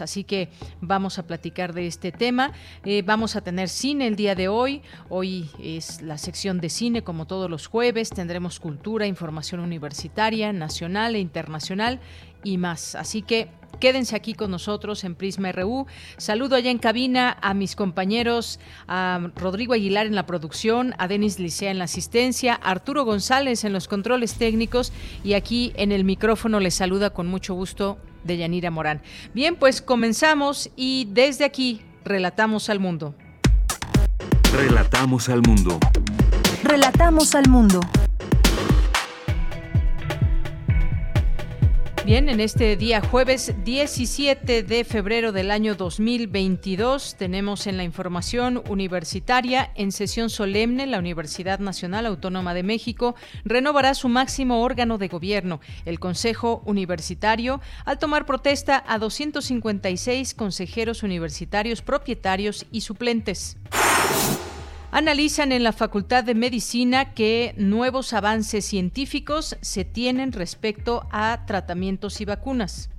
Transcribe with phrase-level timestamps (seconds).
[0.00, 0.48] Así que
[0.80, 2.52] vamos a platicar de este tema.
[2.84, 4.82] Eh, vamos a tener cine el día de hoy.
[5.08, 8.10] Hoy es la sección de cine como todos los jueves.
[8.10, 12.00] Tendremos cultura, información universitaria, nacional e internacional
[12.44, 12.94] y más.
[12.94, 13.48] Así que
[13.78, 15.86] Quédense aquí con nosotros en Prisma RU.
[16.18, 21.38] Saludo allá en cabina a mis compañeros, a Rodrigo Aguilar en la producción, a Denis
[21.38, 24.92] Licea en la asistencia, a Arturo González en los controles técnicos
[25.24, 29.02] y aquí en el micrófono les saluda con mucho gusto de Yanira Morán.
[29.34, 33.14] Bien, pues comenzamos y desde aquí relatamos al mundo.
[34.52, 35.78] Relatamos al mundo.
[36.64, 37.80] Relatamos al mundo.
[42.10, 48.64] Bien, en este día jueves 17 de febrero del año 2022 tenemos en la información
[48.68, 53.14] universitaria en sesión solemne la Universidad Nacional Autónoma de México
[53.44, 61.04] renovará su máximo órgano de gobierno, el Consejo Universitario, al tomar protesta a 256 consejeros
[61.04, 63.56] universitarios propietarios y suplentes.
[64.92, 72.20] Analizan en la Facultad de Medicina que nuevos avances científicos se tienen respecto a tratamientos
[72.20, 72.90] y vacunas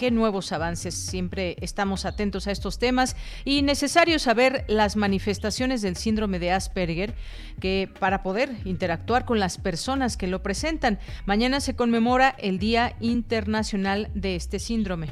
[0.00, 0.94] qué nuevos avances.
[0.94, 7.12] Siempre estamos atentos a estos temas y necesario saber las manifestaciones del síndrome de Asperger
[7.60, 10.98] que para poder interactuar con las personas que lo presentan.
[11.26, 15.08] Mañana se conmemora el Día Internacional de este síndrome.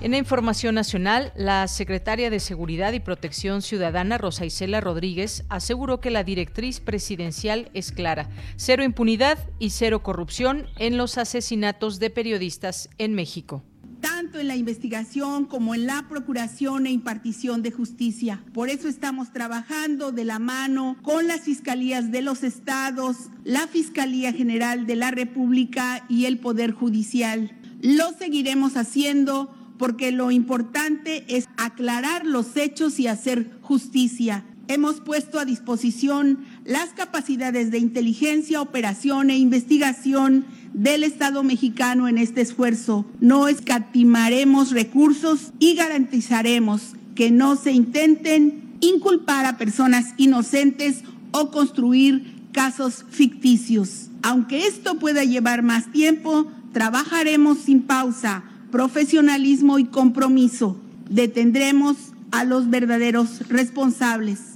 [0.00, 6.00] En la información nacional, la secretaria de Seguridad y Protección Ciudadana, Rosa Isela Rodríguez, aseguró
[6.00, 12.08] que la directriz presidencial es clara, cero impunidad y cero corrupción en los asesinatos de
[12.08, 13.62] periodistas en México
[14.00, 18.42] tanto en la investigación como en la procuración e impartición de justicia.
[18.54, 24.32] Por eso estamos trabajando de la mano con las fiscalías de los estados, la Fiscalía
[24.32, 27.52] General de la República y el Poder Judicial.
[27.82, 34.44] Lo seguiremos haciendo porque lo importante es aclarar los hechos y hacer justicia.
[34.68, 40.44] Hemos puesto a disposición las capacidades de inteligencia, operación e investigación
[40.74, 43.06] del Estado mexicano en este esfuerzo.
[43.20, 52.50] No escatimaremos recursos y garantizaremos que no se intenten inculpar a personas inocentes o construir
[52.52, 54.10] casos ficticios.
[54.22, 60.76] Aunque esto pueda llevar más tiempo, trabajaremos sin pausa profesionalismo y compromiso.
[61.08, 61.96] Detendremos
[62.30, 64.50] a los verdaderos responsables.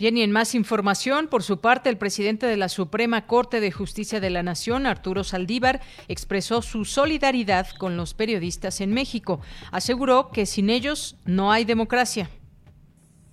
[0.00, 3.70] Bien, y en más información, por su parte, el presidente de la Suprema Corte de
[3.70, 9.42] Justicia de la Nación, Arturo Saldívar, expresó su solidaridad con los periodistas en México.
[9.72, 12.30] Aseguró que sin ellos no hay democracia.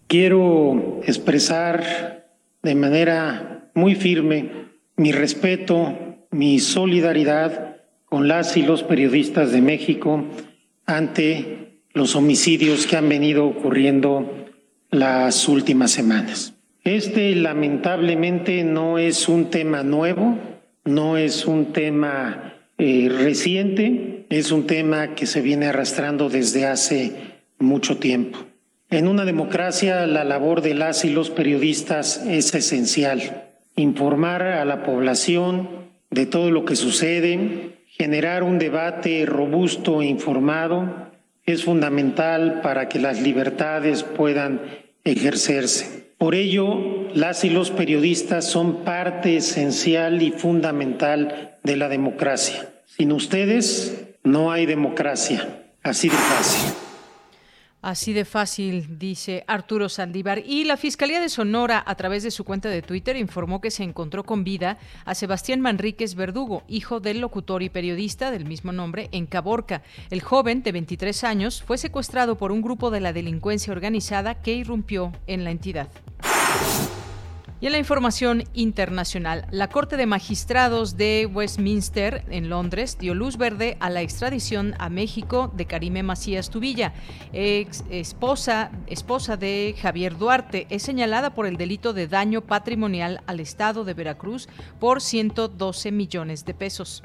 [0.07, 2.27] Quiero expresar
[2.63, 4.51] de manera muy firme
[4.97, 5.97] mi respeto,
[6.31, 7.76] mi solidaridad
[8.09, 10.23] con las y los periodistas de México
[10.85, 14.45] ante los homicidios que han venido ocurriendo
[14.89, 16.53] las últimas semanas.
[16.83, 20.37] Este lamentablemente no es un tema nuevo,
[20.85, 27.13] no es un tema eh, reciente, es un tema que se viene arrastrando desde hace
[27.59, 28.39] mucho tiempo.
[28.89, 33.49] En una democracia la labor de las y los periodistas es esencial.
[33.75, 35.67] Informar a la población
[36.09, 41.09] de todo lo que sucede, Generar un debate robusto e informado
[41.45, 44.61] es fundamental para que las libertades puedan
[45.03, 46.13] ejercerse.
[46.19, 52.69] Por ello, las y los periodistas son parte esencial y fundamental de la democracia.
[52.85, 55.63] Sin ustedes no hay democracia.
[55.81, 56.86] Así de fácil.
[57.81, 60.39] Así de fácil, dice Arturo Saldívar.
[60.39, 63.83] Y la Fiscalía de Sonora, a través de su cuenta de Twitter, informó que se
[63.83, 69.09] encontró con vida a Sebastián Manríquez Verdugo, hijo del locutor y periodista del mismo nombre,
[69.11, 69.83] en Caborca.
[70.09, 74.53] El joven, de 23 años, fue secuestrado por un grupo de la delincuencia organizada que
[74.53, 75.87] irrumpió en la entidad.
[77.59, 83.37] Y en la información internacional, la Corte de Magistrados de Westminster en Londres dio luz
[83.37, 86.93] verde a la extradición a México de Karime Macías Tubilla,
[87.33, 90.67] ex esposa, esposa de Javier Duarte.
[90.69, 94.47] Es señalada por el delito de daño patrimonial al Estado de Veracruz
[94.79, 97.01] por 112 millones de pesos.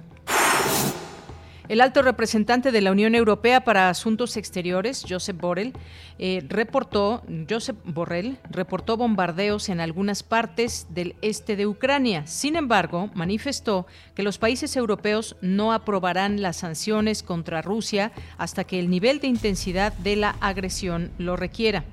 [1.68, 5.72] El alto representante de la Unión Europea para Asuntos Exteriores, Josep Borrell,
[6.18, 12.26] eh, reportó, Josep Borrell reportó bombardeos en algunas partes del este de Ucrania.
[12.26, 18.80] Sin embargo, manifestó que los países europeos no aprobarán las sanciones contra Rusia hasta que
[18.80, 21.84] el nivel de intensidad de la agresión lo requiera.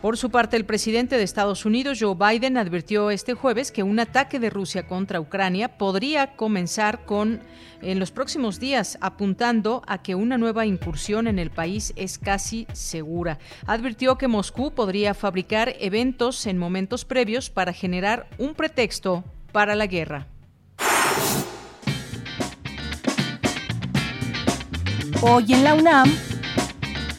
[0.00, 4.00] Por su parte, el presidente de Estados Unidos, Joe Biden, advirtió este jueves que un
[4.00, 7.40] ataque de Rusia contra Ucrania podría comenzar con
[7.82, 12.66] en los próximos días, apuntando a que una nueva incursión en el país es casi
[12.72, 13.38] segura.
[13.66, 19.86] Advirtió que Moscú podría fabricar eventos en momentos previos para generar un pretexto para la
[19.86, 20.26] guerra.
[25.20, 26.10] Hoy en la UNAM,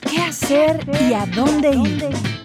[0.10, 2.41] ¿qué hacer y a dónde ir?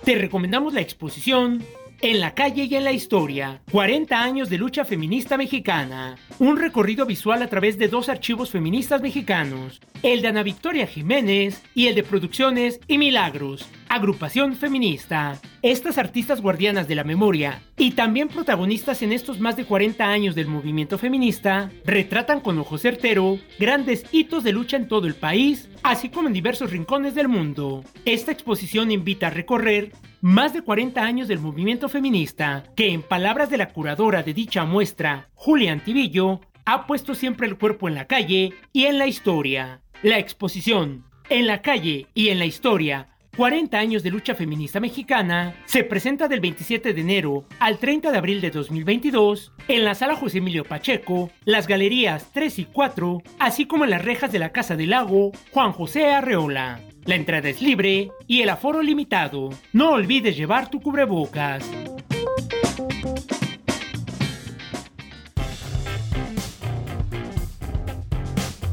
[0.04, 1.64] Te recomendamos la exposición
[2.04, 6.18] en la calle y en la historia, 40 años de lucha feminista mexicana.
[6.38, 11.64] Un recorrido visual a través de dos archivos feministas mexicanos, el de Ana Victoria Jiménez
[11.74, 15.40] y el de Producciones y Milagros, agrupación feminista.
[15.62, 20.36] Estas artistas guardianas de la memoria y también protagonistas en estos más de 40 años
[20.36, 25.70] del movimiento feminista, retratan con ojo certero grandes hitos de lucha en todo el país,
[25.84, 27.86] así como en diversos rincones del mundo.
[28.04, 29.94] Esta exposición invita a recorrer
[30.24, 34.64] más de 40 años del movimiento feminista, que en palabras de la curadora de dicha
[34.64, 39.82] muestra, Julia Antivillo, ha puesto siempre el cuerpo en la calle y en la historia.
[40.02, 45.56] La exposición En la calle y en la historia 40 años de lucha feminista mexicana,
[45.66, 50.16] se presenta del 27 de enero al 30 de abril de 2022 en la sala
[50.16, 54.54] José Emilio Pacheco, las galerías 3 y 4, así como en las rejas de la
[54.54, 56.80] Casa del Lago Juan José Arreola.
[57.06, 59.50] La entrada es libre y el aforo limitado.
[59.74, 61.70] No olvides llevar tu cubrebocas.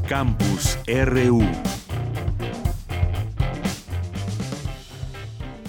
[0.07, 1.41] Campus RU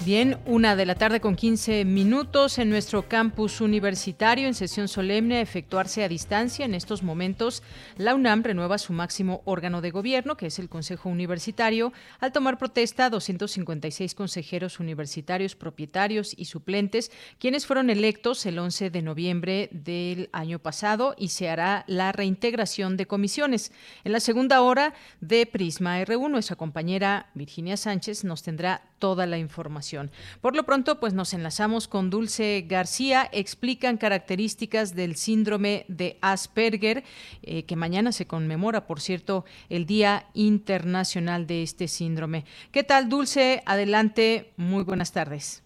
[0.05, 5.37] Bien, una de la tarde con 15 minutos en nuestro campus universitario en sesión solemne
[5.37, 6.65] a efectuarse a distancia.
[6.65, 7.63] En estos momentos,
[7.99, 12.59] la UNAM renueva su máximo órgano de gobierno, que es el Consejo Universitario, al tomar
[12.59, 19.69] protesta a 256 consejeros universitarios propietarios y suplentes, quienes fueron electos el 11 de noviembre
[19.71, 23.71] del año pasado y se hará la reintegración de comisiones.
[24.03, 29.37] En la segunda hora de Prisma R1, nuestra compañera Virginia Sánchez nos tendrá toda la
[29.37, 30.13] información.
[30.41, 33.29] Por lo pronto, pues nos enlazamos con Dulce García.
[33.33, 37.03] Explican características del síndrome de Asperger,
[37.43, 42.45] eh, que mañana se conmemora, por cierto, el Día Internacional de este síndrome.
[42.71, 43.63] ¿Qué tal, Dulce?
[43.67, 45.65] Adelante, muy buenas tardes.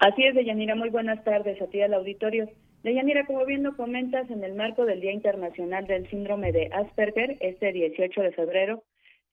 [0.00, 2.50] Así es, Deyanira, muy buenas tardes a ti al auditorio.
[2.82, 7.36] Deyanira, como bien lo comentas, en el marco del Día Internacional del Síndrome de Asperger,
[7.38, 8.82] este 18 de febrero,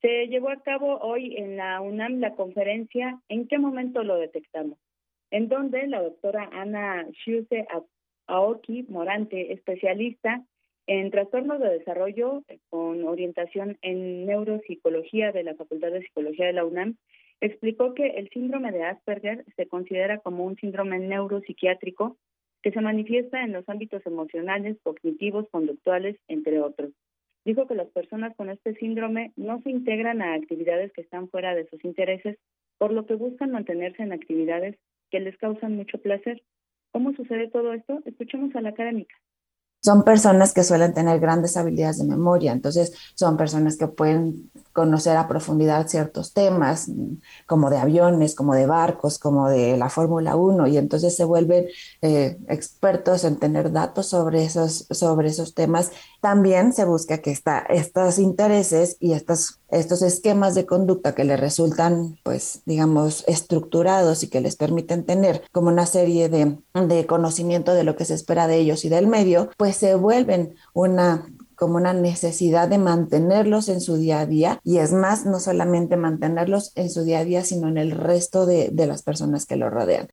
[0.02, 4.78] se llevó a cabo hoy en la UNAM la conferencia ¿En qué momento lo detectamos?
[5.30, 7.68] En donde la doctora Ana Shuse
[8.28, 10.44] Aoki Morante, especialista
[10.88, 16.66] en trastornos de desarrollo con orientación en neuropsicología de la Facultad de Psicología de la
[16.66, 16.98] UNAM,
[17.40, 22.18] explicó que el síndrome de Asperger se considera como un síndrome neuropsiquiátrico
[22.62, 26.92] que se manifiesta en los ámbitos emocionales, cognitivos, conductuales, entre otros.
[27.44, 31.56] Dijo que las personas con este síndrome no se integran a actividades que están fuera
[31.56, 32.38] de sus intereses,
[32.78, 34.78] por lo que buscan mantenerse en actividades
[35.10, 36.42] que les causan mucho placer.
[36.92, 38.02] ¿Cómo sucede todo esto?
[38.06, 39.16] Escuchemos a la académica
[39.82, 45.18] son personas que suelen tener grandes habilidades de memoria, entonces son personas que pueden conocer
[45.18, 46.92] a profundidad ciertos temas,
[47.48, 51.66] como de aviones, como de barcos, como de la Fórmula 1, y entonces se vuelven
[52.04, 55.92] eh, expertos en tener datos sobre esos, sobre esos temas.
[56.22, 57.32] También se busca que
[57.70, 64.40] estos intereses y estos, esquemas de conducta que les resultan, pues, digamos, estructurados y que
[64.40, 68.58] les permiten tener como una serie de, de conocimiento de lo que se espera de
[68.58, 71.26] ellos y del medio, pues se vuelven una
[71.62, 75.96] como una necesidad de mantenerlos en su día a día y es más, no solamente
[75.96, 79.70] mantenerlos en su día a día, sino en el resto de, las personas que lo
[79.70, 80.08] rodean.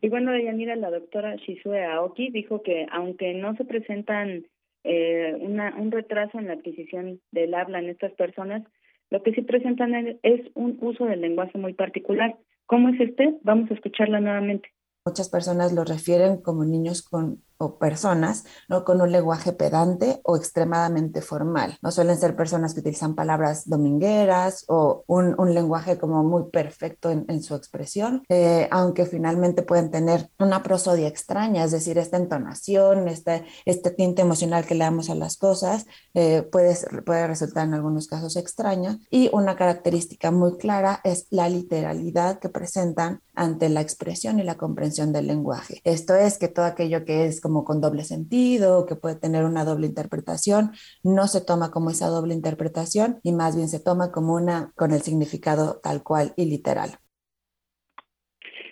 [0.00, 4.46] Y bueno, Deyanira, la doctora Shizue Aoki dijo que aunque no se presentan
[4.84, 8.62] eh, un retraso en la adquisición del habla en estas personas,
[9.10, 12.36] lo que sí presentan es un uso del lenguaje muy particular.
[12.66, 13.34] ¿Cómo es este?
[13.42, 14.68] Vamos a escucharla nuevamente.
[15.04, 18.84] Muchas personas lo refieren como niños con o personas ¿no?
[18.84, 21.76] con un lenguaje pedante o extremadamente formal.
[21.82, 27.10] No suelen ser personas que utilizan palabras domingueras o un, un lenguaje como muy perfecto
[27.10, 32.16] en, en su expresión, eh, aunque finalmente pueden tener una prosodia extraña, es decir, esta
[32.16, 37.66] entonación, este, este tinte emocional que le damos a las cosas eh, puede, puede resultar
[37.66, 38.98] en algunos casos extraña.
[39.10, 44.56] Y una característica muy clara es la literalidad que presentan ante la expresión y la
[44.56, 45.80] comprensión del lenguaje.
[45.84, 49.64] Esto es que todo aquello que es como con doble sentido, que puede tener una
[49.64, 54.34] doble interpretación, no se toma como esa doble interpretación y más bien se toma como
[54.34, 56.98] una con el significado tal cual y literal.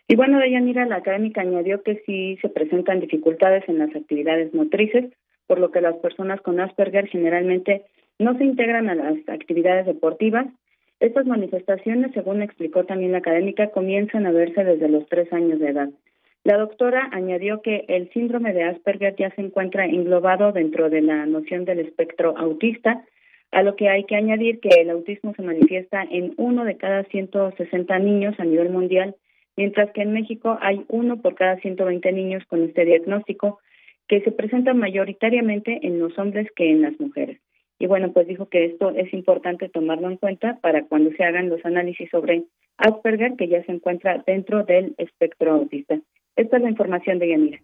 [0.09, 5.13] Y bueno, Deyanira, la académica añadió que sí se presentan dificultades en las actividades motrices,
[5.49, 7.87] por lo que las personas con Asperger generalmente
[8.19, 10.47] no se integran a las actividades deportivas.
[11.01, 15.69] Estas manifestaciones, según explicó también la académica, comienzan a verse desde los tres años de
[15.69, 15.91] edad.
[16.47, 21.27] La doctora añadió que el síndrome de Asperger ya se encuentra englobado dentro de la
[21.27, 23.05] noción del espectro autista,
[23.51, 27.03] a lo que hay que añadir que el autismo se manifiesta en uno de cada
[27.03, 29.17] 160 niños a nivel mundial
[29.57, 33.59] mientras que en México hay uno por cada 120 niños con este diagnóstico
[34.07, 37.41] que se presenta mayoritariamente en los hombres que en las mujeres.
[37.81, 41.49] Y bueno, pues dijo que esto es importante tomarlo en cuenta para cuando se hagan
[41.49, 42.45] los análisis sobre
[42.77, 45.99] Asperger, que ya se encuentra dentro del espectro autista.
[46.37, 47.59] Esta es la información de Yanira.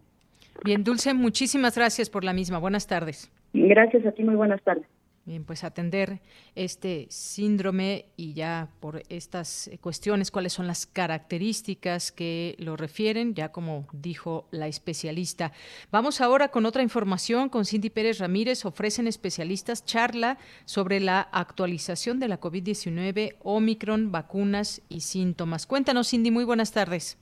[0.64, 2.59] Bien, Dulce, muchísimas gracias por la misma.
[2.59, 3.31] Buenas tardes.
[3.52, 4.87] Gracias a ti, muy buenas tardes.
[5.25, 6.19] Bien, pues atender
[6.57, 13.52] este síndrome y ya por estas cuestiones, cuáles son las características que lo refieren, ya
[13.52, 15.52] como dijo la especialista.
[15.93, 18.64] Vamos ahora con otra información con Cindy Pérez Ramírez.
[18.64, 25.69] Ofrecen especialistas charla sobre la actualización de la COVID-19, Omicron, vacunas y síntomas.
[25.69, 27.17] Cuéntanos, Cindy, muy buenas tardes.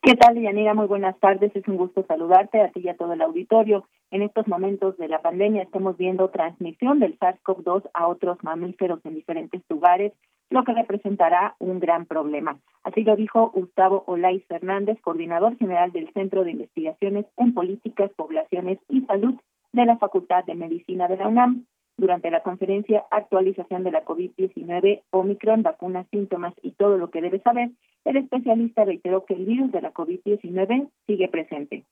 [0.00, 0.74] ¿Qué tal, Yanira?
[0.74, 1.54] Muy buenas tardes.
[1.56, 3.88] Es un gusto saludarte a ti y a todo el auditorio.
[4.12, 9.16] En estos momentos de la pandemia estamos viendo transmisión del SARS-CoV-2 a otros mamíferos en
[9.16, 10.12] diferentes lugares,
[10.50, 12.58] lo que representará un gran problema.
[12.84, 18.78] Así lo dijo Gustavo Olais Fernández, coordinador general del Centro de Investigaciones en Políticas, Poblaciones
[18.88, 19.34] y Salud
[19.72, 21.66] de la Facultad de Medicina de la UNAM
[21.98, 27.40] durante la conferencia Actualización de la COVID-19, Omicron, vacunas, síntomas y todo lo que debe
[27.40, 27.70] saber,
[28.04, 31.84] el especialista reiteró que el virus de la COVID-19 sigue presente.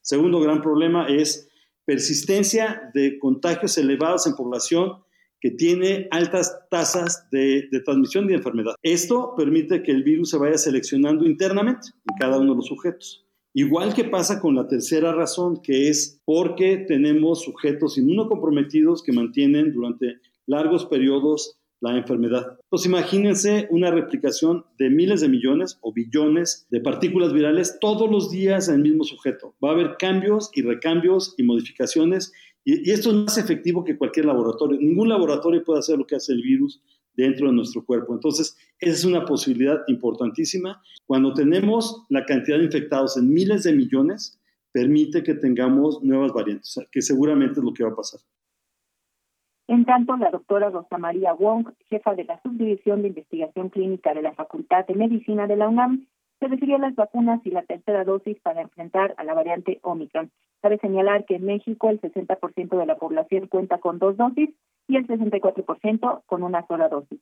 [0.00, 1.50] Segundo gran problema es
[1.84, 5.02] persistencia de contagios elevados en población
[5.40, 8.74] que tiene altas tasas de, de, transmisión de enfermedad.
[8.82, 13.27] Esto permite que el virus se vaya seleccionando internamente en cada uno de los sujetos.
[13.58, 19.72] Igual que pasa con la tercera razón, que es porque tenemos sujetos inmunocomprometidos que mantienen
[19.72, 22.56] durante largos periodos la enfermedad.
[22.68, 28.30] Pues imagínense una replicación de miles de millones o billones de partículas virales todos los
[28.30, 29.56] días en el mismo sujeto.
[29.62, 32.32] Va a haber cambios y recambios y modificaciones
[32.64, 34.78] y, y esto es más efectivo que cualquier laboratorio.
[34.80, 36.80] Ningún laboratorio puede hacer lo que hace el virus
[37.18, 38.14] dentro de nuestro cuerpo.
[38.14, 40.80] Entonces, esa es una posibilidad importantísima.
[41.04, 44.40] Cuando tenemos la cantidad de infectados en miles de millones,
[44.72, 48.20] permite que tengamos nuevas variantes, que seguramente es lo que va a pasar.
[49.66, 54.22] En tanto, la doctora Rosa María Wong, jefa de la Subdivisión de Investigación Clínica de
[54.22, 56.06] la Facultad de Medicina de la UNAM,
[56.38, 60.30] se refirió a las vacunas y la tercera dosis para enfrentar a la variante Omicron.
[60.62, 64.50] Cabe señalar que en México el 60% de la población cuenta con dos dosis
[64.88, 67.20] y el 64% con una sola dosis.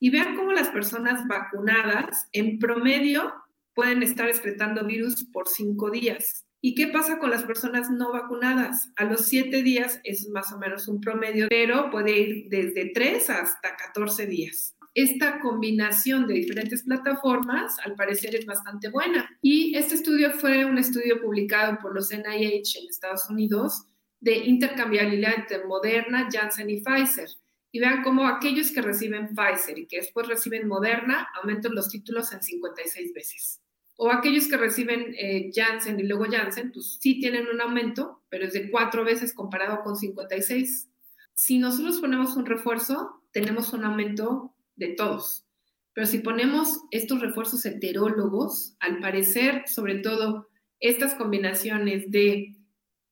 [0.00, 3.34] Y vean cómo las personas vacunadas en promedio
[3.74, 6.46] pueden estar excretando virus por cinco días.
[6.60, 8.92] ¿Y qué pasa con las personas no vacunadas?
[8.96, 13.28] A los siete días es más o menos un promedio, pero puede ir desde tres
[13.30, 19.30] hasta 14 días esta combinación de diferentes plataformas al parecer es bastante buena.
[19.40, 23.86] Y este estudio fue un estudio publicado por los NIH en Estados Unidos
[24.20, 27.28] de intercambiabilidad entre Moderna, Janssen y Pfizer.
[27.70, 32.32] Y vean cómo aquellos que reciben Pfizer y que después reciben Moderna aumentan los títulos
[32.32, 33.60] en 56 veces.
[33.96, 38.46] O aquellos que reciben eh, Janssen y luego Janssen, pues sí tienen un aumento, pero
[38.46, 40.88] es de cuatro veces comparado con 56.
[41.34, 45.44] Si nosotros ponemos un refuerzo, tenemos un aumento de todos.
[45.92, 50.48] Pero si ponemos estos refuerzos heterólogos, al parecer, sobre todo
[50.80, 52.56] estas combinaciones de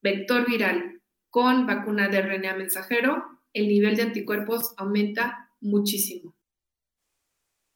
[0.02, 0.95] vector viral
[1.36, 3.22] con vacuna de RNA mensajero,
[3.52, 6.32] el nivel de anticuerpos aumenta muchísimo.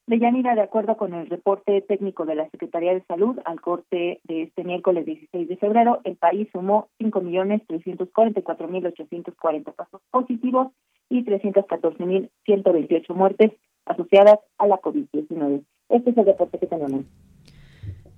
[0.07, 4.45] Deyanira, de acuerdo con el reporte técnico de la Secretaría de Salud, al corte de
[4.45, 10.69] este miércoles 16 de febrero, el país sumó 5.344.840 casos positivos
[11.11, 13.53] y 314.128 muertes
[13.85, 15.63] asociadas a la COVID-19.
[15.91, 17.05] Este es el reporte que tenemos.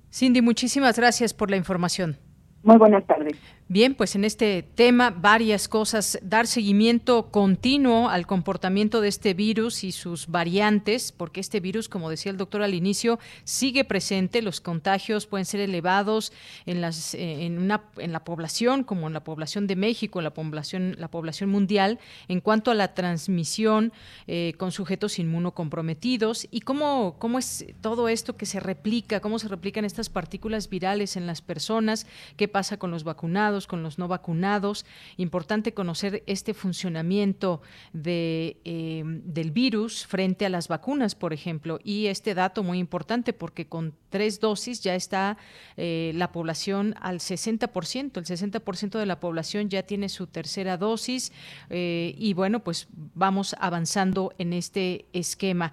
[0.09, 2.17] Cindy, muchísimas gracias por la información.
[2.63, 3.37] Muy buenas tardes.
[3.73, 9.83] Bien, pues en este tema varias cosas, dar seguimiento continuo al comportamiento de este virus
[9.83, 14.61] y sus variantes, porque este virus, como decía el doctor al inicio, sigue presente, los
[14.61, 16.35] contagios pueden ser elevados
[16.67, 20.35] en las eh, en una en la población como en la población de México, la
[20.35, 21.99] población la población mundial
[22.29, 23.95] en cuanto a la transmisión
[24.27, 26.47] eh, con sujetos inmunocomprometidos.
[26.51, 31.17] Y cómo cómo es todo esto que se replica, cómo se replican estas partículas virales
[31.17, 33.33] en las personas, qué pasa con los vacunados
[33.67, 34.85] con los no vacunados.
[35.17, 37.63] Importante conocer este funcionamiento
[37.93, 41.79] de, eh, del virus frente a las vacunas, por ejemplo.
[41.83, 45.39] Y este dato muy importante porque con tres dosis ya está
[45.77, 48.17] eh, la población al 60%.
[48.17, 51.33] El 60% de la población ya tiene su tercera dosis.
[51.71, 55.73] Eh, y bueno, pues vamos avanzando en este esquema.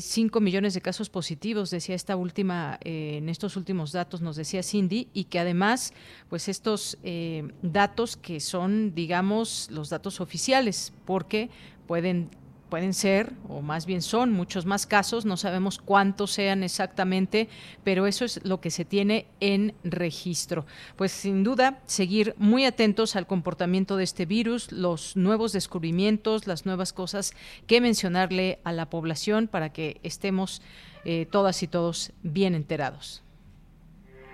[0.00, 5.08] Cinco millones de casos positivos, decía esta última, en estos últimos datos, nos decía Cindy,
[5.12, 5.92] y que además,
[6.28, 11.50] pues estos eh, datos que son, digamos, los datos oficiales, porque
[11.86, 12.30] pueden
[12.74, 17.48] pueden ser, o más bien son muchos más casos, no sabemos cuántos sean exactamente,
[17.84, 20.66] pero eso es lo que se tiene en registro.
[20.96, 26.66] Pues sin duda, seguir muy atentos al comportamiento de este virus, los nuevos descubrimientos, las
[26.66, 27.34] nuevas cosas
[27.68, 30.60] que mencionarle a la población para que estemos
[31.04, 33.23] eh, todas y todos bien enterados.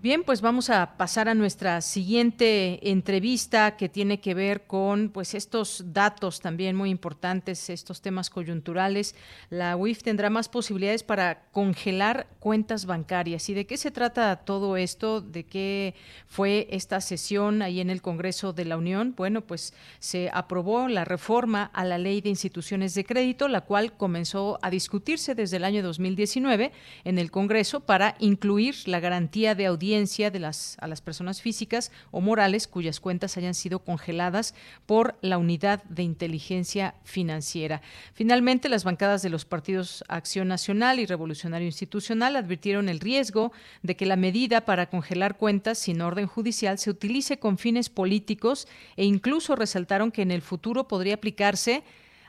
[0.00, 5.34] Bien, pues vamos a pasar a nuestra siguiente entrevista que tiene que ver con pues
[5.34, 9.16] estos datos también muy importantes, estos temas coyunturales.
[9.50, 13.48] La UIF tendrá más posibilidades para congelar cuentas bancarias.
[13.48, 15.20] ¿Y de qué se trata todo esto?
[15.20, 15.96] ¿De qué
[16.28, 19.14] fue esta sesión ahí en el Congreso de la Unión?
[19.16, 23.94] Bueno, pues se aprobó la reforma a la Ley de Instituciones de Crédito, la cual
[23.94, 26.70] comenzó a discutirse desde el año 2019
[27.02, 31.90] en el Congreso para incluir la garantía de audiencia de las, a las personas físicas
[32.10, 37.80] o morales cuyas cuentas hayan sido congeladas por la Unidad de Inteligencia Financiera.
[38.12, 43.50] Finalmente, las bancadas de los partidos Acción Nacional y Revolucionario Institucional advirtieron el riesgo
[43.82, 48.68] de que la medida para congelar cuentas sin orden judicial se utilice con fines políticos
[48.96, 51.82] e incluso resaltaron que en el futuro podría aplicarse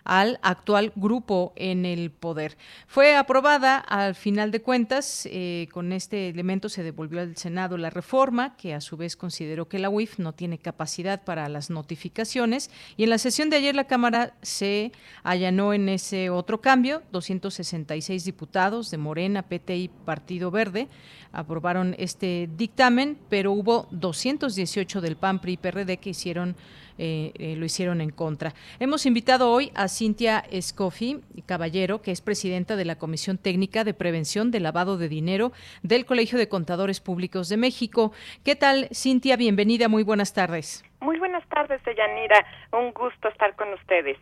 [0.09, 2.57] al actual grupo en el poder.
[2.87, 7.91] Fue aprobada al final de cuentas, eh, con este elemento se devolvió al Senado la
[7.91, 12.71] reforma, que a su vez consideró que la UIF no tiene capacidad para las notificaciones,
[12.97, 14.91] y en la sesión de ayer la Cámara se
[15.21, 20.87] allanó en ese otro cambio, 266 diputados de Morena, PT y Partido Verde
[21.31, 26.55] aprobaron este dictamen, pero hubo 218 del PAN, PRI y PRD que hicieron
[27.01, 28.53] eh, eh, lo hicieron en contra.
[28.79, 33.93] Hemos invitado hoy a Cintia Escofi Caballero, que es presidenta de la Comisión Técnica de
[33.93, 38.11] Prevención del Lavado de Dinero del Colegio de Contadores Públicos de México.
[38.43, 39.37] ¿Qué tal, Cintia?
[39.37, 40.83] Bienvenida, muy buenas tardes.
[40.99, 42.45] Muy buenas tardes, Deyanira.
[42.73, 44.17] Un gusto estar con ustedes.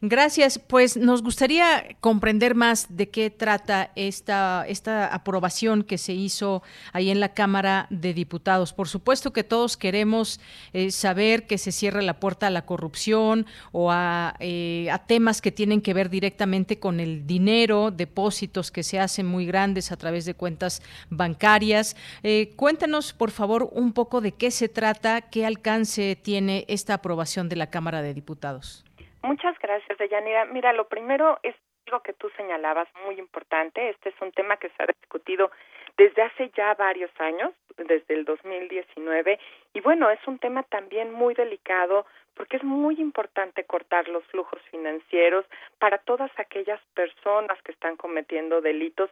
[0.00, 0.60] Gracias.
[0.60, 7.10] Pues nos gustaría comprender más de qué trata esta, esta aprobación que se hizo ahí
[7.10, 8.72] en la Cámara de Diputados.
[8.72, 10.40] Por supuesto que todos queremos
[10.72, 15.40] eh, saber que se cierre la puerta a la corrupción o a, eh, a, temas
[15.40, 19.96] que tienen que ver directamente con el dinero, depósitos que se hacen muy grandes a
[19.96, 20.80] través de cuentas
[21.10, 21.96] bancarias.
[22.22, 27.48] Eh, cuéntanos, por favor, un poco de qué se trata, qué alcance tiene esta aprobación
[27.48, 28.84] de la Cámara de Diputados.
[29.22, 30.44] Muchas gracias, Deyanira.
[30.46, 31.54] Mira, lo primero es
[31.86, 33.88] lo que tú señalabas, muy importante.
[33.88, 35.50] Este es un tema que se ha discutido
[35.96, 39.38] desde hace ya varios años, desde el 2019,
[39.74, 44.62] y bueno, es un tema también muy delicado porque es muy importante cortar los flujos
[44.70, 45.44] financieros
[45.80, 49.10] para todas aquellas personas que están cometiendo delitos.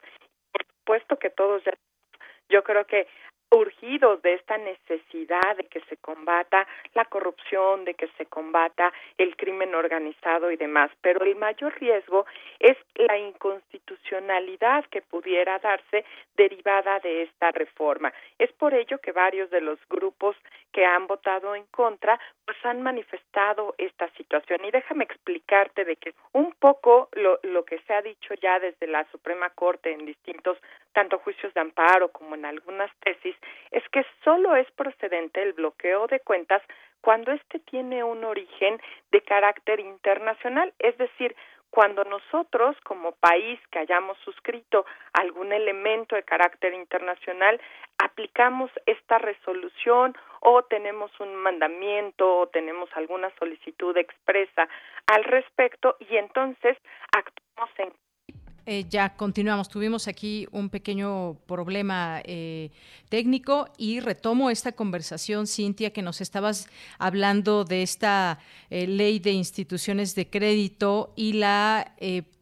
[0.53, 1.73] Por supuesto que todos ya
[2.49, 3.09] yo creo que
[3.51, 9.37] urgidos de esta necesidad de que se combata la corrupción, de que se combata el
[9.37, 10.91] crimen organizado y demás.
[11.01, 12.27] Pero el mayor riesgo
[12.59, 16.05] es la inconstitucionalidad que pudiera darse
[16.37, 18.13] derivada de esta reforma.
[18.39, 20.37] Es por ello que varios de los grupos
[20.73, 24.65] que han votado en contra pues han manifestado esta situación.
[24.65, 28.87] Y déjame explicarte de que un poco lo, lo que se ha dicho ya desde
[28.87, 30.59] la Suprema Corte en distintos
[30.93, 33.36] tanto juicios de amparo como en algunas tesis
[33.71, 36.63] es que solo es procedente el bloqueo de cuentas
[37.01, 38.81] cuando éste tiene un origen
[39.13, 41.37] de carácter internacional, es decir,
[41.71, 47.61] cuando nosotros como país que hayamos suscrito algún elemento de carácter internacional
[47.99, 54.69] aplicamos esta resolución o tenemos un mandamiento o tenemos alguna solicitud expresa
[55.07, 56.79] al respecto y entonces
[57.13, 57.93] actuamos en
[58.67, 59.69] eh, ya continuamos.
[59.69, 62.71] Tuvimos aquí un pequeño problema eh,
[63.09, 69.31] técnico y retomo esta conversación, Cintia, que nos estabas hablando de esta eh, ley de
[69.31, 71.95] instituciones de crédito y la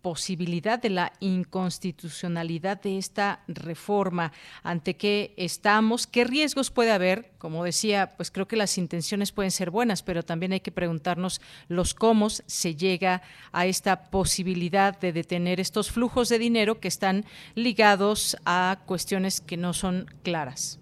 [0.05, 7.33] posibilidad de la inconstitucionalidad de esta reforma, ante qué estamos, qué riesgos puede haber.
[7.39, 11.41] Como decía, pues creo que las intenciones pueden ser buenas, pero también hay que preguntarnos
[11.69, 17.25] los cómo se llega a esta posibilidad de detener estos flujos de dinero que están
[17.55, 20.81] ligados a cuestiones que no son claras.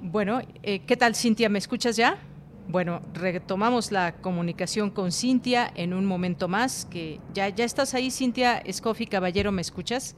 [0.00, 1.50] Bueno, eh, ¿qué tal Cintia?
[1.50, 2.18] ¿Me escuchas ya?
[2.68, 8.10] Bueno, retomamos la comunicación con Cintia en un momento más, que ya, ya estás ahí,
[8.10, 10.16] Cintia Escofi Caballero, ¿me escuchas?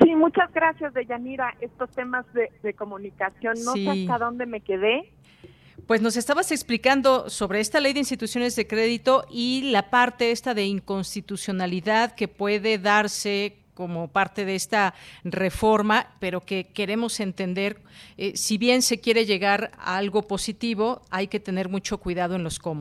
[0.00, 1.54] Sí, muchas gracias, Deyanira.
[1.60, 5.12] Estos temas de, comunicación, no sé hasta dónde me quedé.
[5.86, 10.54] Pues nos estabas explicando sobre esta ley de instituciones de crédito y la parte esta
[10.54, 17.78] de inconstitucionalidad que puede darse como parte de esta reforma, pero que queremos entender,
[18.16, 22.44] eh, si bien se quiere llegar a algo positivo, hay que tener mucho cuidado en
[22.44, 22.74] los cómo.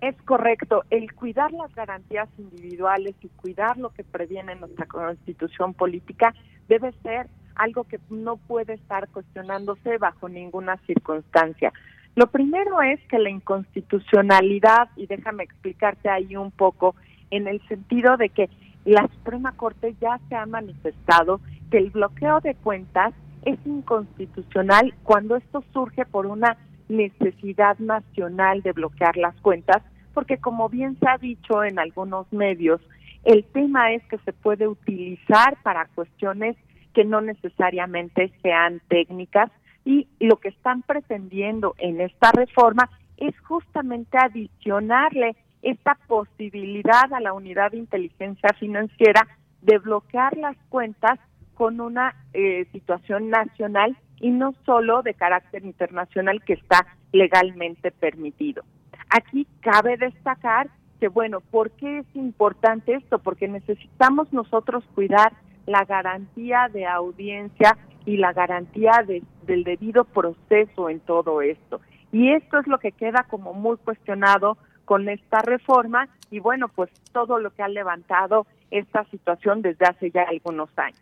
[0.00, 6.34] Es correcto, el cuidar las garantías individuales y cuidar lo que previene nuestra constitución política
[6.68, 11.72] debe ser algo que no puede estar cuestionándose bajo ninguna circunstancia.
[12.14, 16.94] Lo primero es que la inconstitucionalidad, y déjame explicarte ahí un poco,
[17.30, 18.48] en el sentido de que
[18.86, 23.12] la Suprema Corte ya se ha manifestado que el bloqueo de cuentas
[23.44, 26.56] es inconstitucional cuando esto surge por una
[26.88, 29.82] necesidad nacional de bloquear las cuentas,
[30.14, 32.80] porque como bien se ha dicho en algunos medios,
[33.24, 36.56] el tema es que se puede utilizar para cuestiones
[36.94, 39.50] que no necesariamente sean técnicas
[39.84, 45.34] y lo que están pretendiendo en esta reforma es justamente adicionarle
[45.70, 49.26] esta posibilidad a la unidad de inteligencia financiera
[49.62, 51.18] de bloquear las cuentas
[51.54, 58.62] con una eh, situación nacional y no solo de carácter internacional que está legalmente permitido.
[59.10, 60.68] Aquí cabe destacar
[61.00, 63.18] que, bueno, ¿por qué es importante esto?
[63.18, 65.32] Porque necesitamos nosotros cuidar
[65.66, 69.04] la garantía de audiencia y la garantía
[69.46, 71.80] del debido proceso en todo esto.
[72.12, 76.90] Y esto es lo que queda como muy cuestionado con esta reforma y bueno, pues
[77.12, 80.98] todo lo que ha levantado esta situación desde hace ya algunos años.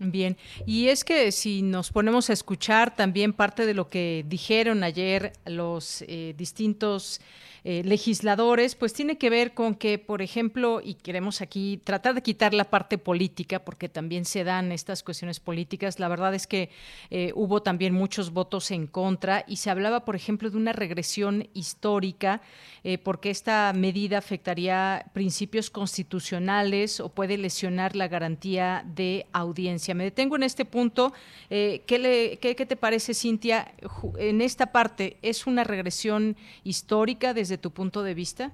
[0.00, 0.36] Bien,
[0.66, 5.32] y es que si nos ponemos a escuchar también parte de lo que dijeron ayer
[5.46, 7.20] los eh, distintos
[7.66, 12.22] eh, legisladores, pues tiene que ver con que, por ejemplo, y queremos aquí tratar de
[12.22, 16.68] quitar la parte política, porque también se dan estas cuestiones políticas, la verdad es que
[17.08, 21.48] eh, hubo también muchos votos en contra y se hablaba, por ejemplo, de una regresión
[21.54, 22.42] histórica,
[22.82, 29.94] eh, porque esta medida afectaría principios constitucionales o puede lesionar la garantía de audiencia.
[29.94, 31.14] Me detengo en este punto.
[31.48, 33.72] ¿qué, le, qué, ¿Qué te parece, Cintia?
[34.18, 38.52] En esta parte, ¿es una regresión histórica desde tu punto de vista?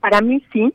[0.00, 0.72] Para mí sí,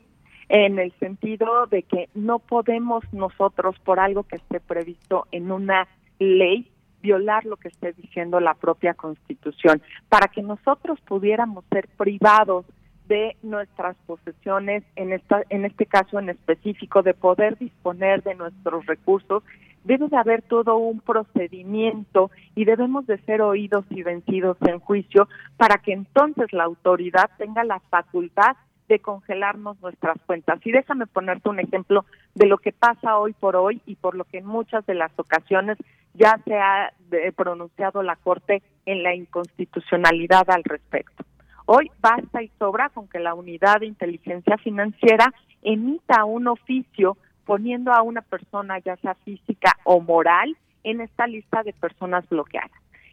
[0.49, 5.87] en el sentido de que no podemos nosotros, por algo que esté previsto en una
[6.19, 6.69] ley,
[7.01, 9.81] violar lo que esté diciendo la propia Constitución.
[10.09, 12.65] Para que nosotros pudiéramos ser privados
[13.07, 18.85] de nuestras posesiones, en, esta, en este caso en específico, de poder disponer de nuestros
[18.85, 19.43] recursos,
[19.83, 25.27] debe de haber todo un procedimiento y debemos de ser oídos y vencidos en juicio
[25.57, 28.55] para que entonces la autoridad tenga la facultad
[28.87, 30.59] de congelarnos nuestras cuentas.
[30.65, 34.25] Y déjame ponerte un ejemplo de lo que pasa hoy por hoy y por lo
[34.25, 35.77] que en muchas de las ocasiones
[36.13, 36.93] ya se ha
[37.35, 41.23] pronunciado la Corte en la inconstitucionalidad al respecto.
[41.65, 47.91] Hoy basta y sobra con que la unidad de inteligencia financiera emita un oficio poniendo
[47.91, 52.71] a una persona, ya sea física o moral, en esta lista de personas bloqueadas.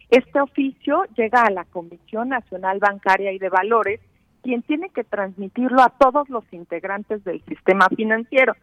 [0.09, 4.01] Este oficio llega a la Comisión Nacional Bancaria y de Valores,
[4.43, 8.53] quien tiene que transmitirlo a todos los integrantes del sistema financiero.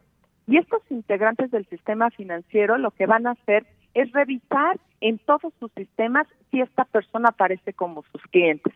[0.46, 5.52] Y estos integrantes del sistema financiero lo que van a hacer es revisar en todos
[5.58, 8.74] sus sistemas si esta persona aparece como sus clientes.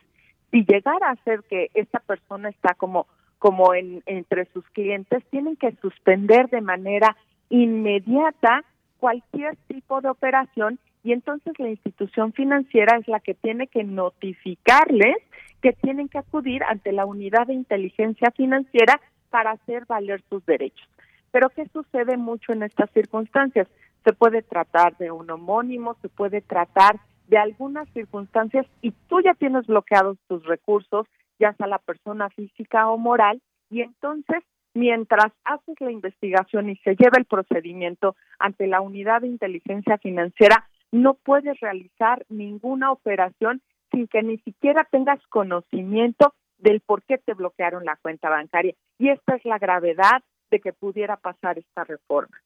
[0.50, 3.06] Si llegara a ser que esta persona está como
[3.42, 7.16] como en, entre sus clientes, tienen que suspender de manera
[7.50, 8.62] inmediata
[9.00, 15.16] cualquier tipo de operación y entonces la institución financiera es la que tiene que notificarles
[15.60, 19.00] que tienen que acudir ante la unidad de inteligencia financiera
[19.30, 20.88] para hacer valer sus derechos.
[21.32, 23.66] Pero ¿qué sucede mucho en estas circunstancias?
[24.04, 29.34] Se puede tratar de un homónimo, se puede tratar de algunas circunstancias y tú ya
[29.34, 31.08] tienes bloqueados tus recursos,
[31.42, 36.94] ya sea la persona física o moral, y entonces mientras haces la investigación y se
[36.94, 44.06] lleva el procedimiento ante la unidad de inteligencia financiera, no puedes realizar ninguna operación sin
[44.06, 48.74] que ni siquiera tengas conocimiento del por qué te bloquearon la cuenta bancaria.
[48.98, 52.38] Y esta es la gravedad de que pudiera pasar esta reforma.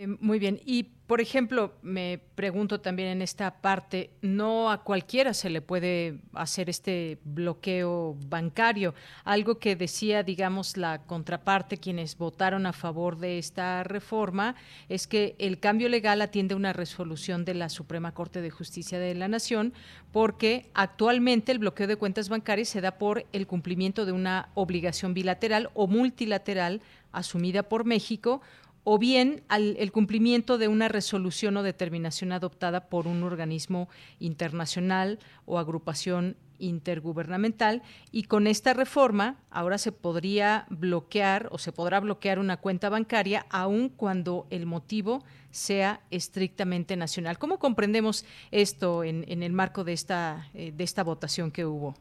[0.00, 0.60] Eh, muy bien.
[0.64, 6.20] Y, por ejemplo, me pregunto también en esta parte, no a cualquiera se le puede
[6.34, 8.94] hacer este bloqueo bancario.
[9.24, 14.54] Algo que decía, digamos, la contraparte, quienes votaron a favor de esta reforma,
[14.88, 19.16] es que el cambio legal atiende una resolución de la Suprema Corte de Justicia de
[19.16, 19.72] la Nación,
[20.12, 25.12] porque actualmente el bloqueo de cuentas bancarias se da por el cumplimiento de una obligación
[25.12, 28.42] bilateral o multilateral asumida por México
[28.90, 35.18] o bien al, el cumplimiento de una resolución o determinación adoptada por un organismo internacional
[35.44, 42.38] o agrupación intergubernamental y con esta reforma ahora se podría bloquear o se podrá bloquear
[42.38, 47.38] una cuenta bancaria aun cuando el motivo sea estrictamente nacional.
[47.38, 51.94] ¿Cómo comprendemos esto en, en el marco de esta, eh, de esta votación que hubo?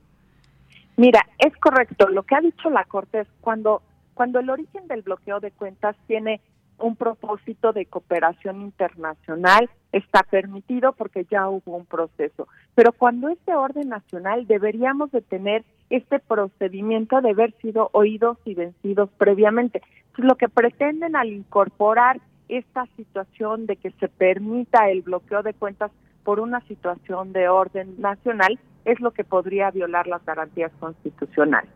[0.95, 2.07] Mira, es correcto.
[2.07, 3.81] Lo que ha dicho la Corte es cuando,
[4.13, 6.39] cuando el origen del bloqueo de cuentas tiene
[6.79, 12.47] un propósito de cooperación internacional está permitido porque ya hubo un proceso.
[12.75, 18.37] Pero cuando es de orden nacional deberíamos de tener este procedimiento de haber sido oídos
[18.45, 19.81] y vencidos previamente.
[20.17, 25.91] lo que pretenden al incorporar esta situación de que se permita el bloqueo de cuentas
[26.23, 31.69] por una situación de orden nacional es lo que podría violar las garantías constitucionales.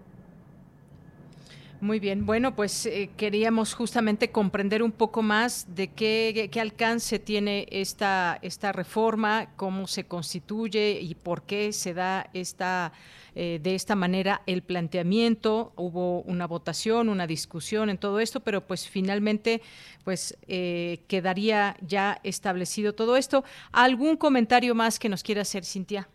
[1.81, 7.17] Muy bien, bueno, pues eh, queríamos justamente comprender un poco más de qué, qué, alcance
[7.17, 12.91] tiene esta, esta reforma, cómo se constituye y por qué se da esta,
[13.33, 15.73] eh, de esta manera el planteamiento.
[15.75, 19.63] Hubo una votación, una discusión en todo esto, pero pues finalmente
[20.03, 23.43] pues eh, quedaría ya establecido todo esto.
[23.71, 26.07] ¿Algún comentario más que nos quiera hacer, Cintia?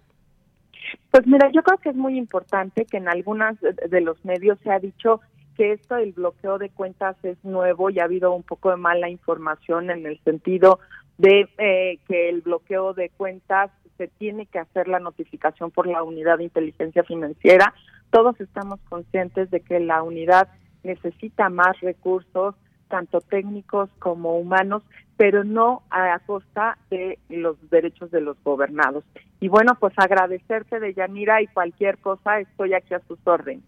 [1.10, 4.70] Pues mira, yo creo que es muy importante que en algunas de los medios se
[4.70, 5.20] ha dicho
[5.56, 9.08] que esto del bloqueo de cuentas es nuevo y ha habido un poco de mala
[9.08, 10.80] información en el sentido
[11.18, 16.02] de eh, que el bloqueo de cuentas se tiene que hacer la notificación por la
[16.02, 17.72] unidad de inteligencia financiera.
[18.10, 20.48] Todos estamos conscientes de que la unidad
[20.82, 22.54] necesita más recursos,
[22.88, 24.82] tanto técnicos como humanos,
[25.16, 29.04] pero no a costa de los derechos de los gobernados.
[29.40, 33.64] Y bueno, pues agradecerte de Yanira y cualquier cosa, estoy aquí a sus órdenes.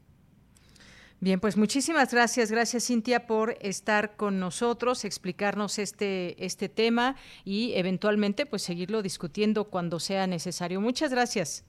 [1.21, 7.73] Bien, pues muchísimas gracias, gracias Cintia por estar con nosotros, explicarnos este este tema y
[7.75, 10.81] eventualmente pues seguirlo discutiendo cuando sea necesario.
[10.81, 11.65] Muchas gracias.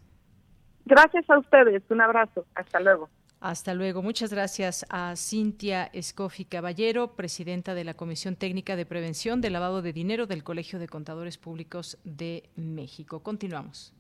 [0.86, 3.10] Gracias a ustedes, un abrazo, hasta luego.
[3.42, 4.02] Hasta luego.
[4.02, 9.82] Muchas gracias a Cintia Escofi Caballero, presidenta de la Comisión Técnica de Prevención del Lavado
[9.82, 13.24] de Dinero del Colegio de Contadores Públicos de México.
[13.24, 13.94] Continuamos.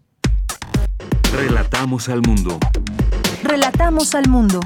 [1.34, 2.60] Relatamos al mundo.
[3.44, 4.60] Relatamos al mundo.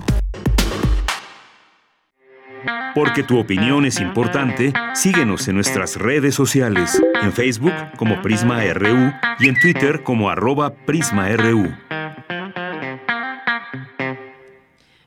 [2.96, 9.12] Porque tu opinión es importante, síguenos en nuestras redes sociales, en Facebook como Prisma RU
[9.40, 11.74] y en Twitter como arroba PrismaRU.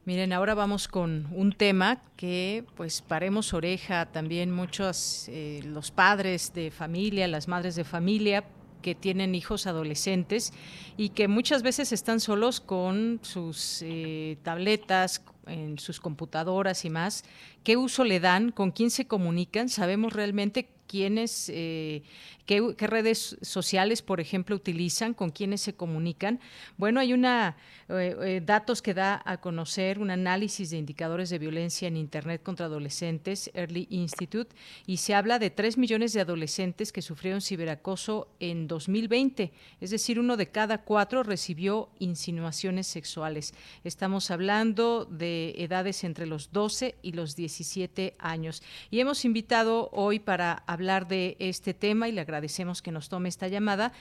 [0.07, 6.53] Miren, ahora vamos con un tema que pues paremos oreja también muchos eh, los padres
[6.55, 8.45] de familia, las madres de familia
[8.83, 10.53] que tienen hijos adolescentes
[10.97, 17.25] y que muchas veces están solos con sus eh, tabletas, en sus computadoras y más,
[17.65, 22.03] qué uso le dan, con quién se comunican, sabemos realmente quiénes, eh,
[22.47, 26.41] qué, redes sociales, por ejemplo, utilizan, con quiénes se comunican.
[26.77, 27.57] Bueno, hay una
[27.89, 32.43] eh, eh, datos que da a conocer un análisis de indicadores de violencia en Internet
[32.43, 34.55] contra adolescentes, Early Institute,
[34.87, 40.19] y se habla de tres millones de adolescentes que sufrieron ciberacoso en 2020, es decir,
[40.19, 43.55] uno de cada cuatro recibió insinuaciones sexuales.
[43.85, 48.63] Estamos hablando de edades entre los 12 y los 17 años.
[48.91, 53.29] Y hemos invitado hoy para hablar de este tema y le agradecemos que nos tome
[53.29, 53.93] esta llamada.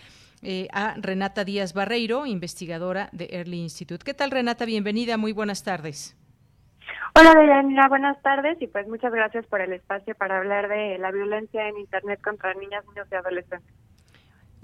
[0.42, 4.04] Eh, a Renata Díaz Barreiro, investigadora de Early Institute.
[4.04, 4.66] ¿Qué tal, Renata?
[4.66, 6.18] Bienvenida, muy buenas tardes.
[7.18, 11.12] Hola, Deyanira, buenas tardes y pues muchas gracias por el espacio para hablar de la
[11.12, 13.74] violencia en Internet contra niñas, niños y adolescentes.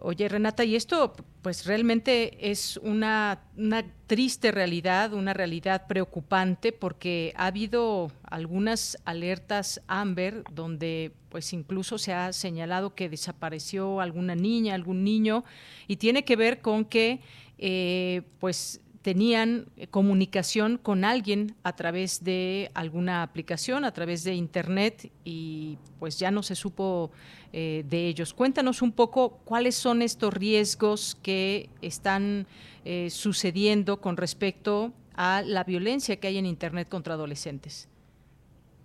[0.03, 7.33] Oye, Renata, y esto pues realmente es una, una, triste realidad, una realidad preocupante porque
[7.35, 14.73] ha habido algunas alertas Amber donde pues incluso se ha señalado que desapareció alguna niña,
[14.73, 15.45] algún niño
[15.87, 17.21] y tiene que ver con que
[17.59, 25.11] eh, pues tenían comunicación con alguien a través de alguna aplicación, a través de internet
[25.23, 27.11] y pues ya no se supo
[27.51, 28.33] eh, de ellos.
[28.33, 32.45] Cuéntanos un poco cuáles son estos riesgos que están
[32.85, 37.89] eh, sucediendo con respecto a la violencia que hay en internet contra adolescentes.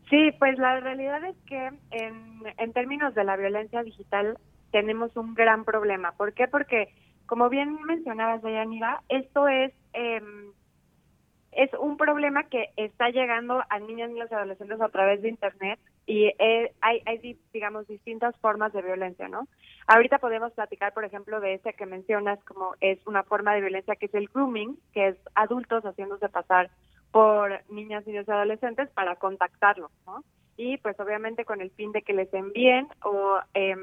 [0.08, 4.38] Sí, pues la realidad es que en, en términos de la violencia digital
[4.70, 6.12] tenemos un gran problema.
[6.12, 6.48] ¿Por qué?
[6.48, 6.88] Porque
[7.26, 10.20] como bien mencionabas, Dayanira, esto es eh,
[11.56, 16.26] es un problema que está llegando a niños y adolescentes a través de Internet y
[16.38, 19.48] eh, hay, hay, digamos, distintas formas de violencia, ¿no?
[19.86, 23.96] Ahorita podemos platicar, por ejemplo, de ese que mencionas como es una forma de violencia
[23.96, 26.70] que es el grooming, que es adultos haciéndose pasar
[27.10, 30.22] por niñas, niños y adolescentes para contactarlos, ¿no?
[30.58, 33.76] Y pues obviamente con el fin de que les envíen o eh,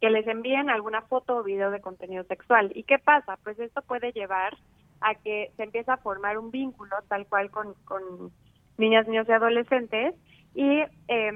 [0.00, 2.72] que les envíen alguna foto o video de contenido sexual.
[2.74, 3.38] ¿Y qué pasa?
[3.44, 4.56] Pues esto puede llevar
[5.00, 8.32] a que se empiece a formar un vínculo tal cual con, con
[8.76, 10.14] niñas, niños y adolescentes
[10.54, 11.32] y eh,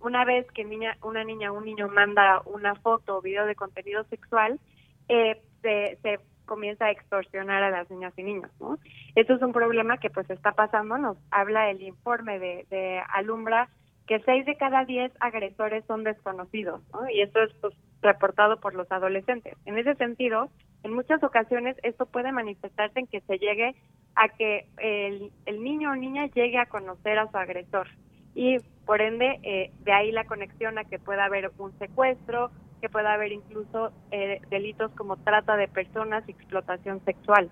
[0.00, 3.54] una vez que niña, una niña o un niño manda una foto o video de
[3.54, 4.60] contenido sexual,
[5.08, 8.78] eh, se, se comienza a extorsionar a las niñas y niños, ¿no?
[9.14, 13.68] Esto es un problema que pues está pasando, nos habla el informe de, de Alumbra
[14.06, 17.08] que seis de cada diez agresores son desconocidos, ¿no?
[17.08, 19.56] Y esto es pues, reportado por los adolescentes.
[19.64, 20.50] En ese sentido,
[20.82, 23.74] en muchas ocasiones esto puede manifestarse en que se llegue
[24.14, 27.88] a que el, el niño o niña llegue a conocer a su agresor
[28.34, 32.50] y por ende eh, de ahí la conexión a que pueda haber un secuestro,
[32.80, 37.50] que pueda haber incluso eh, delitos como trata de personas y explotación sexual.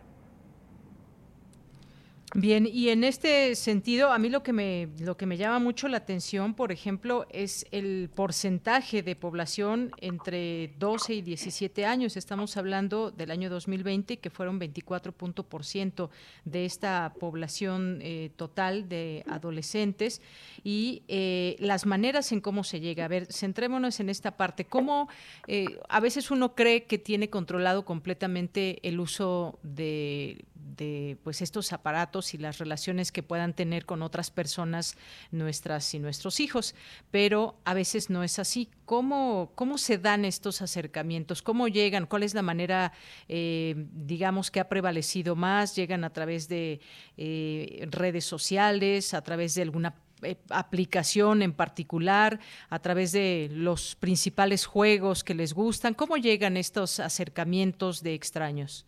[2.34, 5.88] Bien, y en este sentido, a mí lo que me lo que me llama mucho
[5.88, 12.16] la atención, por ejemplo, es el porcentaje de población entre 12 y 17 años.
[12.16, 16.08] Estamos hablando del año 2020, que fueron 24%
[16.44, 20.22] de esta población eh, total de adolescentes
[20.62, 23.06] y eh, las maneras en cómo se llega.
[23.06, 24.66] A ver, centrémonos en esta parte.
[24.66, 25.08] ¿Cómo
[25.48, 30.44] eh, a veces uno cree que tiene controlado completamente el uso de
[30.76, 34.96] de pues estos aparatos y las relaciones que puedan tener con otras personas
[35.30, 36.74] nuestras y nuestros hijos,
[37.10, 38.68] pero a veces no es así.
[38.84, 41.42] ¿Cómo, cómo se dan estos acercamientos?
[41.42, 42.06] ¿Cómo llegan?
[42.06, 42.92] ¿Cuál es la manera,
[43.28, 45.76] eh, digamos, que ha prevalecido más?
[45.76, 46.80] ¿Llegan a través de
[47.16, 53.94] eh, redes sociales, a través de alguna eh, aplicación en particular, a través de los
[53.96, 55.94] principales juegos que les gustan?
[55.94, 58.86] ¿Cómo llegan estos acercamientos de extraños?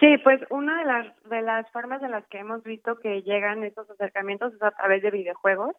[0.00, 3.64] Sí, pues una de las, de las formas en las que hemos visto que llegan
[3.64, 5.74] estos acercamientos es a través de videojuegos,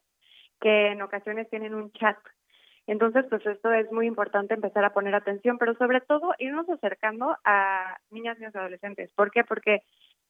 [0.60, 2.18] que en ocasiones tienen un chat.
[2.88, 7.36] Entonces, pues esto es muy importante empezar a poner atención, pero sobre todo irnos acercando
[7.44, 9.12] a niñas, niños y adolescentes.
[9.14, 9.44] ¿Por qué?
[9.44, 9.84] Porque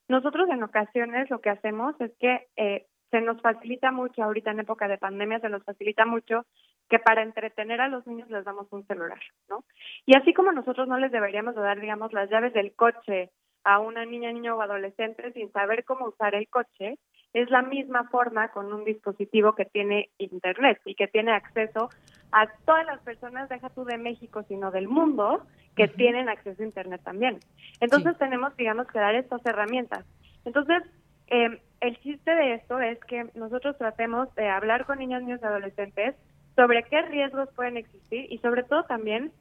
[0.09, 4.59] nosotros en ocasiones lo que hacemos es que eh, se nos facilita mucho, ahorita en
[4.59, 6.45] época de pandemia, se nos facilita mucho
[6.89, 9.19] que para entretener a los niños les damos un celular,
[9.49, 9.63] ¿no?
[10.05, 13.29] Y así como nosotros no les deberíamos dar, digamos, las llaves del coche
[13.67, 16.97] a una niña, niño o adolescente sin saber cómo usar el coche,
[17.33, 21.89] es la misma forma con un dispositivo que tiene internet y que tiene acceso
[22.31, 25.45] a todas las personas, deja tú de México, sino del mundo,
[25.75, 27.39] que tienen acceso a internet también.
[27.81, 30.05] Entonces tenemos, digamos, que dar estas herramientas.
[30.45, 30.83] Entonces,
[31.27, 35.45] eh, el chiste de esto es que nosotros tratemos de hablar con niños, niños y
[35.45, 36.15] adolescentes
[36.55, 39.33] sobre qué riesgos pueden existir y sobre todo también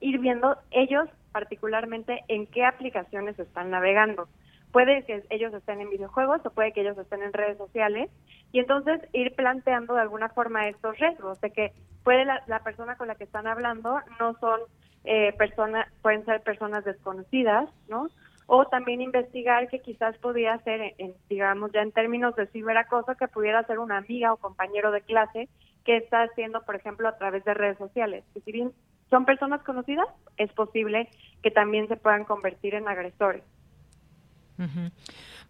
[0.00, 4.28] ir viendo ellos particularmente en qué aplicaciones están navegando.
[4.70, 8.08] Puede que ellos estén en videojuegos o puede que ellos estén en redes sociales
[8.52, 11.72] y entonces ir planteando de alguna forma estos riesgos de que
[12.04, 14.60] puede la, persona con la que están hablando no son
[15.02, 18.10] eh, personas, pueden ser personas desconocidas, ¿no?
[18.46, 23.26] O también investigar que quizás podría ser, en, digamos, ya en términos de ciberacoso, que
[23.26, 25.48] pudiera ser una amiga o compañero de clase
[25.84, 28.22] que está haciendo, por ejemplo, a través de redes sociales.
[28.34, 28.72] Que si bien
[29.14, 30.08] son personas conocidas,
[30.38, 31.08] es posible
[31.40, 33.44] que también se puedan convertir en agresores.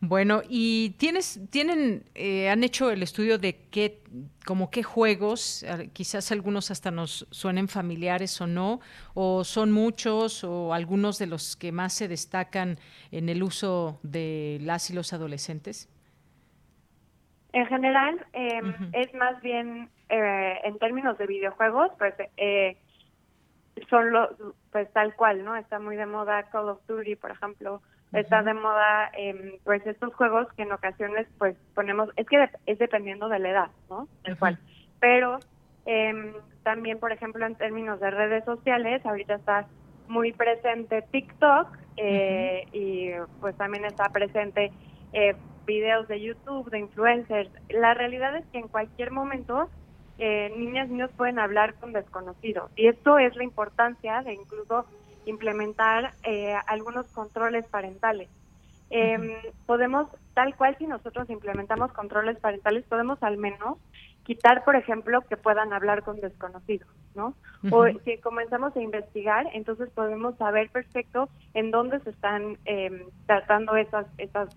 [0.00, 4.02] Bueno, y tienes, tienen, eh, han hecho el estudio de qué,
[4.44, 8.80] como qué juegos, quizás algunos hasta nos suenen familiares o no,
[9.14, 12.76] o son muchos o algunos de los que más se destacan
[13.12, 15.88] en el uso de las y los adolescentes.
[17.54, 22.76] En general, em, es más bien eh, en términos de videojuegos, pues eh,
[23.90, 24.30] son los,
[24.72, 25.56] pues tal cual, ¿no?
[25.56, 30.14] Está muy de moda Call of Duty, por ejemplo, está de moda, eh, pues estos
[30.14, 34.08] juegos que en ocasiones, pues ponemos, es que es dependiendo de la edad, ¿no?
[34.22, 34.58] Tal cual.
[35.00, 35.38] Pero
[35.86, 39.66] eh, también, por ejemplo, en términos de redes sociales, ahorita está
[40.08, 43.10] muy presente TikTok eh, y
[43.40, 44.72] pues también está presente
[45.12, 45.34] eh,
[45.66, 47.50] videos de YouTube, de influencers.
[47.68, 49.68] La realidad es que en cualquier momento
[50.18, 52.70] eh, niñas y niños pueden hablar con desconocidos.
[52.76, 54.86] Y esto es la importancia de incluso
[55.26, 58.28] implementar eh, algunos controles parentales.
[58.90, 59.32] Em,
[59.66, 63.78] podemos, tal cual si nosotros implementamos controles parentales, podemos al menos
[64.24, 67.34] quitar, por ejemplo, que puedan hablar con desconocidos, ¿no?
[67.70, 73.74] O si comenzamos a investigar, entonces podemos saber perfecto en dónde se están em, tratando
[73.76, 74.48] esas, esas,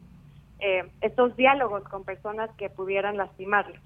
[0.59, 3.81] eh, estos diálogos con personas que pudieran lastimarlos.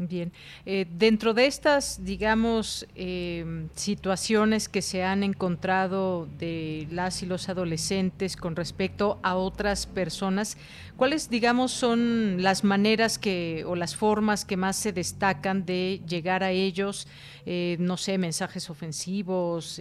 [0.00, 0.32] Bien,
[0.64, 7.48] eh, dentro de estas, digamos, eh, situaciones que se han encontrado de las y los
[7.48, 10.56] adolescentes con respecto a otras personas,
[10.96, 16.44] ¿cuáles, digamos, son las maneras que o las formas que más se destacan de llegar
[16.44, 17.08] a ellos?
[17.44, 19.80] Eh, no sé, mensajes ofensivos,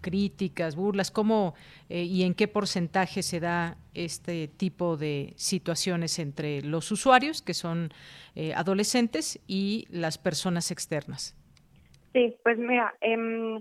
[0.00, 1.54] críticas, burlas, ¿cómo
[2.00, 7.90] y en qué porcentaje se da este tipo de situaciones entre los usuarios, que son
[8.34, 11.36] eh, adolescentes, y las personas externas.
[12.12, 13.60] Sí, pues mira, eh,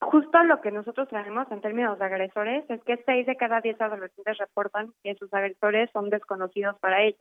[0.00, 3.80] justo lo que nosotros tenemos en términos de agresores es que seis de cada diez
[3.80, 7.20] adolescentes reportan que sus agresores son desconocidos para ellos.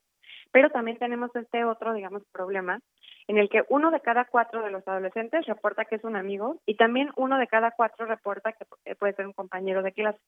[0.52, 2.80] Pero también tenemos este otro, digamos, problema
[3.28, 6.60] en el que uno de cada cuatro de los adolescentes reporta que es un amigo
[6.66, 10.20] y también uno de cada cuatro reporta que puede ser un compañero de clase.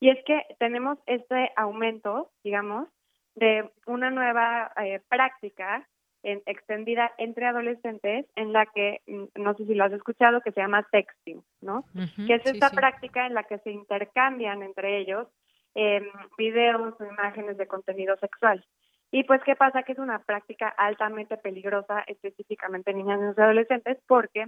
[0.00, 2.88] Y es que tenemos este aumento, digamos,
[3.34, 5.86] de una nueva eh, práctica
[6.22, 10.52] en, extendida entre adolescentes en la que, mm, no sé si lo has escuchado, que
[10.52, 11.84] se llama texting, ¿no?
[12.26, 15.28] que es esta práctica en la que se intercambian entre ellos
[15.74, 16.02] eh,
[16.38, 18.64] videos o imágenes de contenido sexual.
[19.10, 19.82] Y pues, ¿qué pasa?
[19.82, 24.46] Que es una práctica altamente peligrosa, específicamente en niñas y adolescentes, porque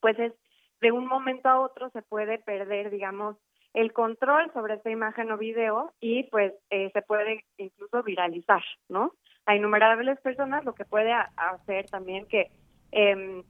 [0.00, 0.32] pues es
[0.80, 3.36] de un momento a otro se puede perder, digamos,
[3.72, 9.12] el control sobre esta imagen o video y pues eh, se puede incluso viralizar, ¿no?
[9.46, 12.50] A innumerables personas lo que puede hacer también que
[12.90, 13.42] eh,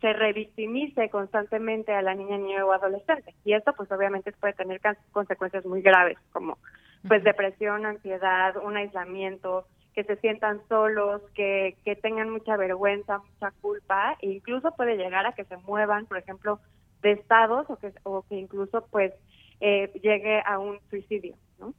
[0.00, 3.34] se revictimice constantemente a la niña, niño o adolescente.
[3.44, 4.80] Y esto pues obviamente puede tener
[5.12, 6.58] consecuencias muy graves como
[7.06, 13.50] pues depresión, ansiedad, un aislamiento, que se sientan solos, que, que tengan mucha vergüenza, mucha
[13.60, 16.60] culpa, e incluso puede llegar a que se muevan, por ejemplo,
[17.02, 19.12] de estados o que, o que incluso pues
[19.60, 21.34] eh, llegue a un suicidio.
[21.58, 21.74] ¿no?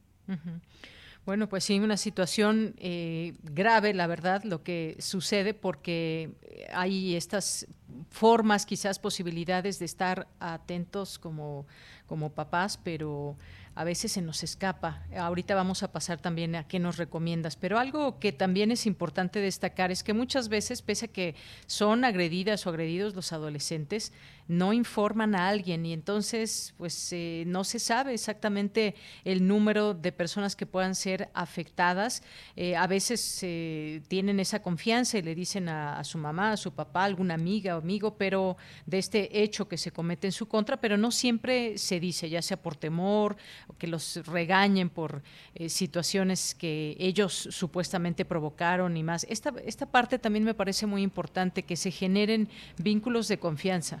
[1.24, 6.30] Bueno, pues sí, una situación eh, grave, la verdad, lo que sucede, porque
[6.72, 7.68] hay estas
[8.10, 11.66] formas, quizás posibilidades de estar atentos como,
[12.06, 13.36] como papás, pero
[13.74, 15.02] a veces se nos escapa.
[15.16, 19.40] Ahorita vamos a pasar también a qué nos recomiendas, pero algo que también es importante
[19.40, 21.34] destacar es que muchas veces, pese a que
[21.66, 24.12] son agredidas o agredidos los adolescentes,
[24.48, 30.12] no informan a alguien y entonces pues eh, no se sabe exactamente el número de
[30.12, 32.22] personas que puedan ser afectadas.
[32.56, 36.56] Eh, a veces eh, tienen esa confianza y le dicen a, a, su mamá, a
[36.56, 40.46] su papá, alguna amiga o amigo, pero de este hecho que se comete en su
[40.46, 43.36] contra, pero no siempre se dice, ya sea por temor
[43.68, 45.22] o que los regañen por
[45.68, 49.26] situaciones que ellos supuestamente provocaron y más.
[49.28, 54.00] Esta, esta parte también me parece muy importante, que se generen vínculos de confianza.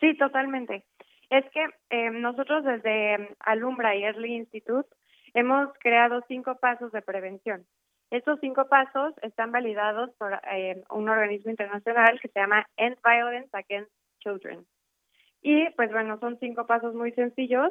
[0.00, 0.84] Sí, totalmente.
[1.28, 4.88] Es que eh, nosotros desde Alumbra y Early Institute
[5.34, 7.66] hemos creado cinco pasos de prevención.
[8.10, 13.50] Estos cinco pasos están validados por eh, un organismo internacional que se llama End Violence
[13.52, 14.66] Against Children.
[15.42, 17.70] Y pues bueno, son cinco pasos muy sencillos.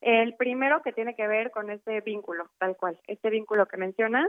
[0.00, 4.28] El primero que tiene que ver con este vínculo, tal cual, este vínculo que mencionas,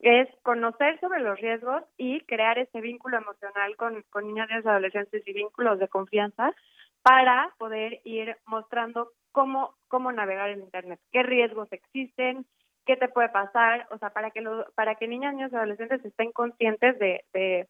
[0.00, 5.26] es conocer sobre los riesgos y crear ese vínculo emocional con, con niñas y adolescentes
[5.26, 6.54] y vínculos de confianza
[7.02, 12.46] para poder ir mostrando cómo, cómo navegar en Internet, qué riesgos existen,
[12.86, 16.04] qué te puede pasar, o sea, para que, lo, para que niñas, niños y adolescentes
[16.04, 17.68] estén conscientes de, de,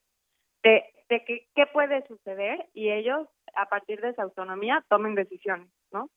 [0.62, 5.68] de, de que, qué puede suceder y ellos, a partir de esa autonomía, tomen decisiones,
[5.93, 6.09] ¿no?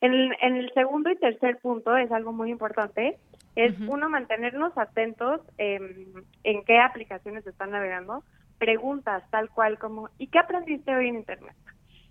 [0.00, 3.18] En el, en el segundo y tercer punto es algo muy importante,
[3.54, 8.22] es uno, mantenernos atentos en qué aplicaciones están navegando,
[8.58, 11.56] preguntas tal cual como, ¿y qué aprendiste hoy en Internet?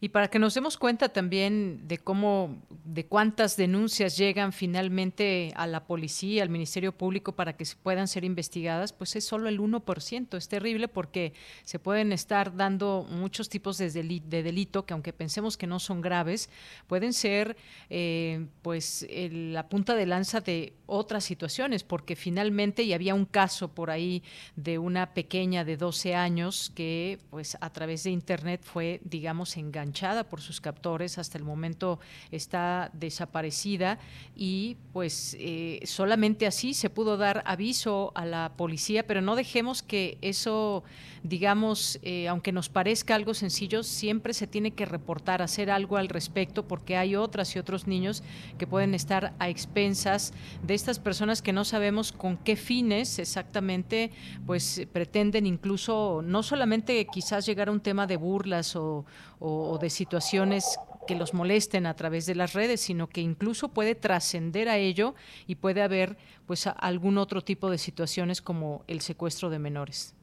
[0.04, 5.66] Y para que nos demos cuenta también de cómo, de cuántas denuncias llegan finalmente a
[5.66, 10.36] la policía, al Ministerio Público para que puedan ser investigadas, pues es solo el 1%.
[10.36, 11.32] Es terrible porque
[11.64, 16.50] se pueden estar dando muchos tipos de, delito que aunque pensemos que no son graves,
[16.88, 17.56] pueden ser
[17.90, 23.70] eh, pues la punta de lanza de otras situaciones, porque finalmente, y había un caso
[23.70, 24.22] por ahí
[24.58, 29.93] de una pequeña de 12 años que pues a través de internet fue, digamos, enganchada
[30.30, 32.00] por sus captores, hasta el momento
[32.32, 34.00] está desaparecida
[34.36, 39.84] y pues eh, solamente así se pudo dar aviso a la policía, pero no dejemos
[39.84, 40.84] que eso,
[41.22, 46.10] digamos, eh, aunque nos parezca algo sencillo, siempre se tiene que reportar, hacer algo al
[46.10, 48.24] respecto, porque hay otras y otros niños
[48.58, 50.34] que pueden estar a expensas
[50.64, 54.12] de estas personas que no sabemos con qué fines exactamente,
[54.46, 59.06] pues pretenden incluso no solamente quizás llegar a un tema de burlas o,
[59.46, 63.94] o, de situaciones que los molesten a través de las redes, sino que incluso puede
[63.94, 65.16] trascender a ello
[65.48, 66.16] y puede haber
[66.48, 70.16] pues algún otro tipo de situaciones como el secuestro de menores.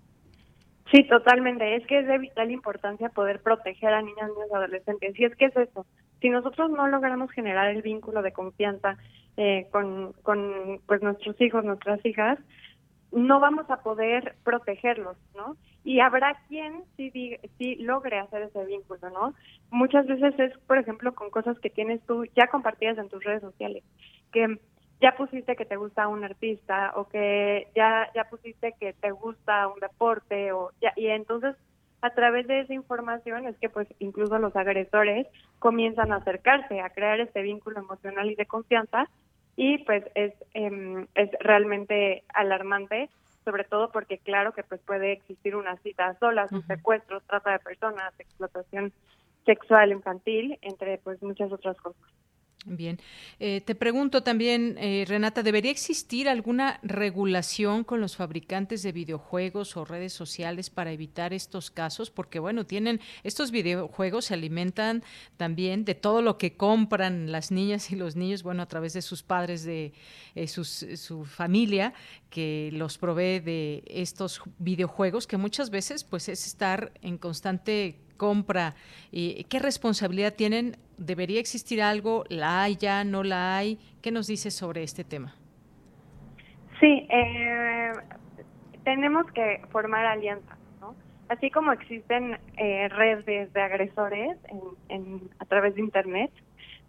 [0.90, 1.76] Sí, totalmente.
[1.76, 5.20] Es que es de vital importancia poder proteger a niñas, niños y adolescentes.
[5.20, 5.84] Y es que es eso.
[6.22, 8.96] Si nosotros no logramos generar el vínculo de confianza
[9.36, 12.38] eh, con, con pues nuestros hijos, nuestras hijas,
[13.12, 15.56] no vamos a poder protegerlos, ¿no?
[15.84, 17.10] y habrá quien sí,
[17.58, 19.34] sí logre hacer ese vínculo, ¿no?
[19.70, 23.40] Muchas veces es, por ejemplo, con cosas que tienes tú ya compartidas en tus redes
[23.40, 23.82] sociales,
[24.32, 24.58] que
[25.00, 29.66] ya pusiste que te gusta un artista o que ya ya pusiste que te gusta
[29.68, 31.56] un deporte o ya y entonces
[32.02, 35.26] a través de esa información es que pues incluso los agresores
[35.58, 39.08] comienzan a acercarse a crear este vínculo emocional y de confianza
[39.62, 43.10] y pues es eh, es realmente alarmante
[43.44, 47.58] sobre todo porque claro que pues puede existir una cita sola, un secuestro, trata de
[47.58, 48.92] personas, explotación
[49.44, 52.00] sexual infantil, entre pues muchas otras cosas.
[52.72, 53.00] Bien.
[53.40, 59.76] Eh, te pregunto también, eh, Renata, ¿debería existir alguna regulación con los fabricantes de videojuegos
[59.76, 62.12] o redes sociales para evitar estos casos?
[62.12, 65.02] Porque, bueno, tienen, estos videojuegos se alimentan
[65.36, 69.02] también de todo lo que compran las niñas y los niños, bueno, a través de
[69.02, 69.92] sus padres, de
[70.36, 71.92] eh, su familia,
[72.30, 78.74] que los provee de estos videojuegos, que muchas veces, pues, es estar en constante compra,
[79.10, 80.76] y ¿qué responsabilidad tienen?
[80.98, 82.24] ¿Debería existir algo?
[82.28, 83.02] ¿La hay ya?
[83.02, 83.78] ¿No la hay?
[84.02, 85.34] ¿Qué nos dice sobre este tema?
[86.80, 87.92] Sí, eh,
[88.84, 90.94] tenemos que formar alianzas, ¿no?
[91.30, 94.36] Así como existen eh, redes de agresores
[94.90, 96.30] en, a través de Internet,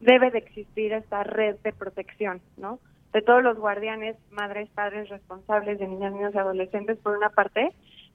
[0.01, 2.79] debe de existir esta red de protección, ¿no?
[3.13, 7.71] De todos los guardianes, madres, padres responsables de niñas, niños y adolescentes, por una parte,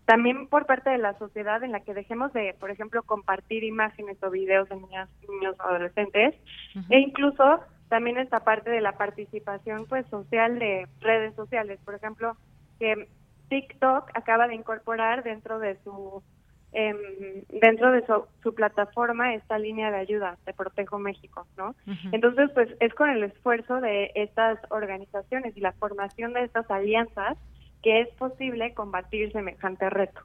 [0.07, 4.17] también por parte de la sociedad en la que dejemos de, por ejemplo, compartir imágenes
[4.23, 6.35] o videos de niñas, niños o adolescentes
[6.91, 12.37] e incluso también esta parte de la participación pues social de redes sociales, por ejemplo,
[12.79, 13.09] que
[13.49, 16.23] TikTok acaba de incorporar dentro de su
[16.73, 16.97] em,
[17.61, 18.05] dentro de
[18.43, 21.75] su, plataforma esta línea de ayuda de Protejo México, ¿no?
[22.13, 27.37] Entonces, pues es con el esfuerzo de estas organizaciones y la formación de estas alianzas
[27.87, 30.21] que es posible combatir semejante reto.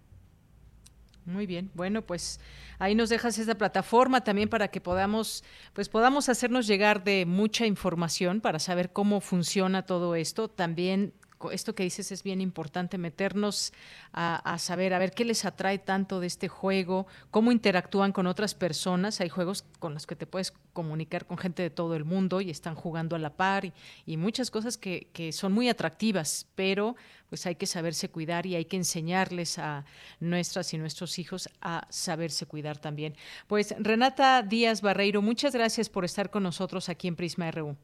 [1.25, 2.39] Muy bien, bueno, pues
[2.79, 5.43] ahí nos dejas esta plataforma también para que podamos,
[5.73, 11.13] pues podamos hacernos llegar de mucha información para saber cómo funciona todo esto, también
[11.49, 13.73] esto que dices es bien importante, meternos
[14.13, 18.53] a, saber, a ver qué les atrae tanto de este juego, cómo interactúan con otras
[18.53, 19.21] personas.
[19.21, 22.49] Hay juegos con los que te puedes comunicar con gente de todo el mundo y
[22.49, 23.73] están jugando a la par
[24.05, 26.95] y, muchas cosas que, que son muy atractivas, pero
[27.29, 29.85] pues hay que saberse cuidar y hay que enseñarles a
[30.19, 33.15] nuestras y nuestros hijos a saberse cuidar también.
[33.47, 37.77] Pues Renata Díaz Barreiro, muchas gracias por estar con nosotros aquí en Prisma RU.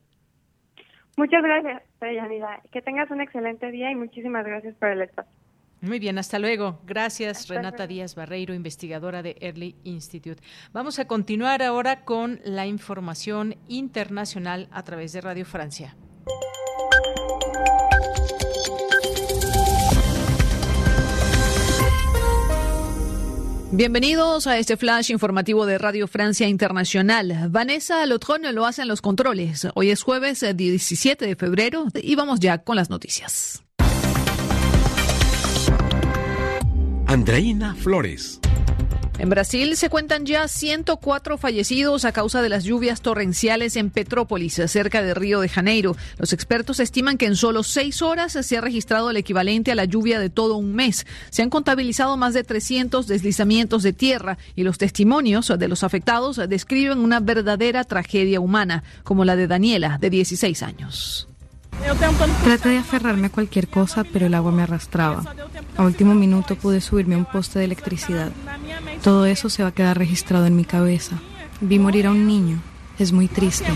[1.17, 2.61] Muchas gracias, Yanida.
[2.71, 5.31] Que tengas un excelente día y muchísimas gracias por el espacio.
[5.81, 6.79] Muy bien, hasta luego.
[6.85, 10.41] Gracias, Renata Díaz Barreiro, investigadora de Early Institute.
[10.73, 15.95] Vamos a continuar ahora con la información internacional a través de Radio Francia.
[23.71, 27.49] Bienvenidos a este flash informativo de Radio Francia Internacional.
[27.49, 29.67] Vanessa Lotron lo hace en los controles.
[29.75, 33.61] Hoy es jueves 17 de febrero y vamos ya con las noticias.
[37.07, 38.39] Andreina Flores.
[39.19, 44.61] En Brasil se cuentan ya 104 fallecidos a causa de las lluvias torrenciales en Petrópolis,
[44.67, 45.95] cerca de Río de Janeiro.
[46.19, 49.85] Los expertos estiman que en solo seis horas se ha registrado el equivalente a la
[49.85, 51.07] lluvia de todo un mes.
[51.31, 56.39] Se han contabilizado más de 300 deslizamientos de tierra y los testimonios de los afectados
[56.47, 61.27] describen una verdadera tragedia humana, como la de Daniela, de 16 años.
[62.43, 65.23] Traté de aferrarme a cualquier cosa, pero el agua me arrastraba.
[65.75, 68.31] A último minuto pude subirme a un poste de electricidad.
[69.03, 71.19] Todo eso se va a quedar registrado en mi cabeza.
[71.61, 72.61] Vi morir a un niño.
[72.99, 73.67] Es muy triste.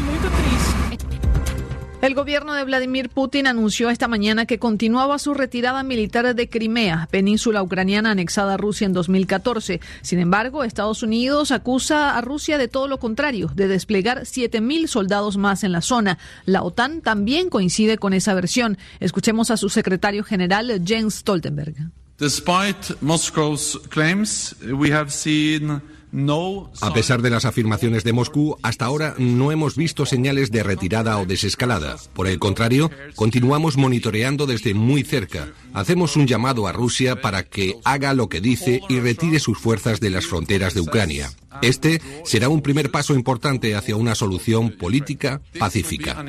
[2.02, 7.08] El gobierno de Vladimir Putin anunció esta mañana que continuaba su retirada militar de Crimea,
[7.12, 9.80] península ucraniana anexada a Rusia en 2014.
[10.02, 15.38] Sin embargo, Estados Unidos acusa a Rusia de todo lo contrario, de desplegar 7.000 soldados
[15.38, 16.18] más en la zona.
[16.46, 18.80] La OTAN también coincide con esa versión.
[19.00, 21.92] Escuchemos a su secretario general, Jens Stoltenberg.
[22.22, 25.82] Despite Moscow's claims, we have seen
[26.82, 31.18] a pesar de las afirmaciones de Moscú, hasta ahora no hemos visto señales de retirada
[31.18, 31.96] o desescalada.
[32.14, 35.48] Por el contrario, continuamos monitoreando desde muy cerca.
[35.74, 40.00] Hacemos un llamado a Rusia para que haga lo que dice y retire sus fuerzas
[40.00, 41.32] de las fronteras de Ucrania.
[41.62, 46.24] Este será un primer paso importante hacia una solución política pacífica.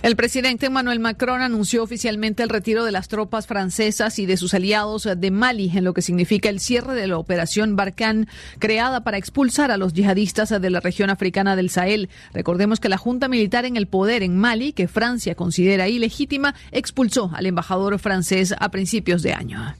[0.00, 4.54] El presidente Emmanuel Macron anunció oficialmente el retiro de las tropas francesas y de sus
[4.54, 8.28] aliados de Mali, en lo que significa el cierre de la operación Barkhane,
[8.60, 12.10] creada para expulsar a los yihadistas de la región africana del Sahel.
[12.32, 17.32] Recordemos que la junta militar en el poder en Mali, que Francia considera ilegítima, expulsó
[17.34, 19.74] al embajador francés a principios de año.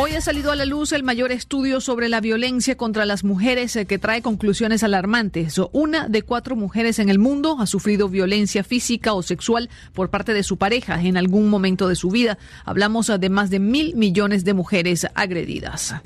[0.00, 3.74] Hoy ha salido a la luz el mayor estudio sobre la violencia contra las mujeres
[3.74, 5.60] eh, que trae conclusiones alarmantes.
[5.72, 10.34] Una de cuatro mujeres en el mundo ha sufrido violencia física o sexual por parte
[10.34, 12.38] de su pareja en algún momento de su vida.
[12.64, 15.96] Hablamos de más de mil millones de mujeres agredidas.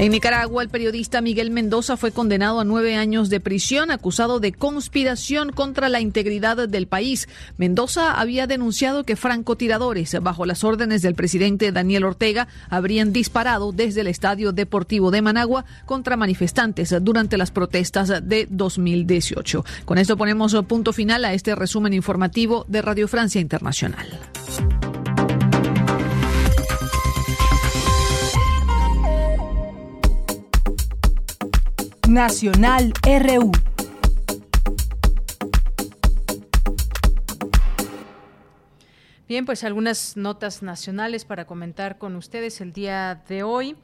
[0.00, 4.52] En Nicaragua, el periodista Miguel Mendoza fue condenado a nueve años de prisión acusado de
[4.52, 7.28] conspiración contra la integridad del país.
[7.56, 14.02] Mendoza había denunciado que francotiradores, bajo las órdenes del presidente Daniel Ortega, habrían disparado desde
[14.02, 19.64] el Estadio Deportivo de Managua contra manifestantes durante las protestas de 2018.
[19.84, 24.06] Con esto ponemos punto final a este resumen informativo de Radio Francia Internacional.
[32.08, 33.52] Nacional RU.
[39.28, 43.76] Bien, pues algunas notas nacionales para comentar con ustedes el día de hoy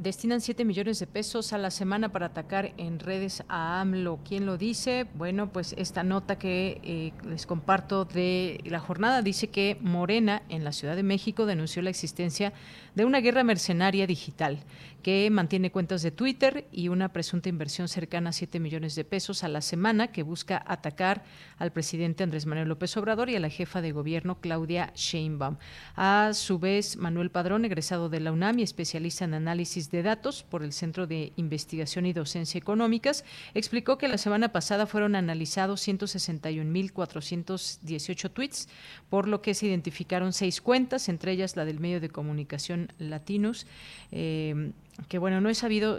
[0.00, 4.20] destinan 7 millones de pesos a la semana para atacar en redes a AMLO.
[4.26, 5.06] ¿Quién lo dice?
[5.14, 10.64] Bueno, pues esta nota que eh, les comparto de la jornada dice que Morena en
[10.64, 12.54] la Ciudad de México denunció la existencia
[12.94, 14.64] de una guerra mercenaria digital
[15.02, 19.44] que mantiene cuentas de Twitter y una presunta inversión cercana a 7 millones de pesos
[19.44, 21.24] a la semana que busca atacar
[21.58, 25.56] al presidente Andrés Manuel López Obrador y a la jefa de gobierno Claudia Sheinbaum.
[25.96, 30.42] A su vez, Manuel Padrón, egresado de la UNAM y especialista en análisis de datos
[30.42, 33.24] por el Centro de Investigación y Docencia Económicas,
[33.54, 38.68] explicó que la semana pasada fueron analizados 161.418 tweets,
[39.08, 43.66] por lo que se identificaron seis cuentas, entre ellas la del medio de comunicación Latinos.
[44.12, 44.72] Eh,
[45.08, 45.98] que bueno, no he sabido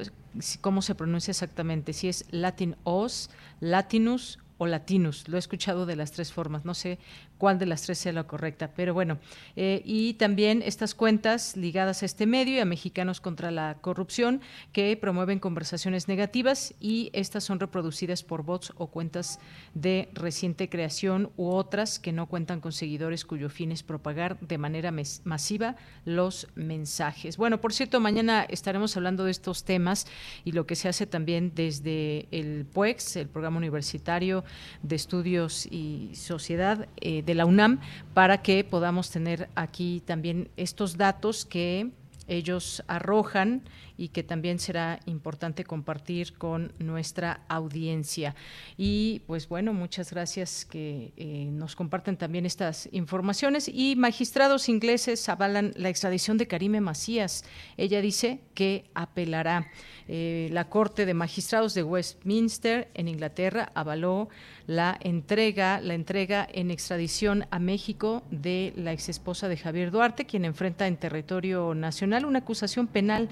[0.61, 3.29] cómo se pronuncia exactamente, si es Latin Os,
[3.59, 5.27] Latinus o Latinus.
[5.27, 6.99] Lo he escuchado de las tres formas, no sé
[7.41, 9.17] cuál de las tres sea la correcta, pero bueno.
[9.55, 14.41] Eh, y también estas cuentas ligadas a este medio y a Mexicanos contra la Corrupción
[14.73, 19.39] que promueven conversaciones negativas y estas son reproducidas por bots o cuentas
[19.73, 24.59] de reciente creación u otras que no cuentan con seguidores cuyo fin es propagar de
[24.59, 27.37] manera masiva los mensajes.
[27.37, 30.05] Bueno, por cierto, mañana estaremos hablando de estos temas
[30.45, 34.43] y lo que se hace también desde el PUEX, el Programa Universitario
[34.83, 37.79] de Estudios y Sociedad eh, de la UNAM,
[38.13, 41.91] para que podamos tener aquí también estos datos que
[42.27, 43.61] ellos arrojan
[43.97, 48.35] y que también será importante compartir con nuestra audiencia.
[48.77, 53.67] Y pues bueno, muchas gracias que eh, nos comparten también estas informaciones.
[53.67, 57.43] Y magistrados ingleses avalan la extradición de Karime Macías.
[57.77, 59.67] Ella dice que apelará.
[60.07, 64.29] Eh, la Corte de Magistrados de Westminster en Inglaterra avaló
[64.67, 70.45] la entrega, la entrega en extradición a México de la exesposa de Javier Duarte, quien
[70.45, 73.29] enfrenta en territorio nacional una acusación penal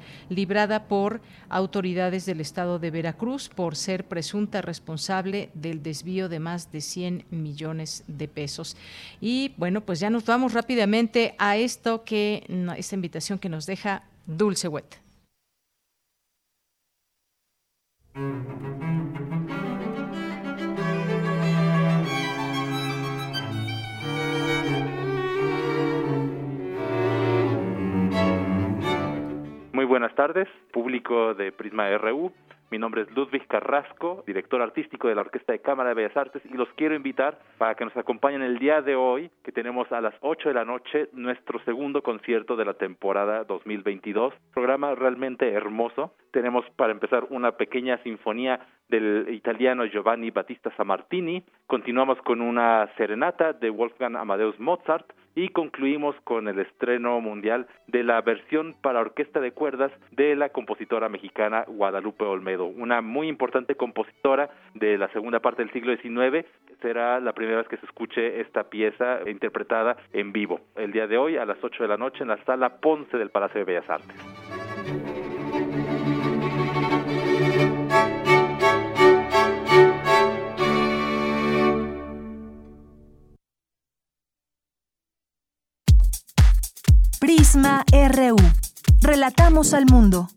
[0.88, 6.82] por autoridades del estado de Veracruz por ser presunta responsable del desvío de más de
[6.82, 8.76] 100 millones de pesos.
[9.22, 12.43] Y bueno, pues ya nos vamos rápidamente a esto que
[12.78, 14.97] esta invitación que nos deja Dulce Wet.
[29.90, 32.32] Buenas tardes, público de Prisma RU.
[32.70, 36.44] Mi nombre es Ludwig Carrasco, director artístico de la Orquesta de Cámara de Bellas Artes,
[36.46, 40.00] y los quiero invitar para que nos acompañen el día de hoy, que tenemos a
[40.00, 44.32] las 8 de la noche nuestro segundo concierto de la temporada 2022.
[44.54, 46.14] Programa realmente hermoso.
[46.30, 48.60] Tenemos para empezar una pequeña sinfonía
[48.90, 56.15] del italiano Giovanni Battista Sammartini, continuamos con una serenata de Wolfgang Amadeus Mozart y concluimos
[56.23, 61.65] con el estreno mundial de la versión para orquesta de cuerdas de la compositora mexicana
[61.67, 66.45] Guadalupe Olmedo, una muy importante compositora de la segunda parte del siglo XIX.
[66.82, 71.17] Será la primera vez que se escuche esta pieza interpretada en vivo, el día de
[71.17, 73.89] hoy a las 8 de la noche en la sala Ponce del Palacio de Bellas
[73.89, 74.68] Artes.
[87.60, 88.38] Prisma RU.
[89.01, 90.30] Relatamos al mundo.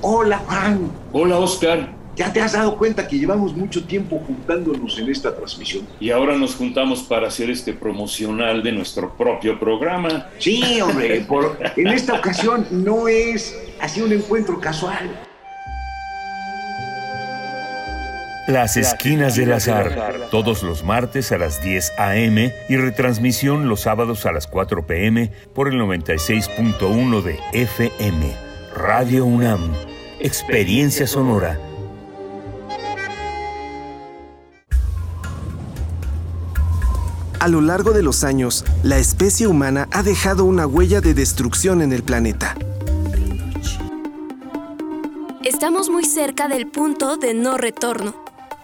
[0.00, 0.92] Hola Juan.
[1.12, 1.92] Hola Oscar.
[2.14, 5.86] ¿Ya te has dado cuenta que llevamos mucho tiempo juntándonos en esta transmisión?
[5.98, 10.28] Y ahora nos juntamos para hacer este promocional de nuestro propio programa.
[10.38, 11.26] Sí, hombre,
[11.76, 15.25] en esta ocasión no es así un encuentro casual.
[18.46, 22.54] Las Esquinas del Azar, todos los martes a las 10 a.m.
[22.68, 25.32] y retransmisión los sábados a las 4 p.m.
[25.52, 28.36] por el 96.1 de FM.
[28.72, 29.72] Radio UNAM,
[30.20, 31.58] Experiencia Sonora.
[37.40, 41.82] A lo largo de los años, la especie humana ha dejado una huella de destrucción
[41.82, 42.54] en el planeta.
[45.42, 48.25] Estamos muy cerca del punto de no retorno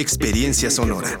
[0.00, 1.20] Experiencia Sonora.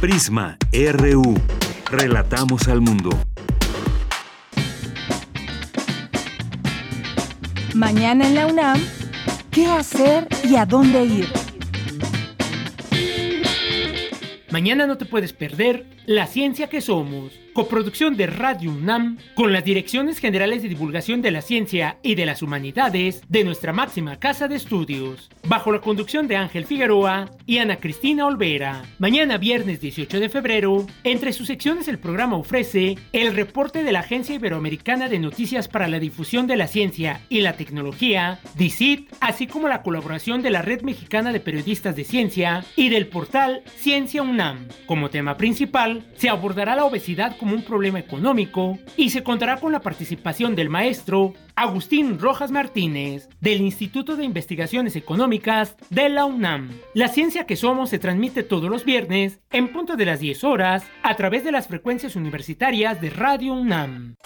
[0.00, 1.34] Prisma RU.
[1.90, 3.08] Relatamos al mundo.
[7.74, 8.78] Mañana en la UNAM,
[9.50, 11.28] ¿qué hacer y a dónde ir?
[14.50, 19.64] Mañana no te puedes perder La Ciencia que Somos coproducción de Radio UNAM con las
[19.64, 24.46] Direcciones Generales de Divulgación de la Ciencia y de las Humanidades de nuestra máxima casa
[24.46, 28.82] de estudios, bajo la conducción de Ángel Figueroa y Ana Cristina Olvera.
[28.98, 34.00] Mañana viernes 18 de febrero, entre sus secciones el programa ofrece el reporte de la
[34.00, 39.46] Agencia Iberoamericana de Noticias para la Difusión de la Ciencia y la Tecnología, DICIT, así
[39.46, 44.20] como la colaboración de la Red Mexicana de Periodistas de Ciencia y del portal Ciencia
[44.20, 44.68] UNAM.
[44.84, 49.80] Como tema principal, se abordará la obesidad un problema económico y se contará con la
[49.80, 56.70] participación del maestro Agustín Rojas Martínez, del Instituto de Investigaciones Económicas de la UNAM.
[56.94, 60.84] La ciencia que somos se transmite todos los viernes en punto de las 10 horas
[61.02, 64.16] a través de las frecuencias universitarias de Radio UNAM.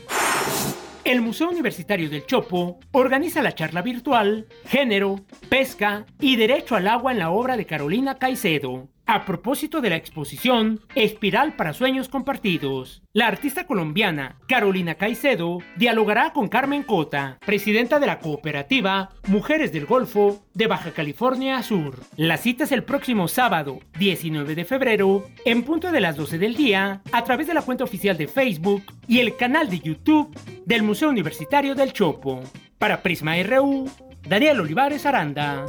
[1.03, 7.13] El Museo Universitario del Chopo organiza la charla virtual Género, Pesca y Derecho al Agua
[7.13, 13.01] en la obra de Carolina Caicedo a propósito de la exposición Espiral para Sueños Compartidos.
[13.11, 19.87] La artista colombiana Carolina Caicedo dialogará con Carmen Cota, presidenta de la cooperativa Mujeres del
[19.87, 21.99] Golfo de Baja California Sur.
[22.17, 26.55] La cita es el próximo sábado 19 de febrero en punto de las 12 del
[26.55, 30.37] día a través de la cuenta oficial de Facebook y el canal de YouTube
[30.67, 32.43] del Museo Universitario del Chopo.
[32.77, 33.89] Para Prisma RU,
[34.21, 35.65] Daniel Olivares Aranda.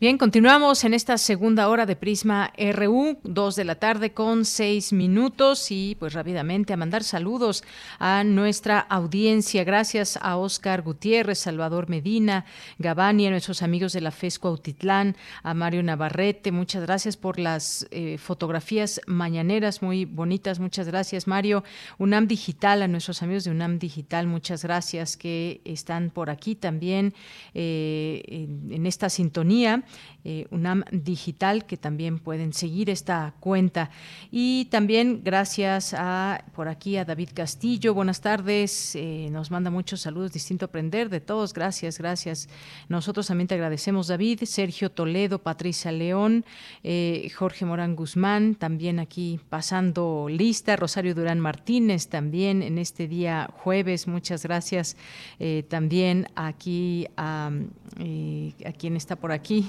[0.00, 4.94] Bien, continuamos en esta segunda hora de Prisma RU, dos de la tarde con seis
[4.94, 7.62] minutos y pues rápidamente a mandar saludos
[7.98, 9.62] a nuestra audiencia.
[9.62, 12.46] Gracias a Oscar Gutiérrez, Salvador Medina,
[12.78, 16.50] Gabani, a nuestros amigos de la FESCO Autitlán, a Mario Navarrete.
[16.50, 20.60] Muchas gracias por las eh, fotografías mañaneras muy bonitas.
[20.60, 21.62] Muchas gracias, Mario.
[21.98, 27.12] UNAM Digital, a nuestros amigos de UNAM Digital, muchas gracias que están por aquí también
[27.52, 29.84] eh, en, en esta sintonía.
[30.22, 33.90] Eh, UNAM Digital, que también pueden seguir esta cuenta.
[34.30, 37.94] Y también gracias a por aquí a David Castillo.
[37.94, 38.94] Buenas tardes.
[38.96, 40.32] Eh, nos manda muchos saludos.
[40.32, 41.54] Distinto aprender de todos.
[41.54, 42.50] Gracias, gracias.
[42.90, 44.42] Nosotros también te agradecemos, David.
[44.44, 46.44] Sergio Toledo, Patricia León,
[46.82, 50.76] eh, Jorge Morán Guzmán, también aquí pasando lista.
[50.76, 54.06] Rosario Durán Martínez, también en este día jueves.
[54.06, 54.96] Muchas gracias.
[55.68, 57.50] también aquí a,
[58.66, 59.66] a quien está por aquí,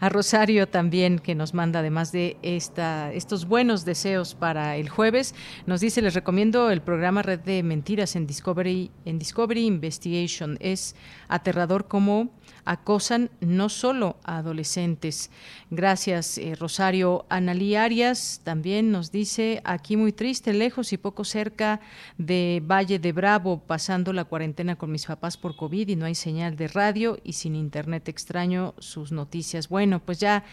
[0.00, 5.34] a Rosario también, que nos manda además de esta, estos buenos deseos para el jueves.
[5.66, 10.58] Nos dice, les recomiendo el programa Red de Mentiras en Discovery, en Discovery Investigation.
[10.60, 10.94] Es
[11.28, 12.30] aterrador como
[12.64, 15.30] acosan no solo a adolescentes.
[15.70, 17.24] Gracias, eh, Rosario.
[17.28, 21.80] Analí Arias también nos dice, aquí muy triste, lejos y poco cerca
[22.18, 26.14] de Valle de Bravo, pasando la cuarentena con mis papás por COVID y no hay
[26.14, 29.68] señal de radio y sin internet extraño sus noticias.
[29.68, 30.44] Bueno, pues ya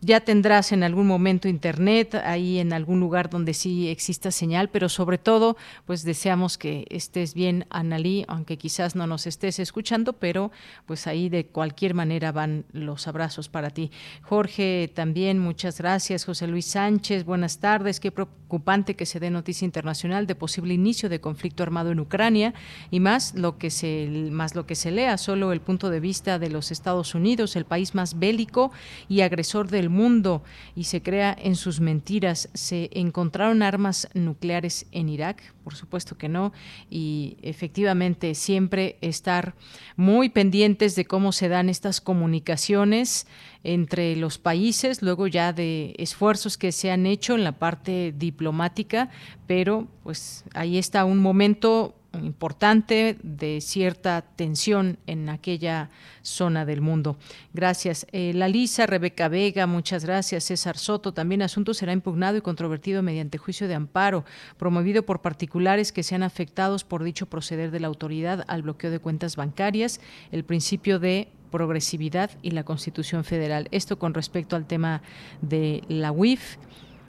[0.00, 4.88] ya tendrás en algún momento internet, ahí en algún lugar donde sí exista señal, pero
[4.88, 5.56] sobre todo,
[5.86, 10.52] pues deseamos que estés bien, Analí, aunque quizás no nos estés escuchando, pero
[10.84, 13.90] pues ahí de cualquier manera van los abrazos para ti.
[14.20, 16.26] Jorge, también muchas gracias.
[16.26, 17.98] José Luis Sánchez, buenas tardes.
[17.98, 22.52] Qué preocupante que se dé noticia internacional de posible inicio de conflicto armado en Ucrania
[22.90, 26.38] y más lo que se más lo que se lea, solo el punto de vista
[26.38, 28.70] de los Estados Unidos, el país más bélico
[29.08, 30.42] y agresor del mundo
[30.74, 32.50] y se crea en sus mentiras.
[32.52, 35.54] ¿Se encontraron armas nucleares en Irak?
[35.64, 36.52] Por supuesto que no.
[36.90, 39.54] Y efectivamente siempre estar
[39.96, 43.26] muy pendientes de cómo se dan estas comunicaciones
[43.64, 49.10] entre los países, luego ya de esfuerzos que se han hecho en la parte diplomática,
[49.46, 51.94] pero pues ahí está un momento
[52.24, 55.90] importante de cierta tensión en aquella
[56.22, 57.16] zona del mundo.
[57.52, 58.06] Gracias.
[58.12, 60.44] Eh, la Lisa, Rebeca Vega, muchas gracias.
[60.44, 64.24] César Soto, también asunto será impugnado y controvertido mediante juicio de amparo,
[64.56, 68.98] promovido por particulares que sean afectados por dicho proceder de la autoridad al bloqueo de
[68.98, 70.00] cuentas bancarias,
[70.32, 73.68] el principio de progresividad y la Constitución Federal.
[73.70, 75.02] Esto con respecto al tema
[75.40, 76.56] de la UIF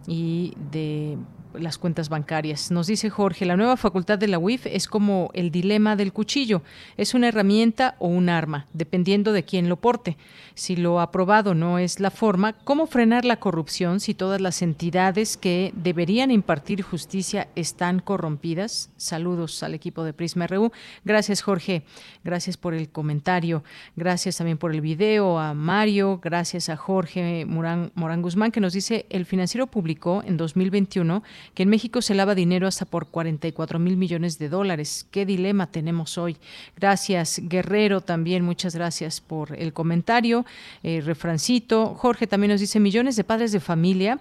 [0.08, 1.18] y de
[1.60, 2.72] las cuentas bancarias.
[2.72, 6.62] Nos dice Jorge, la nueva facultad de la UIF es como el dilema del cuchillo,
[6.97, 10.18] es una herramienta o un arma, dependiendo de quién lo porte.
[10.55, 15.38] Si lo aprobado no es la forma, ¿cómo frenar la corrupción si todas las entidades
[15.38, 18.89] que deberían impartir justicia están corrompidas?
[18.97, 20.72] Saludos al equipo de Prisma RU.
[21.05, 21.84] Gracias Jorge,
[22.24, 23.64] gracias por el comentario,
[23.95, 28.74] gracias también por el video, a Mario, gracias a Jorge Morán, Morán Guzmán que nos
[28.74, 31.24] dice, el financiero publicó en 2021
[31.54, 35.08] que en México se lava dinero hasta por 44 mil millones de dólares.
[35.12, 36.38] ¿Qué dilema tenemos hoy?
[36.76, 40.45] Gracias, Guerrero, también muchas gracias por el comentario.
[40.84, 41.95] Eh, refrancito.
[41.95, 44.20] Jorge también nos dice millones de padres de familia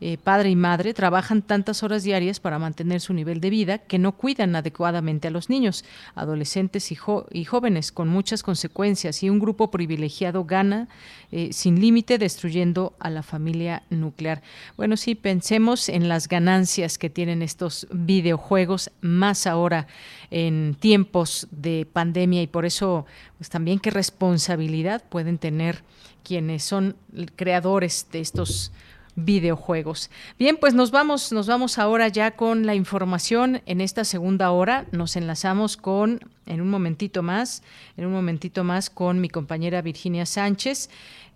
[0.00, 3.98] eh, padre y madre trabajan tantas horas diarias para mantener su nivel de vida que
[3.98, 9.72] no cuidan adecuadamente a los niños, adolescentes y, jóvenes, con muchas consecuencias, y un grupo
[9.72, 10.88] privilegiado gana
[11.32, 14.40] eh, sin límite destruyendo a la familia nuclear.
[14.76, 16.57] Bueno, sí, pensemos en las ganancias
[16.98, 19.86] que tienen estos videojuegos, más ahora
[20.30, 23.06] en tiempos de pandemia, y por eso,
[23.38, 25.82] pues también qué responsabilidad pueden tener
[26.24, 26.96] quienes son
[27.36, 28.72] creadores de estos
[29.24, 30.10] videojuegos.
[30.38, 34.86] Bien, pues nos vamos, nos vamos ahora ya con la información en esta segunda hora.
[34.92, 37.62] Nos enlazamos con, en un momentito más,
[37.96, 40.88] en un momentito más con mi compañera Virginia Sánchez.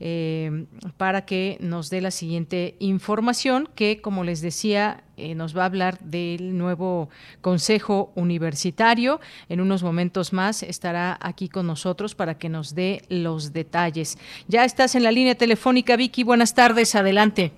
[0.05, 0.65] Eh,
[0.97, 5.67] para que nos dé la siguiente información que, como les decía, eh, nos va a
[5.67, 7.09] hablar del nuevo
[7.41, 9.21] Consejo Universitario.
[9.49, 14.19] En unos momentos más estará aquí con nosotros para que nos dé los detalles.
[14.49, 16.25] Ya estás en la línea telefónica, Vicky.
[16.25, 17.53] Buenas tardes, adelante.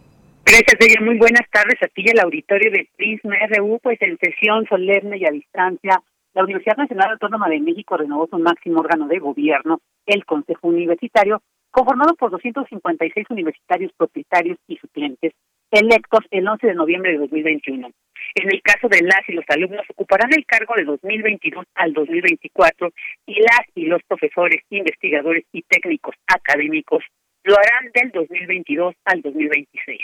[0.45, 1.01] Gracias, ella.
[1.01, 5.17] Muy buenas tardes a ti y al auditorio de Prisma RU, pues en sesión solemne
[5.17, 6.03] y a distancia.
[6.35, 11.41] La Universidad Nacional Autónoma de México renovó su máximo órgano de gobierno, el Consejo Universitario,
[11.75, 15.33] conformado por 256 universitarios propietarios y suplentes,
[15.73, 17.91] electos el 11 de noviembre de 2021.
[18.37, 22.93] En el caso de las y los alumnos, ocuparán el cargo de 2022 al 2024
[23.27, 27.03] y las y los profesores, investigadores y técnicos académicos
[27.43, 30.01] lo harán del 2022 al 2026.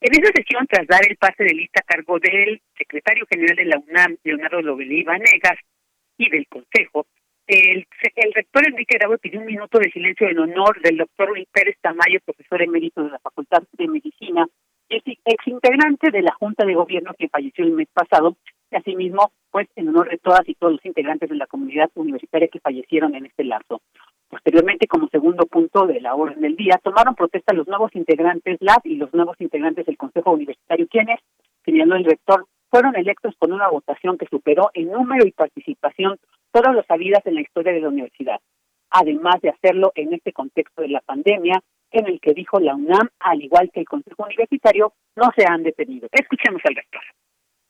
[0.00, 3.64] En esa sesión, tras dar el pase de lista a cargo del secretario general de
[3.66, 5.58] la UNAM, Leonardo Lovelí Vanegas,
[6.16, 7.06] y del Consejo,
[7.46, 7.86] el,
[8.16, 11.76] el rector Enrique Grabo pidió un minuto de silencio en honor del doctor Luis Pérez
[11.80, 14.46] Tamayo, profesor emérito de la Facultad de Medicina,
[14.88, 18.36] ex integrante de la Junta de Gobierno que falleció el mes pasado,
[18.70, 22.48] y asimismo, pues en honor de todas y todos los integrantes de la comunidad universitaria
[22.48, 23.82] que fallecieron en este lazo.
[24.28, 28.80] Posteriormente, como segundo punto de la orden del día, tomaron protesta los nuevos integrantes LAB
[28.84, 31.20] y los nuevos integrantes del Consejo Universitario, quienes,
[31.64, 36.18] señaló el rector, fueron electos con una votación que superó en número y participación
[36.50, 38.40] todas las habidas en la historia de la universidad,
[38.90, 41.62] además de hacerlo en este contexto de la pandemia,
[41.92, 45.62] en el que dijo la UNAM, al igual que el Consejo Universitario, no se han
[45.62, 46.08] detenido.
[46.10, 47.00] Escuchemos al rector.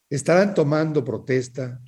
[0.08, 1.82] Estarán tomando protesta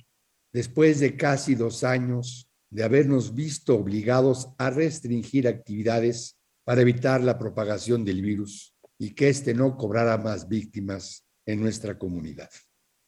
[0.53, 7.39] después de casi dos años de habernos visto obligados a restringir actividades para evitar la
[7.39, 12.51] propagación del virus y que éste no cobrara más víctimas en nuestra comunidad.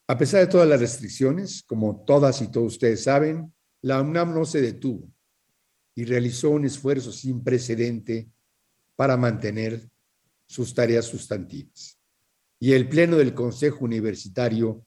[0.10, 3.53] A pesar de todas las restricciones, como todas y todos ustedes saben,
[3.84, 5.07] la UNAM no se detuvo
[5.93, 8.28] y realizó un esfuerzo sin precedente
[8.95, 9.88] para mantener
[10.47, 11.99] sus tareas sustantivas.
[12.60, 14.84] Y el Pleno del Consejo Universitario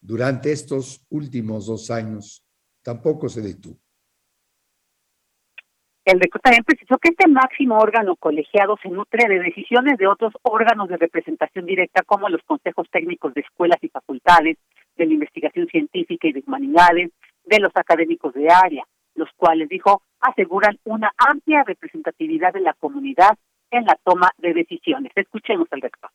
[0.00, 2.42] durante estos últimos dos años
[2.82, 3.78] tampoco se detuvo.
[6.04, 10.34] El rector también precisó que este máximo órgano colegiado se nutre de decisiones de otros
[10.42, 14.58] órganos de representación directa como los consejos técnicos de escuelas y facultades,
[14.96, 17.10] de la investigación científica y de humanidades,
[17.44, 23.36] de los académicos de área, los cuales, dijo, aseguran una amplia representatividad de la comunidad
[23.70, 25.10] en la toma de decisiones.
[25.14, 26.10] Escuchemos al rector.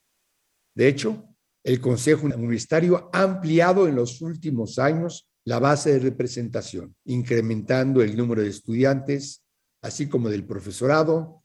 [0.75, 1.23] De hecho,
[1.63, 8.15] el Consejo Universitario ha ampliado en los últimos años la base de representación, incrementando el
[8.15, 9.43] número de estudiantes
[9.81, 11.43] así como del profesorado,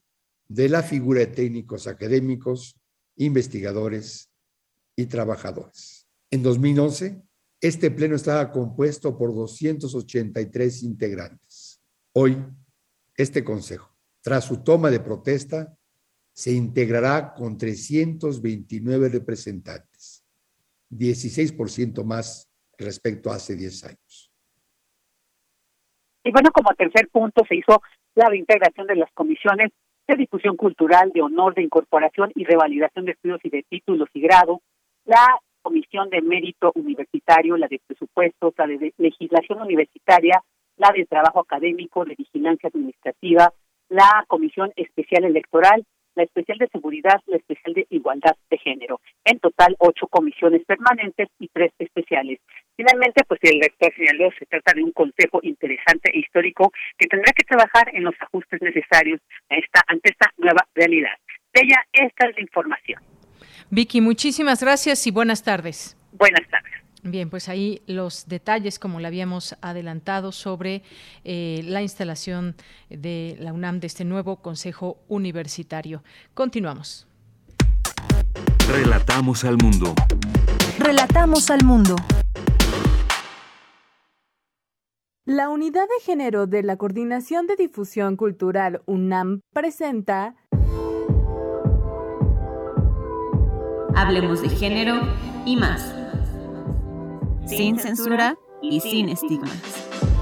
[0.48, 2.76] de la figura de técnicos académicos,
[3.16, 4.30] investigadores
[4.96, 6.08] y trabajadores.
[6.30, 7.22] En 2011,
[7.60, 11.80] este pleno estaba compuesto por 283 integrantes.
[12.12, 12.36] Hoy,
[13.16, 13.90] este consejo,
[14.20, 15.76] tras su toma de protesta,
[16.32, 20.24] se integrará con 329 representantes,
[20.90, 24.32] 16% más respecto a hace 10 años.
[26.24, 27.80] Y bueno, como tercer punto se hizo
[28.14, 29.72] la reintegración de las comisiones
[30.06, 34.20] de difusión cultural, de honor, de incorporación y revalidación de estudios y de títulos y
[34.20, 34.60] grado,
[35.04, 40.42] la comisión de mérito universitario, la de presupuestos, la de legislación universitaria,
[40.76, 43.52] la de trabajo académico, de vigilancia administrativa,
[43.88, 45.84] la comisión especial electoral
[46.14, 49.00] la especial de seguridad, la especial de igualdad de género.
[49.24, 52.40] En total, ocho comisiones permanentes y tres especiales.
[52.76, 57.32] Finalmente, pues el rector señaló, se trata de un consejo interesante e histórico que tendrá
[57.32, 59.20] que trabajar en los ajustes necesarios
[59.50, 61.16] a esta, ante esta nueva realidad.
[61.52, 63.00] De ella, esta es la información.
[63.70, 65.96] Vicky, muchísimas gracias y buenas tardes.
[66.12, 66.73] Buenas tardes.
[67.06, 70.82] Bien, pues ahí los detalles, como le habíamos adelantado, sobre
[71.22, 72.56] eh, la instalación
[72.88, 76.02] de la UNAM, de este nuevo Consejo Universitario.
[76.32, 77.06] Continuamos.
[78.66, 79.94] Relatamos al mundo.
[80.78, 81.94] Relatamos al mundo.
[85.26, 90.36] La Unidad de Género de la Coordinación de Difusión Cultural UNAM presenta
[93.94, 95.00] Hablemos de género
[95.44, 96.03] y más
[97.46, 100.13] sin censura y sin estigmas.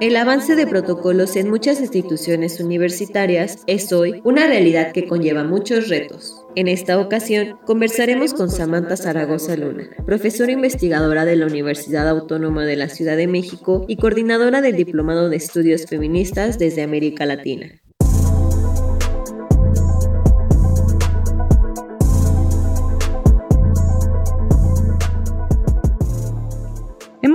[0.00, 5.90] El avance de protocolos en muchas instituciones universitarias es hoy una realidad que conlleva muchos
[5.90, 6.42] retos.
[6.56, 12.76] En esta ocasión, conversaremos con Samantha Zaragoza Luna, profesora investigadora de la Universidad Autónoma de
[12.76, 17.82] la Ciudad de México y coordinadora del Diplomado de Estudios Feministas desde América Latina.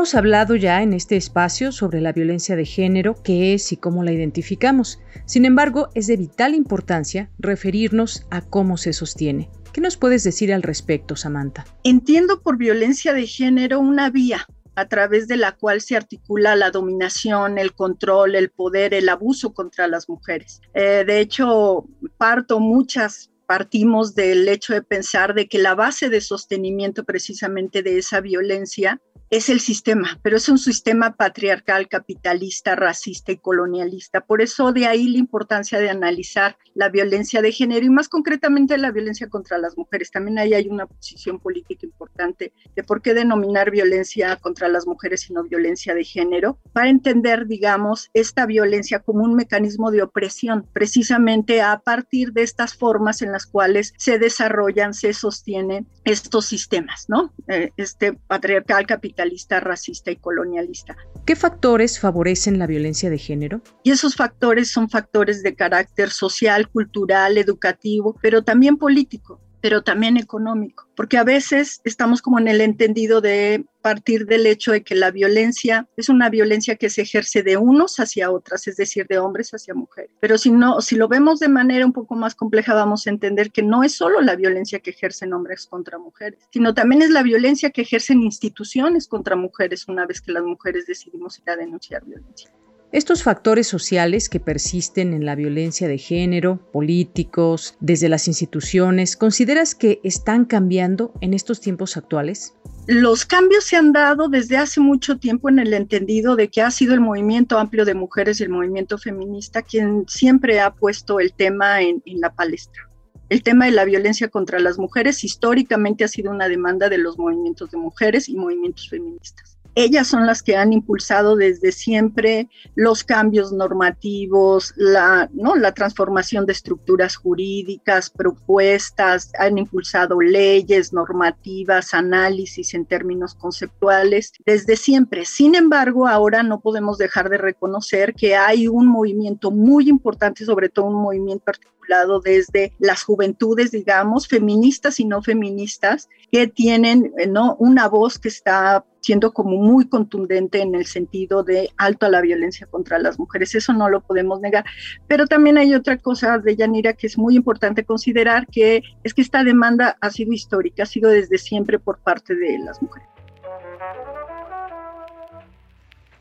[0.05, 4.03] Hemos hablado ya en este espacio sobre la violencia de género, qué es y cómo
[4.03, 4.99] la identificamos.
[5.25, 9.49] Sin embargo, es de vital importancia referirnos a cómo se sostiene.
[9.73, 11.65] ¿Qué nos puedes decir al respecto, Samantha?
[11.83, 14.45] Entiendo por violencia de género una vía
[14.75, 19.55] a través de la cual se articula la dominación, el control, el poder, el abuso
[19.55, 20.61] contra las mujeres.
[20.75, 21.87] Eh, de hecho,
[22.19, 27.97] parto muchas partimos del hecho de pensar de que la base de sostenimiento precisamente de
[27.97, 34.21] esa violencia es el sistema, pero es un sistema patriarcal, capitalista, racista y colonialista.
[34.21, 38.77] Por eso de ahí la importancia de analizar la violencia de género y más concretamente
[38.77, 40.11] la violencia contra las mujeres.
[40.11, 45.29] También ahí hay una posición política importante de por qué denominar violencia contra las mujeres
[45.29, 50.67] y no violencia de género, para entender, digamos, esta violencia como un mecanismo de opresión,
[50.73, 57.05] precisamente a partir de estas formas en las cuales se desarrollan, se sostienen estos sistemas,
[57.07, 57.33] ¿no?
[57.47, 60.95] Eh, este patriarcal, capitalista, capitalista, racista y colonialista.
[61.25, 63.61] ¿Qué factores favorecen la violencia de género?
[63.83, 70.15] Y esos factores son factores de carácter social, cultural, educativo, pero también político pero también
[70.17, 74.93] económico, porque a veces estamos como en el entendido de partir del hecho de que
[74.93, 79.17] la violencia es una violencia que se ejerce de unos hacia otras, es decir, de
[79.17, 80.11] hombres hacia mujeres.
[80.19, 83.51] Pero si no, si lo vemos de manera un poco más compleja, vamos a entender
[83.51, 87.23] que no es solo la violencia que ejercen hombres contra mujeres, sino también es la
[87.23, 92.05] violencia que ejercen instituciones contra mujeres una vez que las mujeres decidimos ir a denunciar
[92.05, 92.51] violencia.
[92.95, 99.75] Estos factores sociales que persisten en la violencia de género, políticos, desde las instituciones, ¿consideras
[99.75, 102.53] que están cambiando en estos tiempos actuales?
[102.87, 106.71] Los cambios se han dado desde hace mucho tiempo en el entendido de que ha
[106.71, 111.81] sido el movimiento amplio de mujeres el movimiento feminista quien siempre ha puesto el tema
[111.81, 112.81] en, en la palestra.
[113.27, 117.17] El tema de la violencia contra las mujeres históricamente ha sido una demanda de los
[117.17, 119.44] movimientos de mujeres y movimientos feministas.
[119.75, 125.55] Ellas son las que han impulsado desde siempre los cambios normativos, la, ¿no?
[125.55, 134.77] la transformación de estructuras jurídicas, propuestas, han impulsado leyes, normativas, análisis en términos conceptuales, desde
[134.77, 135.25] siempre.
[135.25, 140.69] Sin embargo, ahora no podemos dejar de reconocer que hay un movimiento muy importante, sobre
[140.69, 147.55] todo un movimiento articulado desde las juventudes, digamos, feministas y no feministas, que tienen ¿no?
[147.59, 152.21] una voz que está siendo como muy contundente en el sentido de alto a la
[152.21, 153.53] violencia contra las mujeres.
[153.53, 154.65] Eso no lo podemos negar.
[155.07, 159.21] Pero también hay otra cosa de Yanira que es muy importante considerar, que es que
[159.21, 163.07] esta demanda ha sido histórica, ha sido desde siempre por parte de las mujeres.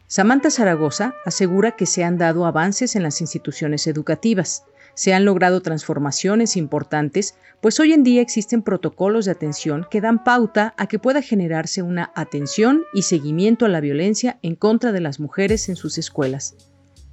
[0.06, 4.64] Samantha Zaragoza asegura que se han dado avances en las instituciones educativas
[4.94, 10.22] se han logrado transformaciones importantes, pues hoy en día existen protocolos de atención que dan
[10.22, 15.00] pauta a que pueda generarse una atención y seguimiento a la violencia en contra de
[15.00, 16.56] las mujeres en sus escuelas.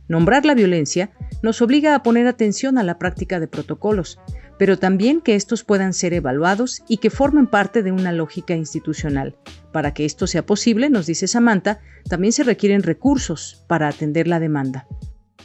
[0.08, 4.20] Nombrar la violencia nos obliga a poner atención a la práctica de protocolos,
[4.60, 9.38] pero también que estos puedan ser evaluados y que formen parte de una lógica institucional.
[9.72, 11.80] Para que esto sea posible, nos dice Samantha,
[12.10, 14.86] también se requieren recursos para atender la demanda.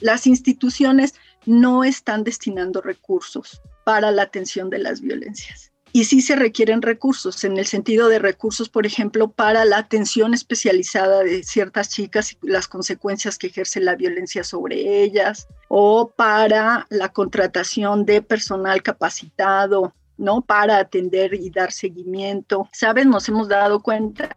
[0.00, 1.14] Las instituciones
[1.46, 5.72] no están destinando recursos para la atención de las violencias.
[5.92, 10.34] Y sí se requieren recursos, en el sentido de recursos, por ejemplo, para la atención
[10.34, 16.86] especializada de ciertas chicas y las consecuencias que ejerce la violencia sobre ellas, o para
[16.90, 20.42] la contratación de personal capacitado, ¿no?
[20.42, 22.68] Para atender y dar seguimiento.
[22.72, 23.06] ¿Sabes?
[23.06, 24.28] Nos hemos dado cuenta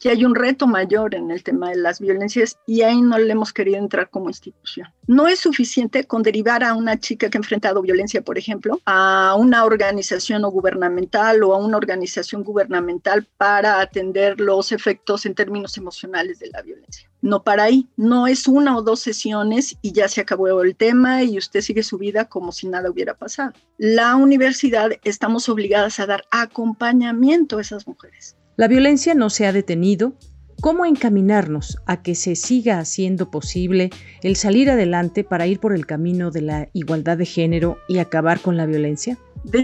[0.00, 3.32] que hay un reto mayor en el tema de las violencias y ahí no le
[3.32, 4.88] hemos querido entrar como institución.
[5.06, 9.34] No es suficiente con derivar a una chica que ha enfrentado violencia, por ejemplo, a
[9.38, 15.76] una organización o gubernamental o a una organización gubernamental para atender los efectos en términos
[15.76, 17.08] emocionales de la violencia.
[17.20, 21.24] No para ahí, no es una o dos sesiones y ya se acabó el tema
[21.24, 23.54] y usted sigue su vida como si nada hubiera pasado.
[23.76, 29.52] La universidad estamos obligadas a dar acompañamiento a esas mujeres la violencia no se ha
[29.52, 30.14] detenido.
[30.60, 33.90] ¿Cómo encaminarnos a que se siga haciendo posible
[34.24, 38.40] el salir adelante para ir por el camino de la igualdad de género y acabar
[38.40, 39.16] con la violencia?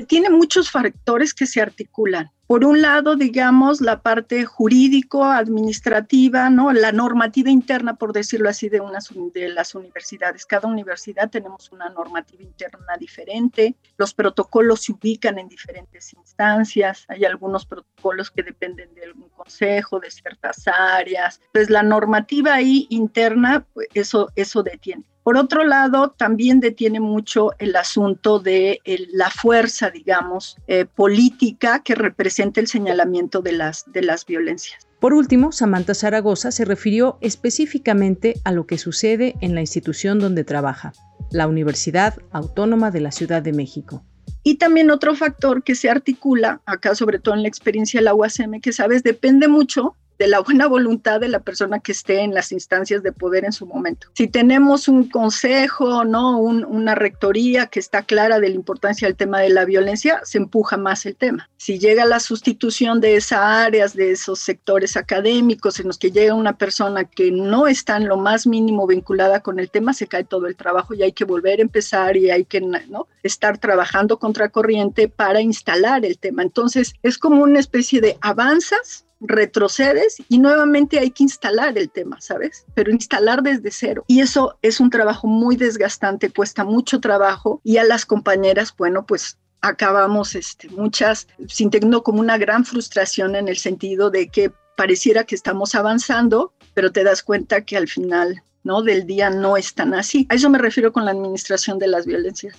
[0.06, 6.72] Tiene muchos factores que se articulan por un lado, digamos, la parte jurídico, administrativa, ¿no?
[6.72, 10.44] La normativa interna, por decirlo así, de, unas, de las universidades.
[10.44, 13.74] Cada universidad tenemos una normativa interna diferente.
[13.96, 17.04] Los protocolos se ubican en diferentes instancias.
[17.08, 21.40] Hay algunos protocolos que dependen de algún consejo, de ciertas áreas.
[21.52, 25.04] Pues la normativa ahí interna, pues eso, eso detiene.
[25.24, 31.94] Por otro lado, también detiene mucho el asunto de la fuerza, digamos, eh, política que
[31.94, 34.86] representa el señalamiento de las, de las violencias.
[35.00, 40.44] Por último, Samantha Zaragoza se refirió específicamente a lo que sucede en la institución donde
[40.44, 40.92] trabaja,
[41.30, 44.04] la Universidad Autónoma de la Ciudad de México.
[44.42, 48.14] Y también otro factor que se articula, acá sobre todo en la experiencia de la
[48.14, 52.34] UASM, que sabes, depende mucho de la buena voluntad de la persona que esté en
[52.34, 54.08] las instancias de poder en su momento.
[54.14, 56.38] Si tenemos un consejo, ¿no?
[56.38, 60.76] una rectoría que está clara de la importancia del tema de la violencia, se empuja
[60.76, 61.48] más el tema.
[61.56, 66.34] Si llega la sustitución de esas áreas, de esos sectores académicos en los que llega
[66.34, 70.24] una persona que no está en lo más mínimo vinculada con el tema, se cae
[70.24, 73.08] todo el trabajo y hay que volver a empezar y hay que ¿no?
[73.22, 76.42] estar trabajando contracorriente para instalar el tema.
[76.42, 82.20] Entonces, es como una especie de avanzas retrocedes y nuevamente hay que instalar el tema,
[82.20, 82.64] ¿sabes?
[82.74, 84.04] Pero instalar desde cero.
[84.06, 89.04] Y eso es un trabajo muy desgastante, cuesta mucho trabajo y a las compañeras, bueno,
[89.06, 95.24] pues acabamos este, muchas sintiendo como una gran frustración en el sentido de que pareciera
[95.24, 98.82] que estamos avanzando, pero te das cuenta que al final ¿no?
[98.82, 100.26] del día no es tan así.
[100.28, 102.56] A eso me refiero con la administración de las violencias.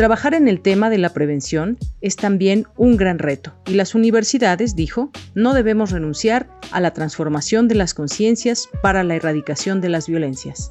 [0.00, 4.74] Trabajar en el tema de la prevención es también un gran reto y las universidades,
[4.74, 10.08] dijo, no debemos renunciar a la transformación de las conciencias para la erradicación de las
[10.08, 10.70] violencias.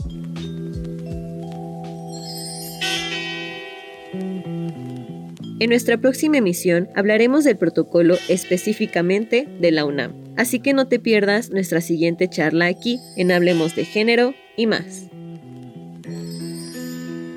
[5.59, 10.97] En nuestra próxima emisión hablaremos del protocolo específicamente de la UNAM, así que no te
[10.97, 15.09] pierdas nuestra siguiente charla aquí en Hablemos de Género y más.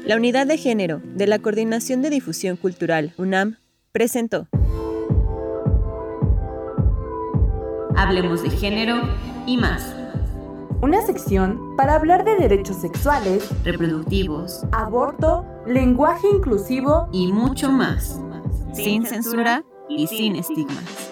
[0.04, 3.58] La Unidad de Género de la Coordinación de Difusión Cultural UNAM
[3.92, 4.48] presentó
[7.94, 9.00] Hablemos de Género
[9.46, 9.94] y más.
[10.80, 18.20] Una sección para hablar de derechos sexuales, reproductivos, aborto, lenguaje inclusivo y mucho más.
[18.74, 21.11] sin censura y sin estigmas.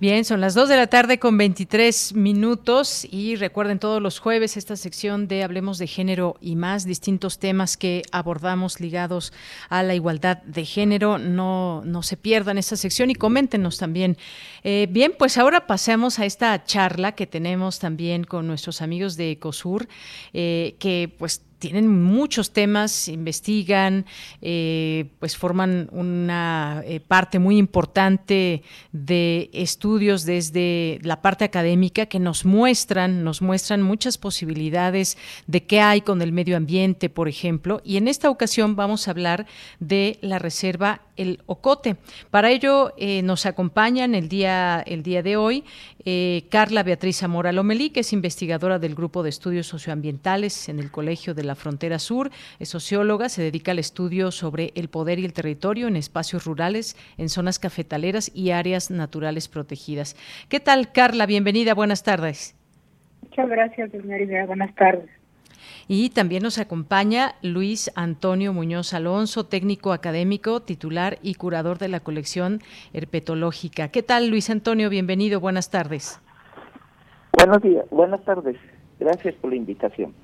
[0.00, 4.56] Bien, son las 2 de la tarde con 23 minutos y recuerden todos los jueves
[4.56, 9.30] esta sección de Hablemos de Género y más, distintos temas que abordamos ligados
[9.68, 11.18] a la igualdad de género.
[11.18, 14.16] No, no se pierdan esta sección y coméntenos también.
[14.64, 19.32] Eh, bien, pues ahora pasemos a esta charla que tenemos también con nuestros amigos de
[19.32, 19.86] ECOSUR,
[20.32, 24.06] eh, que pues tienen muchos temas, investigan,
[24.42, 28.62] eh, pues forman una eh, parte muy importante
[28.92, 35.80] de estudios desde la parte académica que nos muestran, nos muestran muchas posibilidades de qué
[35.80, 37.82] hay con el medio ambiente, por ejemplo.
[37.84, 39.46] Y en esta ocasión vamos a hablar
[39.78, 41.96] de la reserva El Ocote.
[42.30, 45.64] Para ello eh, nos acompañan el día, el día de hoy
[46.50, 51.34] Carla Beatriz Zamora Lomelí, que es investigadora del Grupo de Estudios Socioambientales en el Colegio
[51.34, 55.32] de la Frontera Sur, es socióloga, se dedica al estudio sobre el poder y el
[55.32, 60.16] territorio en espacios rurales, en zonas cafetaleras y áreas naturales protegidas.
[60.48, 61.26] ¿Qué tal, Carla?
[61.26, 62.56] Bienvenida, buenas tardes.
[63.22, 64.46] Muchas gracias, señorita.
[64.46, 65.19] Buenas tardes.
[65.92, 71.98] Y también nos acompaña Luis Antonio Muñoz Alonso, técnico académico, titular y curador de la
[71.98, 72.60] colección
[72.92, 73.88] herpetológica.
[73.88, 74.88] ¿Qué tal, Luis Antonio?
[74.88, 76.20] Bienvenido, buenas tardes.
[77.32, 78.56] Buenos días, buenas tardes.
[79.00, 80.14] Gracias por la invitación.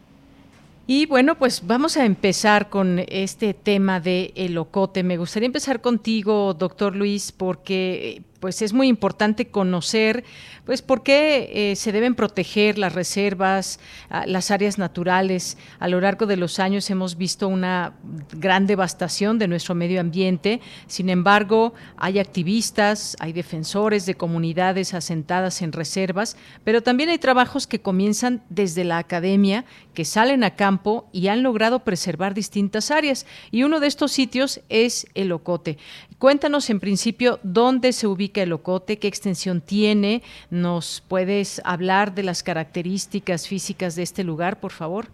[0.87, 5.03] Y bueno, pues vamos a empezar con este tema de el ocote.
[5.03, 10.25] Me gustaría empezar contigo, doctor Luis, porque pues es muy importante conocer
[10.67, 13.79] pues por qué eh, se deben proteger las reservas,
[14.11, 15.59] ah, las áreas naturales.
[15.79, 17.95] A lo largo de los años hemos visto una
[18.33, 20.61] gran devastación de nuestro medio ambiente.
[20.89, 27.69] Sin embargo, hay activistas, hay defensores de comunidades asentadas en reservas, pero también hay trabajos
[27.69, 29.65] que comienzan desde la academia,
[29.95, 33.25] que salen a campo y han logrado preservar distintas áreas.
[33.53, 35.79] Y uno de estos sitios es el Ocote.
[36.19, 40.23] Cuéntanos en principio dónde se ubica el Ocote, qué extensión tiene.
[40.51, 45.07] ¿Nos puedes hablar de las características físicas de este lugar, por favor?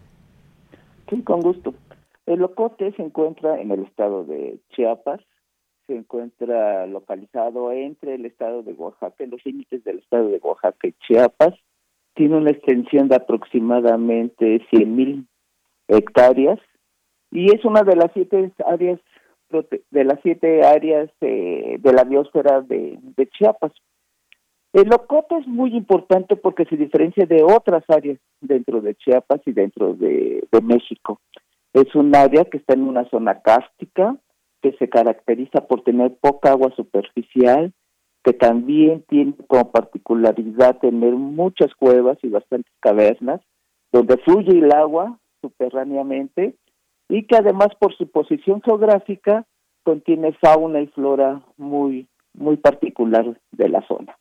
[1.10, 1.74] Sí, con gusto.
[2.26, 5.20] El Ocote se encuentra en el estado de Chiapas,
[5.88, 10.86] se encuentra localizado entre el estado de Oaxaca, en los límites del estado de Oaxaca
[10.86, 11.54] y Chiapas.
[12.14, 15.26] Tiene una extensión de aproximadamente 100.000
[15.88, 16.60] hectáreas
[17.32, 19.00] y es una de las siete áreas
[19.90, 22.98] de las siete áreas de la biosfera de,
[23.32, 23.72] Chiapas.
[24.72, 29.52] El Ocote es muy importante porque se diferencia de otras áreas dentro de Chiapas y
[29.52, 31.20] dentro de, México.
[31.72, 34.16] Es un área que está en una zona cástica,
[34.62, 37.72] que se caracteriza por tener poca agua superficial,
[38.22, 43.40] que también tiene como particularidad tener muchas cuevas y bastantes cavernas,
[43.90, 46.54] donde fluye el agua subterráneamente
[47.12, 49.44] y que además por su posición geográfica
[49.82, 54.16] contiene fauna y flora muy muy particular de la zona.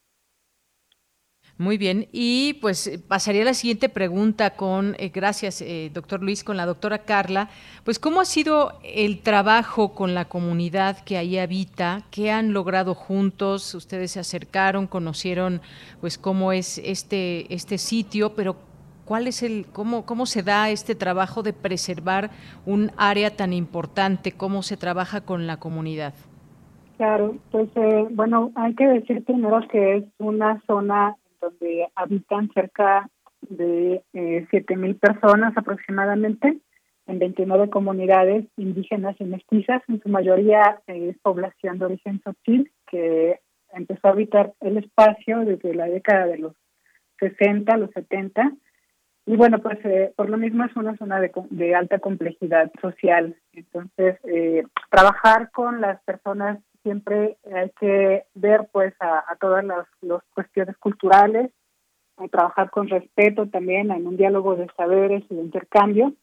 [1.58, 6.44] Muy bien, y pues pasaría a la siguiente pregunta con, eh, gracias eh, doctor Luis,
[6.44, 7.50] con la doctora Carla,
[7.86, 12.94] pues cómo ha sido el trabajo con la comunidad que ahí habita, qué han logrado
[12.96, 15.62] juntos, ustedes se acercaron, conocieron
[16.02, 18.71] pues cómo es este, este sitio, pero
[19.12, 22.30] ¿Cuál es el, cómo, cómo se da este trabajo de preservar
[22.66, 24.32] un área tan importante?
[24.32, 26.14] ¿Cómo se trabaja con la comunidad?
[26.96, 33.10] Claro, pues eh, bueno, hay que decir primero que es una zona donde habitan cerca
[33.42, 36.58] de eh, 7.000 personas aproximadamente
[37.06, 43.42] en 29 comunidades indígenas y mestizas, en su mayoría es población de origen sotil, que
[43.74, 46.54] empezó a habitar el espacio desde la década de los
[47.20, 48.54] 60, los 70,
[49.26, 53.36] y bueno, pues eh, por lo mismo es una zona de, de alta complejidad social.
[53.54, 59.86] Entonces, eh, trabajar con las personas siempre hay que ver pues a, todas las,
[60.34, 61.52] cuestiones culturales,
[62.32, 66.14] trabajar con respeto también en un diálogo de saberes y de intercambio.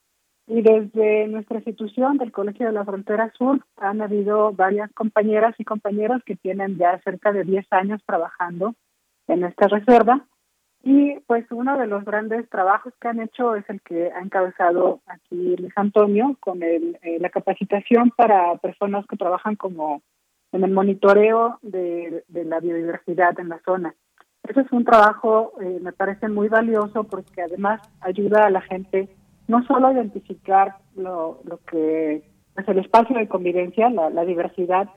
[0.47, 5.65] Y desde nuestra institución del Colegio de la Frontera Sur han habido varias compañeras y
[5.65, 8.75] compañeros que tienen ya cerca de 10 años trabajando
[9.29, 10.27] en esta reserva
[10.83, 15.01] y pues uno de los grandes trabajos que han hecho es el que ha encabezado
[15.07, 20.03] aquí Luis Antonio con el, eh, la capacitación para personas que trabajan como
[20.53, 23.95] en el monitoreo de, la biodiversidad en la zona.
[24.45, 29.09] Eso es un trabajo, eh, me parece muy valioso porque además ayuda a la gente
[29.47, 32.23] no solo identificar lo, lo que es
[32.55, 34.89] pues, el espacio de convivencia, la, diversidad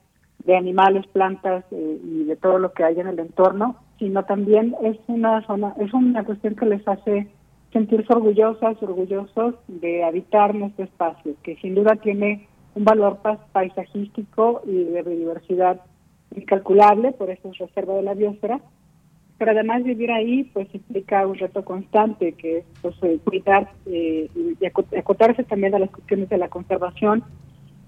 [0.46, 4.76] de animales, plantas eh, y de todo lo que hay en el entorno, sino también
[4.84, 7.28] es una zona, es una cuestión que les hace
[7.72, 13.20] sentirse orgullosas, orgullosos de habitar nuestro espacio, que sin duda tiene un valor
[13.52, 15.82] paisajístico y de biodiversidad
[16.36, 18.60] incalculable, por eso es reserva de la biosfera,
[19.38, 24.30] pero además vivir ahí pues implica un reto constante que es pues, eh, cuidar eh,
[24.36, 24.66] y
[24.98, 27.24] acotarse también a las cuestiones de la conservación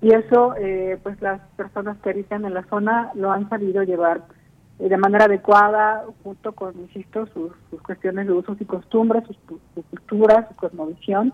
[0.04, 4.22] y eso eh, pues las personas que habitan en la zona lo han sabido llevar
[4.78, 9.38] de manera adecuada junto con insisto sus, cuestiones de usos y costumbres sus,
[9.74, 11.34] sus culturas su cosmovisión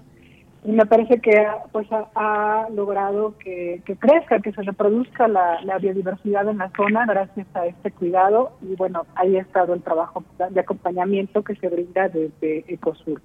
[0.64, 6.58] y me parece que pues ha, logrado que, crezca, que se reproduzca la, biodiversidad en
[6.58, 11.44] la zona gracias a este cuidado y bueno, ahí ha estado el trabajo de acompañamiento
[11.44, 13.22] que se brinda desde Ecosur.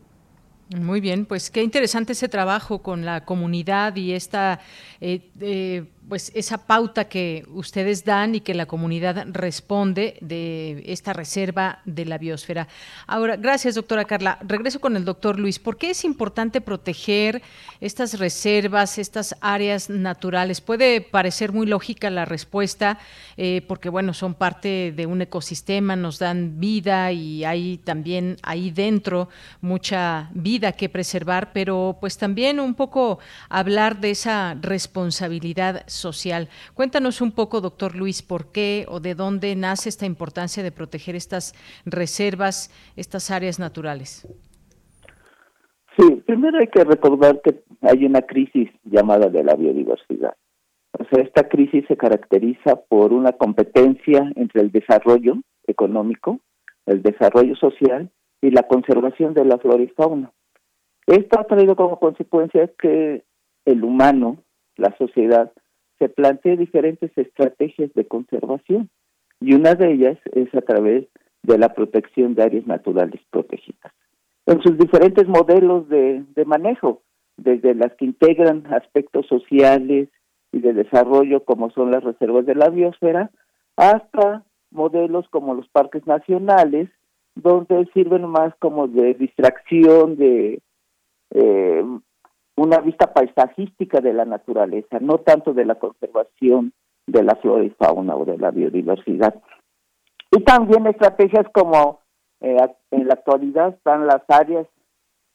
[0.81, 4.59] Muy bien, pues qué interesante ese trabajo con la comunidad y esta
[5.01, 11.13] eh, eh, pues esa pauta que ustedes dan y que la comunidad responde de esta
[11.13, 12.69] reserva de la biosfera.
[13.07, 14.39] Ahora, gracias, doctora Carla.
[14.43, 15.59] Regreso con el doctor Luis.
[15.59, 17.43] ¿Por qué es importante proteger
[17.81, 20.61] estas reservas, estas áreas naturales?
[20.61, 22.99] Puede parecer muy lógica la respuesta,
[23.37, 28.71] eh, porque bueno, son parte de un ecosistema, nos dan vida y hay también ahí
[28.71, 29.29] dentro
[29.61, 33.19] mucha vida que preservar, pero pues también un poco
[33.49, 36.49] hablar de esa responsabilidad social.
[36.75, 41.15] Cuéntanos un poco, doctor Luis, por qué o de dónde nace esta importancia de proteger
[41.15, 41.55] estas
[41.85, 44.27] reservas, estas áreas naturales.
[45.97, 50.35] Sí, primero hay que recordar que hay una crisis llamada de la biodiversidad.
[50.99, 56.41] O sea, esta crisis se caracteriza por una competencia entre el desarrollo económico,
[56.87, 58.11] el desarrollo social
[58.41, 60.33] y la conservación de la flora y fauna.
[61.07, 63.25] Esto ha traído como consecuencia que
[63.65, 64.39] el humano,
[64.77, 65.53] la sociedad,
[65.99, 68.91] se plantea diferentes estrategias de conservación
[69.41, 71.07] y una de ellas es a través
[71.43, 73.93] de la protección de áreas naturales protegidas.
[74.47, 77.03] En sus diferentes modelos de, manejo,
[77.37, 80.09] desde las que integran aspectos sociales
[80.53, 83.31] y de desarrollo como son las reservas de la biosfera,
[83.77, 86.91] hasta modelos como los parques nacionales,
[87.35, 90.61] donde sirven más como de distracción, de
[91.31, 91.85] eh,
[92.57, 96.73] una vista paisajística de la naturaleza, no tanto de la conservación
[97.07, 99.35] de la flora y fauna o de la biodiversidad.
[100.31, 102.01] Y también estrategias como
[102.41, 102.57] eh,
[102.91, 104.67] en la actualidad están las áreas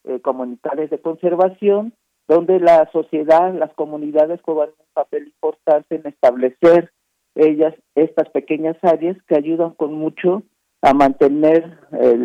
[0.06, 1.94] eh, comunitarias de conservación,
[2.28, 6.92] donde la sociedad, las comunidades juegan un papel importante en establecer
[7.36, 10.44] ellas estas pequeñas áreas que ayudan con mucho
[10.82, 12.18] a mantener eh,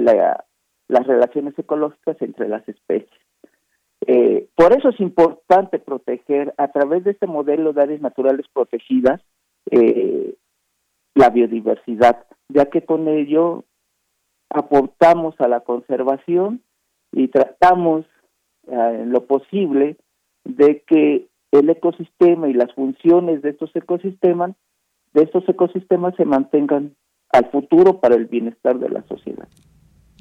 [0.89, 3.24] las relaciones ecológicas entre las especies.
[4.07, 9.21] Eh, por eso es importante proteger a través de este modelo de áreas naturales protegidas
[9.71, 10.35] eh,
[11.15, 13.65] la biodiversidad, ya que con ello
[14.51, 16.63] aportamos a la conservación
[17.13, 18.05] y tratamos
[18.67, 19.97] eh, en lo posible
[20.45, 24.55] de que el ecosistema y las funciones de estos ecosistemas
[25.15, 26.95] de estos ecosistemas se mantengan
[27.31, 29.49] al futuro para el bienestar de la sociedad.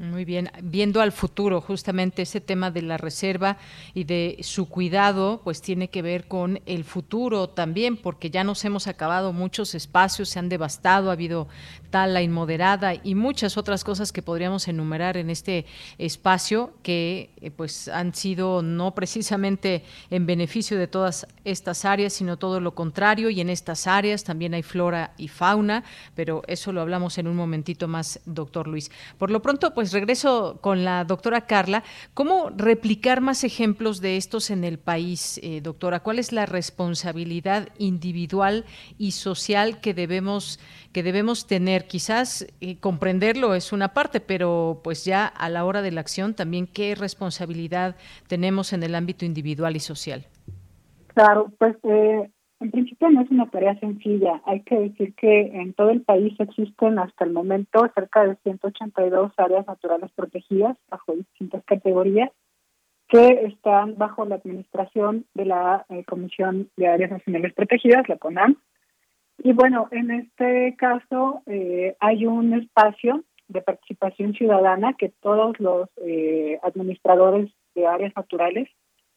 [0.03, 3.57] Muy bien, viendo al futuro, justamente ese tema de la reserva
[3.93, 8.65] y de su cuidado, pues tiene que ver con el futuro también, porque ya nos
[8.65, 11.47] hemos acabado muchos espacios, se han devastado, ha habido
[11.89, 15.65] tala inmoderada y muchas otras cosas que podríamos enumerar en este
[15.97, 22.37] espacio que eh, pues han sido no precisamente en beneficio de todas estas áreas, sino
[22.37, 26.81] todo lo contrario, y en estas áreas también hay flora y fauna, pero eso lo
[26.81, 28.91] hablamos en un momentito más, doctor Luis.
[29.17, 31.83] Por lo pronto, pues regreso con la doctora Carla.
[32.13, 36.01] ¿Cómo replicar más ejemplos de estos en el país, eh, doctora?
[36.01, 38.65] ¿Cuál es la responsabilidad individual
[38.97, 40.59] y social que debemos,
[40.91, 41.87] que debemos tener?
[41.87, 46.33] Quizás eh, comprenderlo es una parte, pero pues ya a la hora de la acción
[46.33, 47.95] también qué responsabilidad
[48.27, 50.25] tenemos en el ámbito individual y social.
[51.13, 52.31] Claro, pues eh,
[52.63, 54.41] en principio no es una tarea sencilla.
[54.45, 59.33] Hay que decir que en todo el país existen hasta el momento cerca de 182
[59.35, 62.31] áreas naturales protegidas bajo distintas categorías
[63.09, 68.55] que están bajo la administración de la eh, Comisión de Áreas Nacionales Protegidas, la CONAM.
[69.39, 75.89] Y bueno, en este caso eh, hay un espacio de participación ciudadana que todos los
[75.97, 78.69] eh, administradores de áreas naturales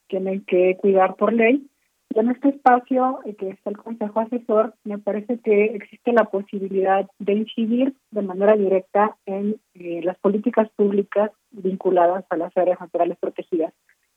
[0.08, 1.64] tienen que cuidar por ley
[2.20, 7.08] en este espacio eh, que está el Consejo Asesor, me parece que existe la posibilidad
[7.18, 13.18] de incidir de manera directa en eh, las políticas públicas vinculadas a las áreas naturales
[13.18, 13.72] protegidas.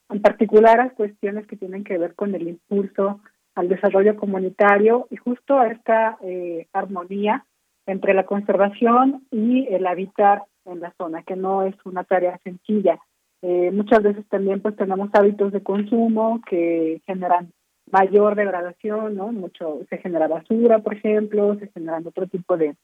[0.08, 3.20] en particular a cuestiones que tienen que ver con el impulso
[3.54, 7.44] al desarrollo comunitario y justo a esta eh, armonía
[7.86, 12.98] entre la conservación y el habitar en la zona, que no es una tarea sencilla.
[13.42, 17.52] Eh, muchas veces también pues tenemos hábitos de consumo que generan
[17.92, 19.32] mayor degradación, ¿no?
[19.32, 22.76] Mucho se genera basura, por ejemplo, se generan otro tipo de,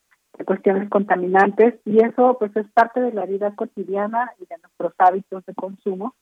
[0.45, 5.47] cuestiones contaminantes y eso pues es parte de la vida cotidiana y de nuestros hábitos
[5.47, 6.15] de consumo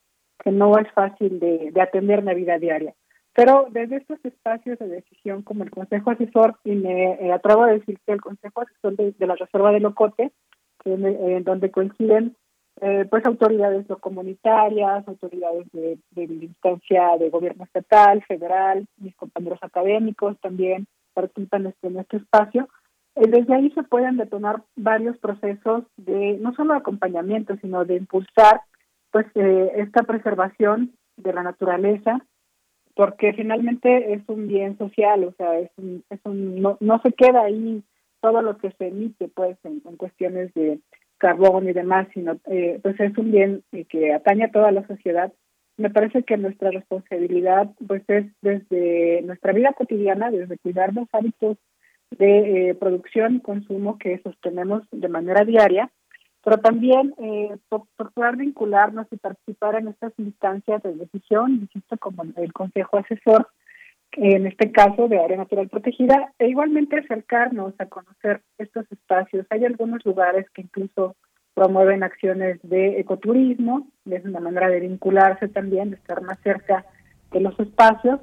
[0.43, 2.95] que no es fácil de, atender en la vida diaria.
[3.35, 7.73] Pero desde estos espacios de decisión como el Consejo Asesor, y me eh, atrevo a
[7.73, 10.31] decir que el Consejo Asesor de, la Reserva de Locote,
[10.85, 12.37] que donde coinciden
[12.81, 19.61] eh, pues autoridades no comunitarias, autoridades de, de instancia de gobierno estatal, federal, mis compañeros
[19.63, 22.69] académicos también participan este, en este espacio.
[23.15, 28.61] Eh, desde ahí se pueden detonar varios procesos de no solo acompañamiento, sino de impulsar
[29.13, 32.27] pues eh, esta preservación de la naturaleza,
[32.97, 37.13] porque finalmente es un bien social, o sea, es un, es un no, no se
[37.13, 37.85] queda ahí
[38.21, 40.81] todo lo que se emite pues en cuestiones de
[41.19, 45.33] carbón y demás, sino eh, pues es un bien que atañe a toda la sociedad.
[45.77, 51.59] Me parece que nuestra responsabilidad pues es desde nuestra vida cotidiana, desde cuidar los hábitos
[52.11, 55.91] de eh, producción y consumo que sostenemos de manera diaria,
[56.45, 57.57] pero también eh,
[58.15, 63.49] poder vincularnos y participar en estas instancias de decisión, insisto, como el Consejo Asesor,
[64.17, 69.47] en este caso de área natural protegida, e igualmente acercarnos a conocer estos espacios.
[69.51, 71.17] Hay algunos lugares que incluso
[71.55, 76.85] promueven acciones de ecoturismo, es una manera de vincularse también, de estar más cerca
[77.31, 78.21] de los espacios,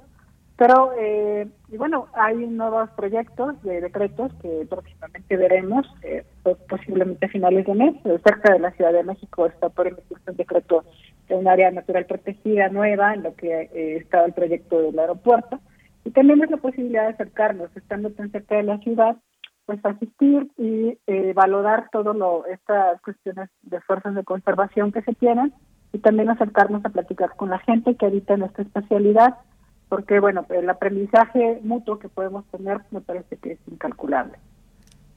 [0.57, 6.23] pero, eh, y bueno, hay nuevos proyectos de decretos que próximamente veremos, eh,
[6.69, 10.37] posiblemente a finales de mes, cerca de la Ciudad de México está por emitirse un
[10.37, 10.83] decreto
[11.27, 15.59] de un área natural protegida nueva, en lo que eh, estaba el proyecto del aeropuerto,
[16.03, 19.17] y tenemos la posibilidad de acercarnos, estando tan cerca de la ciudad,
[19.65, 25.13] pues asistir y eh, valorar todo lo estas cuestiones de fuerzas de conservación que se
[25.13, 25.53] tienen
[25.93, 29.37] y también acercarnos a platicar con la gente que habita en esta especialidad,
[29.89, 34.33] porque bueno, el aprendizaje mutuo que podemos tener me parece que es incalculable.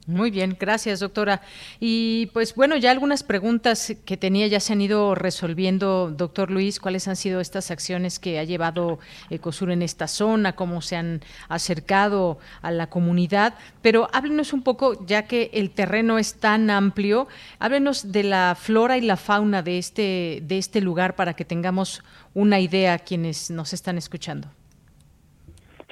[0.07, 1.41] Muy bien, gracias doctora.
[1.79, 6.79] Y pues bueno, ya algunas preguntas que tenía ya se han ido resolviendo, doctor Luis,
[6.79, 8.99] cuáles han sido estas acciones que ha llevado
[9.31, 15.03] Ecosur en esta zona, cómo se han acercado a la comunidad, pero háblenos un poco,
[15.07, 17.27] ya que el terreno es tan amplio,
[17.57, 22.03] háblenos de la flora y la fauna de este, de este lugar para que tengamos
[22.35, 24.49] una idea quienes nos están escuchando.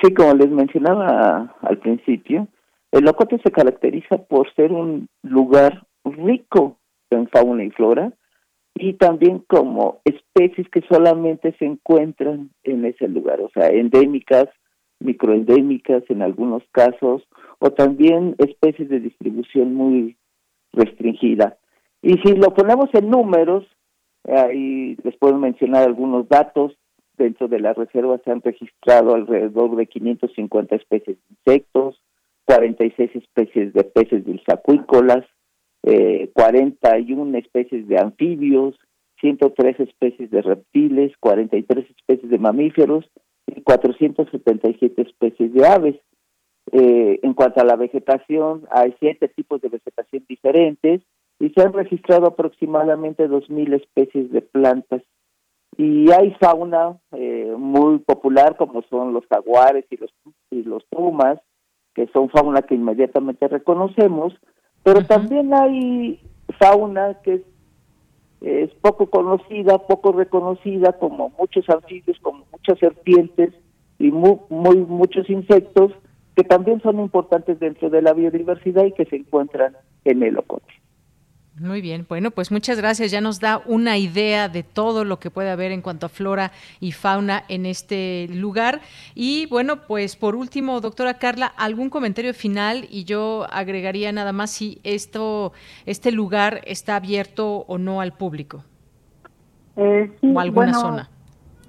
[0.03, 2.47] Sí, como les mencionaba al principio,
[2.93, 6.77] el Locote se caracteriza por ser un lugar rico
[7.09, 8.13] en fauna y flora
[8.75, 14.47] y también como especies que solamente se encuentran en ese lugar, o sea, endémicas,
[14.99, 17.23] microendémicas en algunos casos,
[17.57, 20.15] o también especies de distribución muy
[20.71, 21.57] restringida.
[22.03, 23.65] Y si lo ponemos en números,
[24.25, 26.73] ahí les puedo mencionar algunos datos.
[27.17, 32.01] Dentro de la reserva se han registrado alrededor de 550 especies de insectos,
[32.45, 35.25] 46 especies de peces dulceacuícolas,
[35.83, 38.75] eh, 41 especies de anfibios,
[39.21, 43.05] 103 especies de reptiles, 43 especies de mamíferos
[43.47, 45.95] y 477 especies de aves.
[46.71, 51.01] Eh, en cuanto a la vegetación, hay siete tipos de vegetación diferentes
[51.39, 55.01] y se han registrado aproximadamente 2.000 especies de plantas.
[55.77, 60.13] Y hay fauna eh, muy popular como son los jaguares y los,
[60.51, 61.39] y los pumas,
[61.93, 64.33] que son fauna que inmediatamente reconocemos,
[64.83, 66.19] pero también hay
[66.59, 67.43] fauna que
[68.41, 73.53] es, poco conocida, poco reconocida, como muchos anfibios, como muchas serpientes
[73.99, 75.93] y muy, muy muchos insectos
[76.35, 80.73] que también son importantes dentro de la biodiversidad y que se encuentran en el ocote.
[81.59, 83.11] Muy bien, bueno, pues muchas gracias.
[83.11, 86.51] Ya nos da una idea de todo lo que puede haber en cuanto a flora
[86.79, 88.81] y fauna en este lugar.
[89.13, 94.49] Y bueno, pues por último, doctora Carla, algún comentario final y yo agregaría nada más
[94.49, 95.53] si esto,
[95.85, 98.63] este lugar está abierto o no al público.
[99.75, 101.09] Eh, o alguna zona.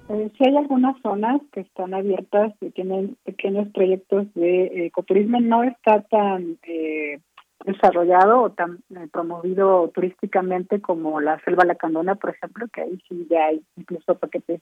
[0.09, 5.39] Eh, sí hay algunas zonas que están abiertas, que tienen pequeños proyectos de ecoturismo.
[5.39, 7.19] No está tan eh,
[7.65, 13.27] desarrollado o tan eh, promovido turísticamente como la selva lacandona, por ejemplo, que ahí sí
[13.29, 14.61] ya hay incluso paquetes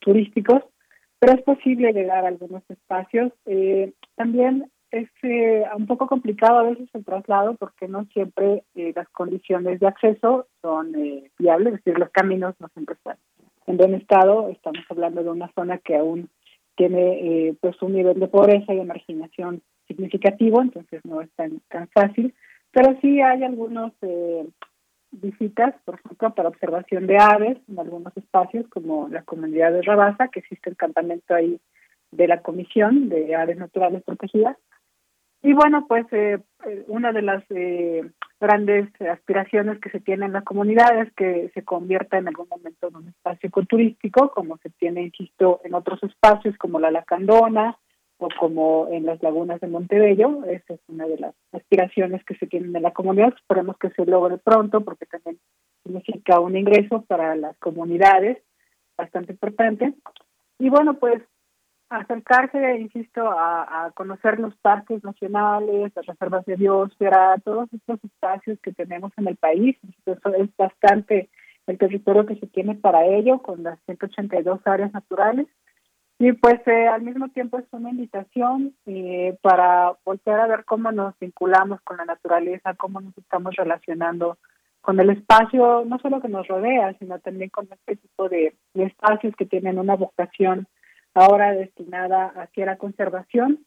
[0.00, 0.62] turísticos,
[1.18, 3.32] pero es posible llegar a algunos espacios.
[3.46, 9.08] Eh, también es eh, un poco complicado a veces el traslado porque no siempre las
[9.08, 10.92] condiciones de acceso son
[11.38, 13.16] viables, es decir, los caminos no siempre están
[13.66, 14.48] en buen estado.
[14.50, 16.28] Estamos hablando de una zona que aún
[16.76, 21.60] tiene eh, pues un nivel de pobreza y de marginación significativo, entonces no es tan,
[21.68, 22.34] tan fácil.
[22.70, 24.46] Pero sí hay algunos eh,
[25.12, 30.28] visitas, por ejemplo, para observación de aves en algunos espacios, como la comunidad de Rabasa,
[30.28, 31.60] que existe el campamento ahí
[32.10, 34.56] de la Comisión de Aves Naturales Protegidas.
[35.42, 38.02] Y bueno, pues eh, eh, una de las eh,
[38.40, 42.88] grandes aspiraciones que se tiene en la comunidad es que se convierta en algún momento
[42.88, 47.76] en un espacio ecoturístico, como se tiene, insisto, en otros espacios como la Lacandona
[48.18, 50.44] o como en las lagunas de Montebello.
[50.44, 53.34] Esa es una de las aspiraciones que se tienen en la comunidad.
[53.34, 55.38] Esperemos que se logre pronto porque también
[55.82, 58.38] significa un ingreso para las comunidades
[58.96, 59.94] bastante importante.
[60.58, 61.22] Y bueno, pues
[61.90, 68.72] acercarse, insisto, a, conocer los parques nacionales, las reservas de biosfera, todos estos espacios que
[68.72, 69.76] tenemos en el país.
[70.06, 71.30] Eso es bastante
[71.66, 75.46] el territorio que se tiene para ello, con las 182 áreas naturales.
[76.18, 80.92] Y pues eh, al mismo tiempo es una invitación eh, para volver a ver cómo
[80.92, 84.38] nos vinculamos con la naturaleza, cómo nos estamos relacionando
[84.80, 89.34] con el espacio, no solo que nos rodea, sino también con este tipo de espacios
[89.36, 90.68] que tienen una vocación
[91.14, 93.64] ahora destinada hacia la conservación.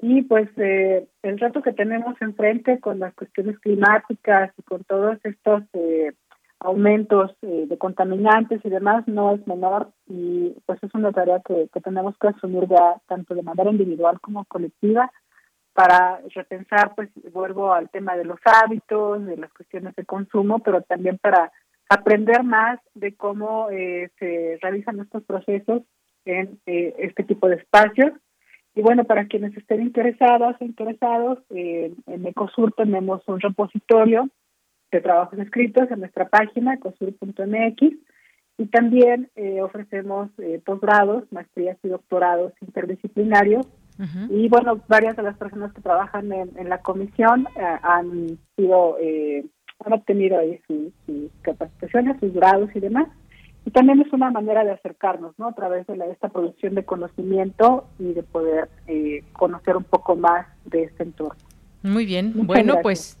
[0.00, 5.18] Y pues eh, el reto que tenemos enfrente con las cuestiones climáticas y con todos
[5.24, 6.12] estos eh,
[6.66, 11.68] aumentos eh, de contaminantes y demás no es menor y pues es una tarea que,
[11.72, 15.10] que tenemos que asumir ya tanto de manera individual como colectiva
[15.72, 20.80] para repensar, pues vuelvo al tema de los hábitos, de las cuestiones de consumo, pero
[20.82, 21.52] también para
[21.90, 25.82] aprender más de cómo se realizan estos procesos
[26.26, 28.12] en eh, este tipo de espacios.
[28.74, 34.28] Y bueno, para quienes estén interesadas o interesados, eh, en Ecosur tenemos un repositorio
[34.92, 37.96] de trabajos escritos en nuestra página, ecosur.mx,
[38.58, 40.30] y también eh, ofrecemos
[40.64, 43.66] posgrados, maestrías y doctorados interdisciplinarios.
[44.28, 48.98] Y bueno, varias de las personas que trabajan en, la comisión han sido,
[49.84, 50.92] han obtenido ahí sus
[51.40, 53.08] capacitaciones, sus grados y demás.
[53.66, 55.48] Y también es una manera de acercarnos, ¿no?
[55.48, 60.14] A través de, la, esta producción de conocimiento y de poder eh, conocer un poco
[60.14, 61.34] más de este entorno.
[61.82, 62.32] Muy bien.
[62.46, 63.18] bueno, pues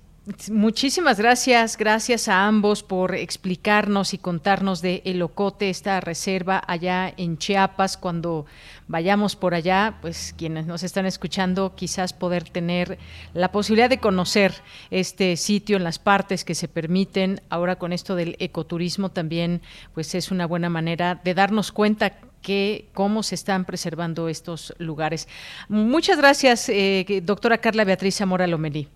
[0.50, 7.14] Muchísimas gracias, gracias a ambos por explicarnos y contarnos de El Ocote, esta reserva allá
[7.16, 7.96] en Chiapas.
[7.96, 8.44] Cuando
[8.88, 12.98] vayamos por allá, pues quienes nos están escuchando, quizás poder tener
[13.34, 14.52] la posibilidad de conocer
[14.90, 17.40] este sitio en las partes que se permiten.
[17.48, 19.62] Ahora con esto del ecoturismo también,
[19.94, 25.28] pues es una buena manera de darnos cuenta que cómo se están preservando estos lugares.
[25.68, 28.88] Muchas gracias, eh, doctora Carla Beatriz Zamora Lomelí.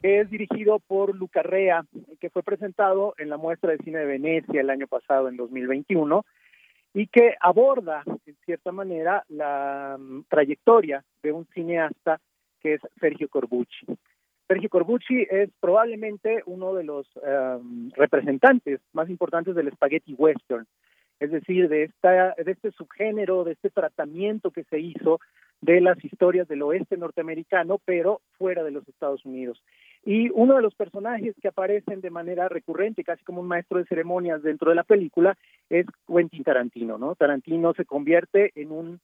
[0.00, 1.84] que es dirigido por Luca Rea,
[2.20, 6.24] que fue presentado en la muestra de cine de Venecia el año pasado, en 2021,
[6.98, 12.20] y que aborda, en cierta manera, la mm, trayectoria de un cineasta
[12.60, 13.86] que es Sergio Corbucci.
[14.48, 20.66] Sergio Corbucci es probablemente uno de los em, representantes más importantes del spaghetti western,
[21.20, 25.20] es decir, de, esta, de este subgénero, de este tratamiento que se hizo
[25.60, 29.62] de las historias del oeste norteamericano, pero fuera de los Estados Unidos.
[30.10, 33.84] Y uno de los personajes que aparecen de manera recurrente, casi como un maestro de
[33.84, 35.36] ceremonias dentro de la película,
[35.68, 37.14] es Quentin Tarantino, ¿no?
[37.14, 39.00] Tarantino se convierte en un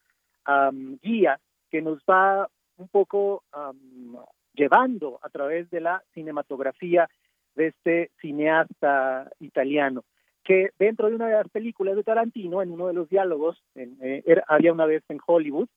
[1.02, 1.38] guía
[1.70, 2.48] que nos va
[2.78, 3.42] un poco
[4.54, 7.06] llevando a través de la cinematografía
[7.54, 10.04] de este cineasta italiano,
[10.42, 13.98] que dentro de una de las películas de Tarantino, en uno de los diálogos, en,
[14.00, 15.68] eh, había una vez en Hollywood,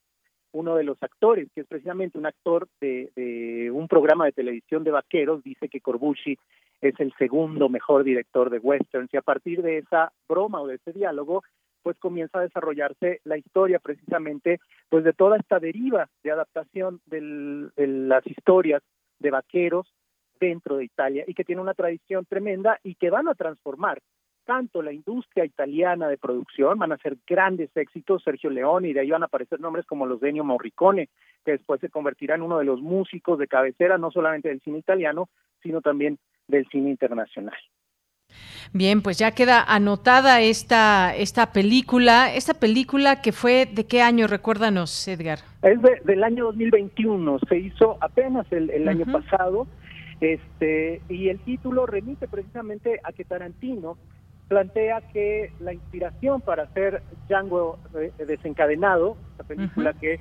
[0.51, 4.91] uno de los actores, que es precisamente un actor de, un programa de televisión de
[4.91, 6.37] vaqueros, dice que Corbucci
[6.81, 9.13] es el segundo mejor director de westerns.
[9.13, 11.43] Y a partir de esa broma o de ese diálogo,
[11.83, 14.59] pues comienza a desarrollarse la historia precisamente
[14.89, 18.83] pues de toda esta deriva de adaptación de las historias
[19.19, 19.87] de vaqueros
[20.39, 24.01] dentro de Italia y que tiene una tradición tremenda y que van a transformar
[24.47, 29.01] tanto la industria italiana de producción, van a ser grandes éxitos, Sergio Leone, y de
[29.01, 31.09] ahí van a aparecer nombres como los de Ennio Morricone,
[31.45, 34.79] que después se convertirá en uno de los músicos de cabecera, no solamente del cine
[34.79, 35.27] italiano,
[35.61, 36.17] sino también
[36.47, 37.57] del cine internacional.
[38.71, 42.33] Bien, pues ya queda anotada esta, esta película.
[42.33, 44.27] Esta película que fue, ¿de qué año?
[44.27, 45.39] Recuérdanos, Edgar.
[45.61, 49.67] Es del año 2021, se hizo apenas el, año pasado,
[50.21, 53.97] este, y el título remite precisamente a que Tarantino
[54.47, 60.19] plantea que la inspiración para hacer Django eh, desencadenado, la película que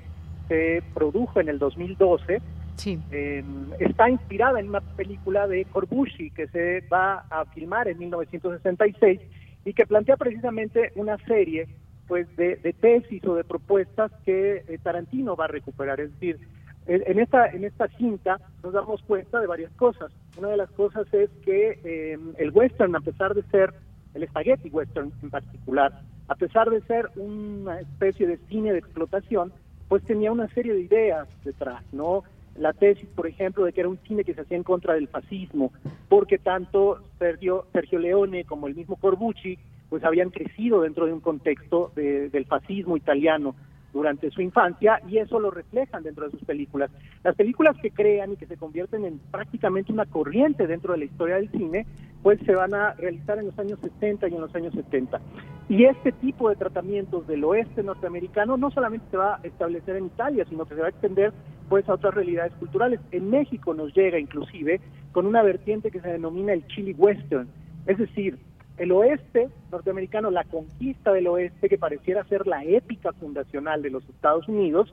[0.49, 2.41] se produjo en el 2012,
[2.85, 9.21] em, está inspirada en una película de Corbucci que se va a filmar en 1966
[9.65, 11.69] y que plantea precisamente una serie
[12.07, 16.01] pues de, tesis o de propuestas que eh, Tarantino va a recuperar.
[16.01, 16.39] Es decir,
[16.87, 20.13] en esta, en esta cinta nos damos cuenta de varias cosas.
[20.39, 23.75] Una de las cosas es que em, el western, a pesar de ser
[24.17, 25.93] el spaghetti western en particular,
[26.29, 29.53] a pesar de ser una especie de cine de explotación,
[29.89, 32.25] pues tenía una serie de ideas detrás, ¿no?
[32.57, 35.09] La tesis, por ejemplo, de que era un cine que se hacía en contra del
[35.09, 35.73] fascismo,
[36.09, 39.59] porque tanto Sergio, Sergio Leone como el mismo Corbucci,
[39.91, 43.55] pues habían crecido dentro de un contexto del fascismo italiano
[43.97, 46.91] durante su infancia y eso lo reflejan dentro de sus películas.
[47.25, 51.05] Las películas que crean y que se convierten en prácticamente una corriente dentro de la
[51.07, 51.87] historia del cine,
[52.23, 55.21] pues se van a realizar en los años 60 y en los años 70.
[55.69, 60.07] Y este tipo de tratamientos del oeste norteamericano no solamente se va a establecer en
[60.07, 61.33] Italia, sino que se va a extender
[61.69, 63.01] pues a otras realidades culturales.
[63.11, 64.81] En México nos llega inclusive
[65.13, 67.49] con una vertiente que se denomina el chili western,
[67.87, 68.39] es decir,
[68.79, 74.09] el oeste norteamericano, la conquista del oeste, que pareciera ser la épica fundacional de los
[74.09, 74.93] Estados Unidos,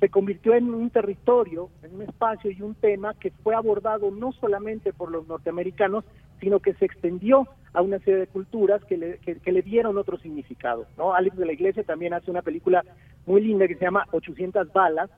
[0.00, 4.32] se convirtió en un territorio, en un espacio y un tema que fue abordado no
[4.32, 6.04] solamente por los norteamericanos,
[6.40, 10.18] sino que se extendió a una serie de culturas que le, que, le dieron otro
[10.18, 10.86] significado.
[10.98, 11.14] ¿no?
[11.14, 12.84] Alex de la Iglesia también hace una película
[13.24, 15.10] muy linda que se llama 800 balas,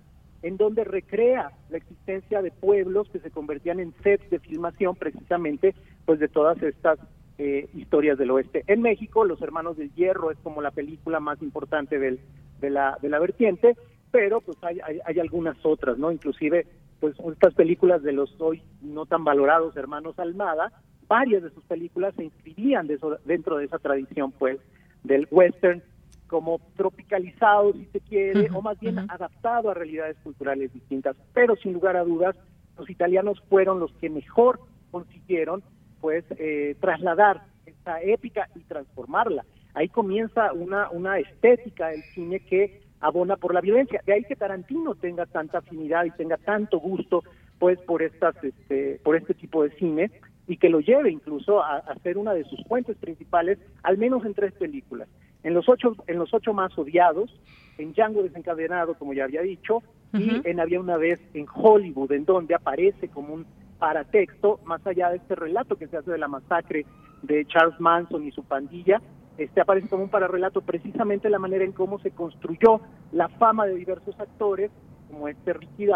[0.43, 5.75] en donde recrea la existencia de pueblos que se convertían en sets de filmación precisamente
[6.05, 7.01] pues de todas estas
[7.39, 8.65] eh, historias del oeste.
[8.67, 12.19] En México, Los Hermanos del Hierro es como la película más importante del,
[12.61, 13.77] de, la, de la vertiente,
[14.11, 16.11] pero pues hay, hay, algunas otras, ¿no?
[16.11, 16.67] Inclusive,
[17.01, 20.73] pues estas películas de los hoy no tan valorados hermanos Almada,
[21.09, 22.89] varias de sus películas se inscribían
[23.25, 24.59] dentro de esa tradición, pues,
[25.05, 25.83] del western
[26.27, 31.17] como tropicalizado, si se quiere, o más bien adaptado a realidades culturales distintas.
[31.33, 32.35] Pero sin lugar a dudas,
[32.77, 34.59] los italianos fueron los que mejor
[34.91, 35.63] consiguieron
[36.01, 39.45] pues eh, trasladar esta épica y transformarla.
[39.75, 44.01] Ahí comienza una, una estética del cine que abona por la violencia.
[44.07, 47.23] De ahí que Tarantino tenga tanta afinidad y tenga tanto gusto
[47.59, 50.11] pues por estas este, por este tipo de cine
[50.47, 54.25] y que lo lleve incluso a, a, ser una de sus fuentes principales, al menos
[54.25, 55.09] en tres películas.
[55.43, 57.31] En los ocho, en los ocho más odiados,
[57.79, 59.83] en Django desencadenado, como ya había dicho,
[60.13, 63.47] y en Había una vez en Hollywood, en donde aparece como un
[63.79, 66.87] para texto, más allá de este relato que se hace de la masacre
[67.23, 69.01] de Charles Manson y su pandilla,
[69.39, 72.81] este aparece como un pararrelato precisamente la manera en cómo se construyó
[73.13, 74.71] la fama de diversos actores,
[75.09, 75.87] como este Ricky,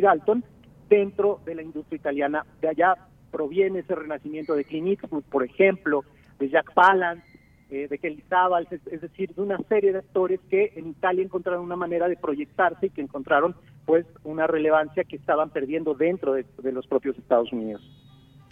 [0.00, 0.44] Dalton,
[0.88, 2.46] dentro de la industria italiana.
[2.60, 2.94] De allá
[3.30, 6.04] proviene ese renacimiento de Clint Eastwood, por ejemplo,
[6.38, 7.24] de Jack Palance,
[7.70, 11.64] eh, de Kelly Zabal, es, decir, de una serie de actores que en Italia encontraron
[11.64, 13.54] una manera de proyectarse y que encontraron
[13.84, 17.82] pues una relevancia que estaban perdiendo dentro de, los propios Estados Unidos.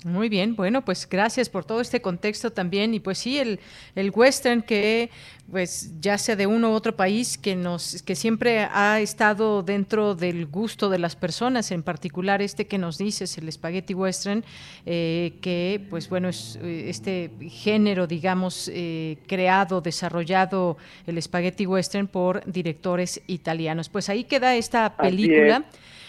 [0.05, 3.59] Muy bien, bueno, pues gracias por todo este contexto también y pues sí, el,
[3.95, 5.11] el western que
[5.51, 10.15] pues ya sea de uno u otro país que nos que siempre ha estado dentro
[10.15, 14.45] del gusto de las personas, en particular este que nos dices, el spaghetti western,
[14.85, 22.09] eh, que pues bueno es eh, este género, digamos, eh, creado, desarrollado el spaghetti western
[22.09, 23.89] por directores italianos.
[23.89, 25.65] Pues ahí queda esta película.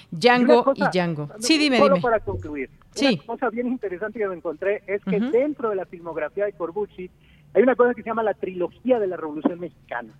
[0.09, 1.29] Django y Django.
[1.39, 2.01] Sí, dime, solo dime.
[2.01, 2.69] para concluir.
[2.99, 3.15] Sí.
[3.27, 7.09] Una cosa bien interesante que me encontré es que dentro de la filmografía de Corbucci
[7.53, 10.13] hay una cosa que se llama la trilogía de la Revolución Mexicana.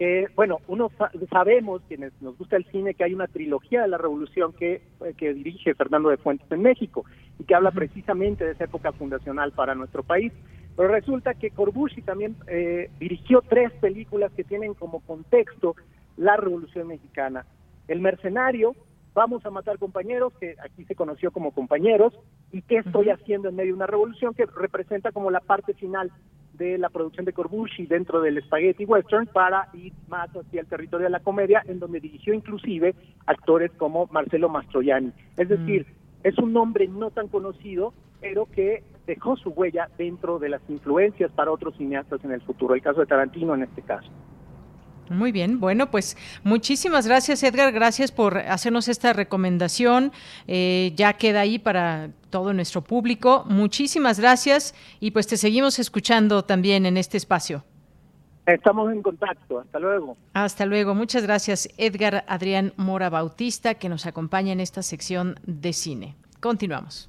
[0.00, 3.88] Eh, bueno, uno sa- sabemos, quienes nos gusta el cine, que hay una trilogía de
[3.88, 7.04] la Revolución que, eh, que dirige Fernando de Fuentes en México
[7.38, 10.32] y que habla precisamente de esa época fundacional para nuestro país.
[10.76, 15.76] Pero resulta que Corbucci también eh, dirigió tres películas que tienen como contexto
[16.16, 17.46] la Revolución Mexicana.
[17.86, 18.74] El Mercenario,
[19.14, 22.12] Vamos a matar compañeros, que aquí se conoció como compañeros,
[22.50, 26.10] y qué estoy haciendo en medio de una revolución que representa como la parte final
[26.54, 31.04] de la producción de Corbucci dentro del Spaghetti Western para ir más hacia el territorio
[31.04, 32.94] de la comedia, en donde dirigió inclusive
[33.26, 35.12] actores como Marcelo Mastroianni.
[35.36, 35.86] Es decir,
[36.22, 41.30] es un nombre no tan conocido, pero que dejó su huella dentro de las influencias
[41.32, 44.10] para otros cineastas en el futuro, el caso de Tarantino en este caso.
[45.10, 50.12] Muy bien, bueno, pues muchísimas gracias Edgar, gracias por hacernos esta recomendación,
[50.46, 56.44] eh, ya queda ahí para todo nuestro público, muchísimas gracias y pues te seguimos escuchando
[56.44, 57.64] también en este espacio.
[58.46, 60.16] Estamos en contacto, hasta luego.
[60.34, 65.72] Hasta luego, muchas gracias Edgar Adrián Mora Bautista que nos acompaña en esta sección de
[65.72, 66.16] cine.
[66.40, 67.08] Continuamos.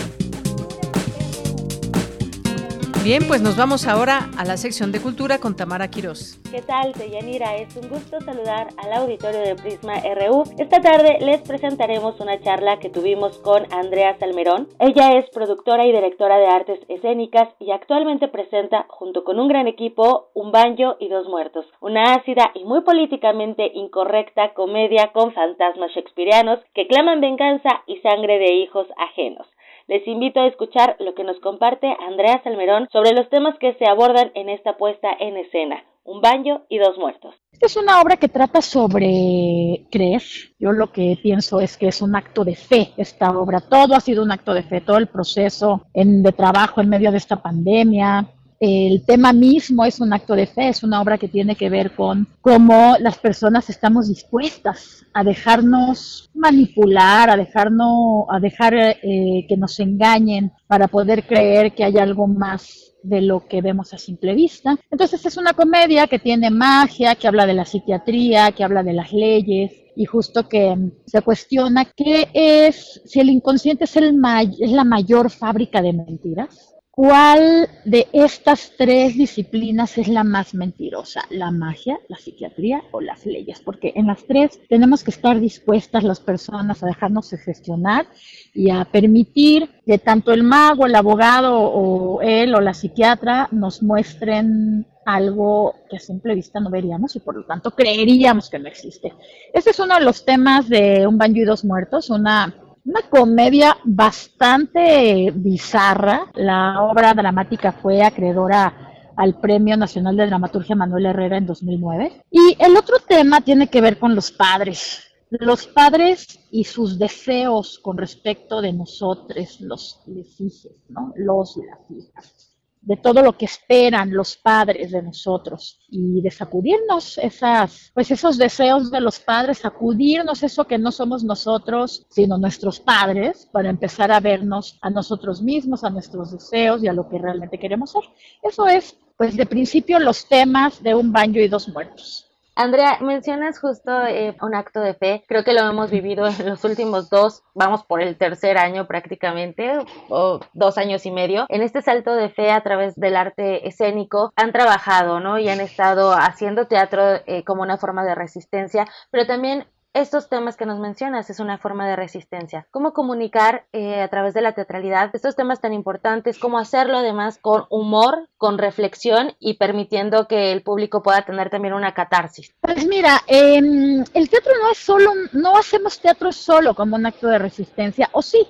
[3.03, 6.39] Bien, pues nos vamos ahora a la sección de cultura con Tamara Quirós.
[6.51, 7.55] ¿Qué tal, Deyanira?
[7.55, 10.43] Es un gusto saludar al auditorio de Prisma RU.
[10.59, 14.67] Esta tarde les presentaremos una charla que tuvimos con Andrea Salmerón.
[14.77, 19.67] Ella es productora y directora de artes escénicas y actualmente presenta, junto con un gran
[19.67, 25.89] equipo, Un Banjo y Dos Muertos, una ácida y muy políticamente incorrecta comedia con fantasmas
[25.95, 29.47] shakespearianos que claman venganza y sangre de hijos ajenos.
[29.87, 33.85] Les invito a escuchar lo que nos comparte Andrea Salmerón sobre los temas que se
[33.85, 37.35] abordan en esta puesta en escena, un baño y dos muertos.
[37.59, 40.23] Es una obra que trata sobre creer.
[40.57, 43.59] Yo lo que pienso es que es un acto de fe esta obra.
[43.61, 47.11] Todo ha sido un acto de fe, todo el proceso en, de trabajo en medio
[47.11, 48.27] de esta pandemia.
[48.61, 51.95] El tema mismo es un acto de fe, es una obra que tiene que ver
[51.95, 59.57] con cómo las personas estamos dispuestas a dejarnos manipular, a dejarnos, a dejar eh, que
[59.57, 64.35] nos engañen para poder creer que hay algo más de lo que vemos a simple
[64.35, 64.77] vista.
[64.91, 68.93] Entonces es una comedia que tiene magia, que habla de la psiquiatría, que habla de
[68.93, 70.77] las leyes y justo que
[71.07, 74.15] se cuestiona qué es, si el inconsciente es, el
[74.59, 76.70] es la mayor fábrica de mentiras.
[77.01, 81.23] ¿Cuál de estas tres disciplinas es la más mentirosa?
[81.31, 83.59] ¿La magia, la psiquiatría o las leyes?
[83.59, 88.05] Porque en las tres tenemos que estar dispuestas las personas a dejarnos gestionar
[88.53, 93.81] y a permitir que tanto el mago, el abogado o él o la psiquiatra nos
[93.81, 98.67] muestren algo que a simple vista no veríamos y por lo tanto creeríamos que no
[98.67, 99.11] existe.
[99.51, 102.53] Este es uno de los temas de Un baño y dos muertos, una
[102.85, 106.31] una comedia bastante bizarra.
[106.35, 112.23] La obra dramática fue acreedora al Premio Nacional de Dramaturgia Manuel Herrera en 2009.
[112.31, 115.07] Y el otro tema tiene que ver con los padres.
[115.29, 121.13] Los padres y sus deseos con respecto de nosotros, los hijos, ¿no?
[121.15, 122.50] Los y las hijas
[122.81, 128.37] de todo lo que esperan los padres de nosotros y de sacudirnos esas, pues esos
[128.37, 134.11] deseos de los padres, sacudirnos eso que no somos nosotros, sino nuestros padres, para empezar
[134.11, 138.03] a vernos a nosotros mismos, a nuestros deseos y a lo que realmente queremos ser.
[138.41, 142.30] Eso es, pues de principio, los temas de un baño y dos muertos.
[142.61, 145.23] Andrea, mencionas justo eh, un acto de fe.
[145.27, 149.79] Creo que lo hemos vivido en los últimos dos, vamos por el tercer año prácticamente,
[150.09, 151.47] o dos años y medio.
[151.49, 155.39] En este salto de fe a través del arte escénico han trabajado, ¿no?
[155.39, 160.55] Y han estado haciendo teatro eh, como una forma de resistencia, pero también estos temas
[160.55, 162.65] que nos mencionas es una forma de resistencia.
[162.71, 166.39] ¿Cómo comunicar eh, a través de la teatralidad estos temas tan importantes?
[166.39, 171.73] ¿Cómo hacerlo además con humor, con reflexión y permitiendo que el público pueda tener también
[171.73, 172.53] una catarsis?
[172.61, 177.27] Pues mira, em, el teatro no es solo, no hacemos teatro solo como un acto
[177.27, 178.47] de resistencia, o sí,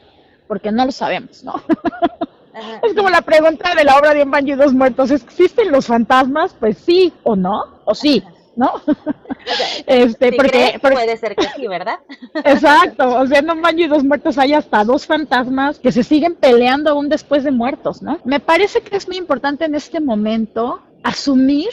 [0.48, 1.54] porque no lo sabemos, ¿no?
[2.84, 5.10] Es como la pregunta de la obra de Un baño y dos muertos.
[5.10, 6.54] ¿Existen los fantasmas?
[6.60, 8.22] Pues sí o no, o sí.
[8.56, 8.74] ¿No?
[9.88, 12.00] este, porque, puede ser que sí, ¿verdad?
[12.46, 16.92] Exacto, o sea, baño y dos muertos hay hasta dos fantasmas que se siguen peleando
[16.92, 18.20] aún después de muertos, ¿no?
[18.24, 21.70] Me parece que es muy importante en este momento asumir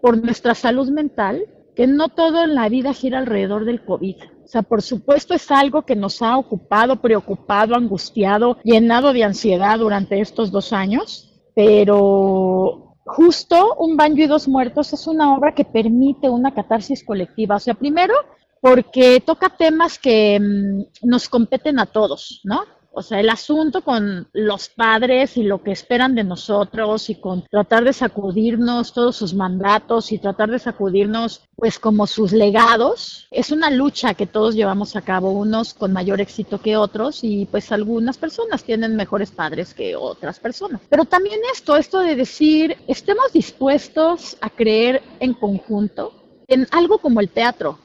[0.00, 4.16] por nuestra salud mental que no todo en la vida gira alrededor del COVID.
[4.44, 9.78] O sea, por supuesto es algo que nos ha ocupado, preocupado, angustiado, llenado de ansiedad
[9.78, 15.64] durante estos dos años, pero justo Un baño y dos muertos es una obra que
[15.64, 17.56] permite una catarsis colectiva.
[17.56, 18.14] O sea, primero
[18.60, 22.64] porque toca temas que mm, nos competen a todos, ¿no?
[22.98, 27.44] O sea, el asunto con los padres y lo que esperan de nosotros y con
[27.44, 33.50] tratar de sacudirnos todos sus mandatos y tratar de sacudirnos pues como sus legados, es
[33.50, 37.70] una lucha que todos llevamos a cabo, unos con mayor éxito que otros y pues
[37.70, 40.80] algunas personas tienen mejores padres que otras personas.
[40.88, 46.14] Pero también esto, esto de decir, estemos dispuestos a creer en conjunto
[46.48, 47.78] en algo como el teatro,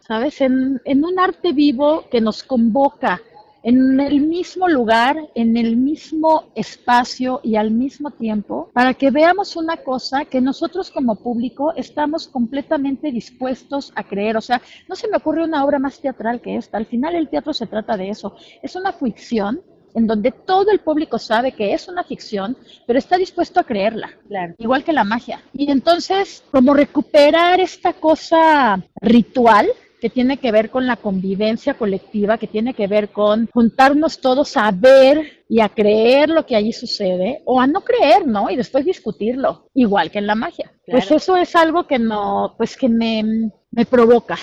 [0.00, 0.40] ¿sabes?
[0.40, 3.22] En, en un arte vivo que nos convoca
[3.62, 9.56] en el mismo lugar, en el mismo espacio y al mismo tiempo, para que veamos
[9.56, 14.36] una cosa que nosotros como público estamos completamente dispuestos a creer.
[14.36, 16.78] O sea, no se me ocurre una obra más teatral que esta.
[16.78, 18.34] Al final el teatro se trata de eso.
[18.62, 19.60] Es una ficción
[19.94, 22.56] en donde todo el público sabe que es una ficción,
[22.86, 24.10] pero está dispuesto a creerla,
[24.58, 25.42] igual que la magia.
[25.52, 29.68] Y entonces, como recuperar esta cosa ritual,
[30.00, 34.56] que tiene que ver con la convivencia colectiva, que tiene que ver con juntarnos todos
[34.56, 38.50] a ver y a creer lo que allí sucede, o a no creer, ¿no?
[38.50, 40.72] Y después discutirlo, igual que en la magia.
[40.86, 44.36] Pues eso es algo que no, pues que me, me provoca,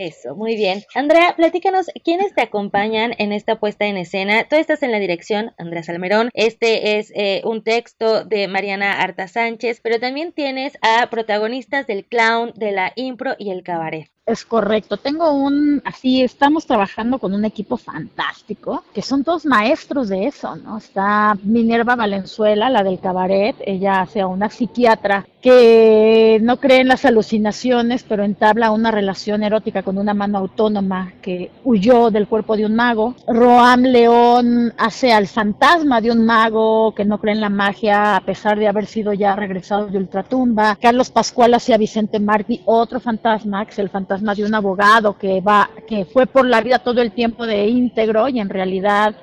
[0.00, 0.82] eso, muy bien.
[0.94, 4.48] Andrea, platícanos quiénes te acompañan en esta puesta en escena.
[4.48, 6.30] Tú estás en la dirección, Andrea Salmerón.
[6.32, 12.06] Este es eh, un texto de Mariana Arta Sánchez, pero también tienes a protagonistas del
[12.06, 14.10] clown, de la impro y el cabaret.
[14.30, 14.96] Es correcto.
[14.96, 20.54] Tengo un, así, estamos trabajando con un equipo fantástico, que son todos maestros de eso,
[20.54, 20.78] ¿no?
[20.78, 27.04] Está Minerva Valenzuela, la del cabaret, ella hace una psiquiatra que no cree en las
[27.04, 32.66] alucinaciones, pero entabla una relación erótica con una mano autónoma que huyó del cuerpo de
[32.66, 33.14] un mago.
[33.26, 38.20] Roam León hace al fantasma de un mago que no cree en la magia a
[38.20, 40.76] pesar de haber sido ya regresado de ultratumba.
[40.80, 44.54] Carlos Pascual hace a Vicente Martí, otro fantasma, que es el fantasma más de un
[44.54, 48.48] abogado que va, que fue por la vida todo el tiempo de íntegro y en
[48.48, 49.14] realidad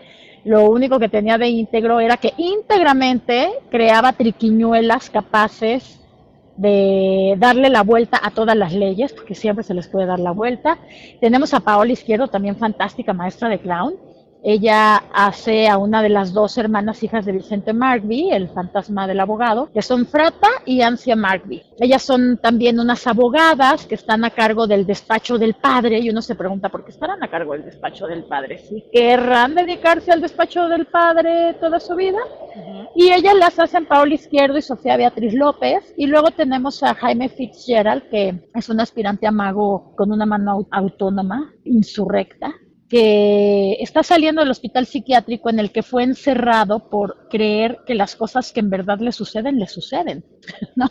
[0.43, 5.99] lo único que tenía de íntegro era que íntegramente creaba triquiñuelas capaces
[6.55, 10.31] de darle la vuelta a todas las leyes, porque siempre se les puede dar la
[10.31, 10.77] vuelta.
[11.19, 13.95] Tenemos a Paola Izquierdo, también fantástica maestra de clown,
[14.43, 19.19] ella hace a una de las dos hermanas hijas de Vicente Markby, el fantasma del
[19.19, 21.63] abogado, que son Frata y Ancia Markby.
[21.79, 26.21] Ellas son también unas abogadas que están a cargo del despacho del padre y uno
[26.21, 28.59] se pregunta por qué estarán a cargo del despacho del padre.
[28.59, 32.19] ¿Sí querrán dedicarse al despacho del padre toda su vida?
[32.95, 35.93] Y ellas las hacen Paola Izquierdo y Sofía Beatriz López.
[35.97, 40.67] Y luego tenemos a Jaime Fitzgerald, que es un aspirante a mago con una mano
[40.71, 42.53] autónoma, insurrecta
[42.89, 48.15] que está saliendo del hospital psiquiátrico en el que fue encerrado por creer que las
[48.15, 50.23] cosas que en verdad le suceden, le suceden,
[50.75, 50.89] ¿no?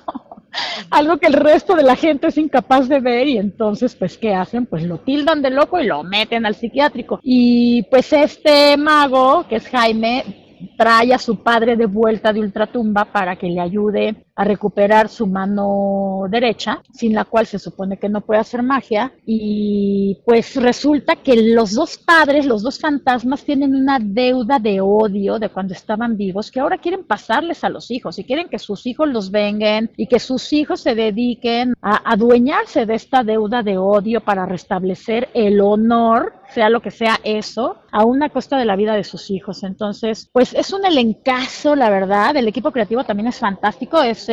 [0.90, 4.34] Algo que el resto de la gente es incapaz de ver y entonces, pues, ¿qué
[4.34, 4.66] hacen?
[4.66, 7.20] Pues lo tildan de loco y lo meten al psiquiátrico.
[7.22, 10.46] Y pues este mago, que es Jaime,
[10.78, 15.26] trae a su padre de vuelta de ultratumba para que le ayude a recuperar su
[15.26, 19.12] mano derecha, sin la cual se supone que no puede hacer magia.
[19.24, 25.38] Y pues resulta que los dos padres, los dos fantasmas, tienen una deuda de odio
[25.38, 28.86] de cuando estaban vivos que ahora quieren pasarles a los hijos y quieren que sus
[28.86, 33.78] hijos los vengan y que sus hijos se dediquen a adueñarse de esta deuda de
[33.78, 38.76] odio para restablecer el honor sea lo que sea eso, a una costa de la
[38.76, 39.62] vida de sus hijos.
[39.62, 42.36] Entonces, pues es un elencazo, la verdad.
[42.36, 44.02] El equipo creativo también es fantástico.
[44.02, 44.25] Es,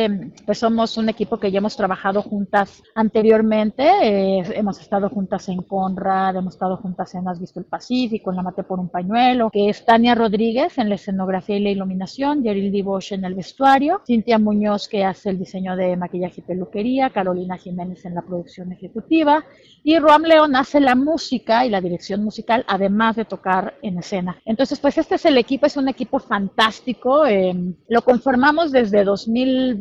[0.44, 3.84] pues somos un equipo que ya hemos trabajado juntas anteriormente.
[4.02, 8.36] Eh, hemos estado juntas en Conrad, hemos estado juntas en Has visto el Pacífico, en
[8.36, 12.42] La Mate por un Pañuelo, que es Tania Rodríguez en la escenografía y la iluminación,
[12.42, 17.10] Yeril Dibosh en el vestuario, Cintia Muñoz que hace el diseño de maquillaje y peluquería,
[17.10, 19.44] Carolina Jiménez en la producción ejecutiva
[19.82, 24.40] y Roam León hace la música y la dirección musical, además de tocar en escena.
[24.44, 27.26] Entonces, pues este es el equipo, es un equipo fantástico.
[27.26, 29.04] Em, lo conformamos desde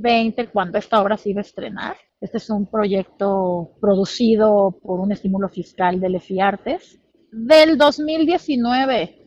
[0.04, 1.96] 2020, cuando esta obra se iba a estrenar.
[2.20, 7.00] Este es un proyecto producido por un estímulo fiscal del EFIARTES.
[7.32, 9.20] Del 2019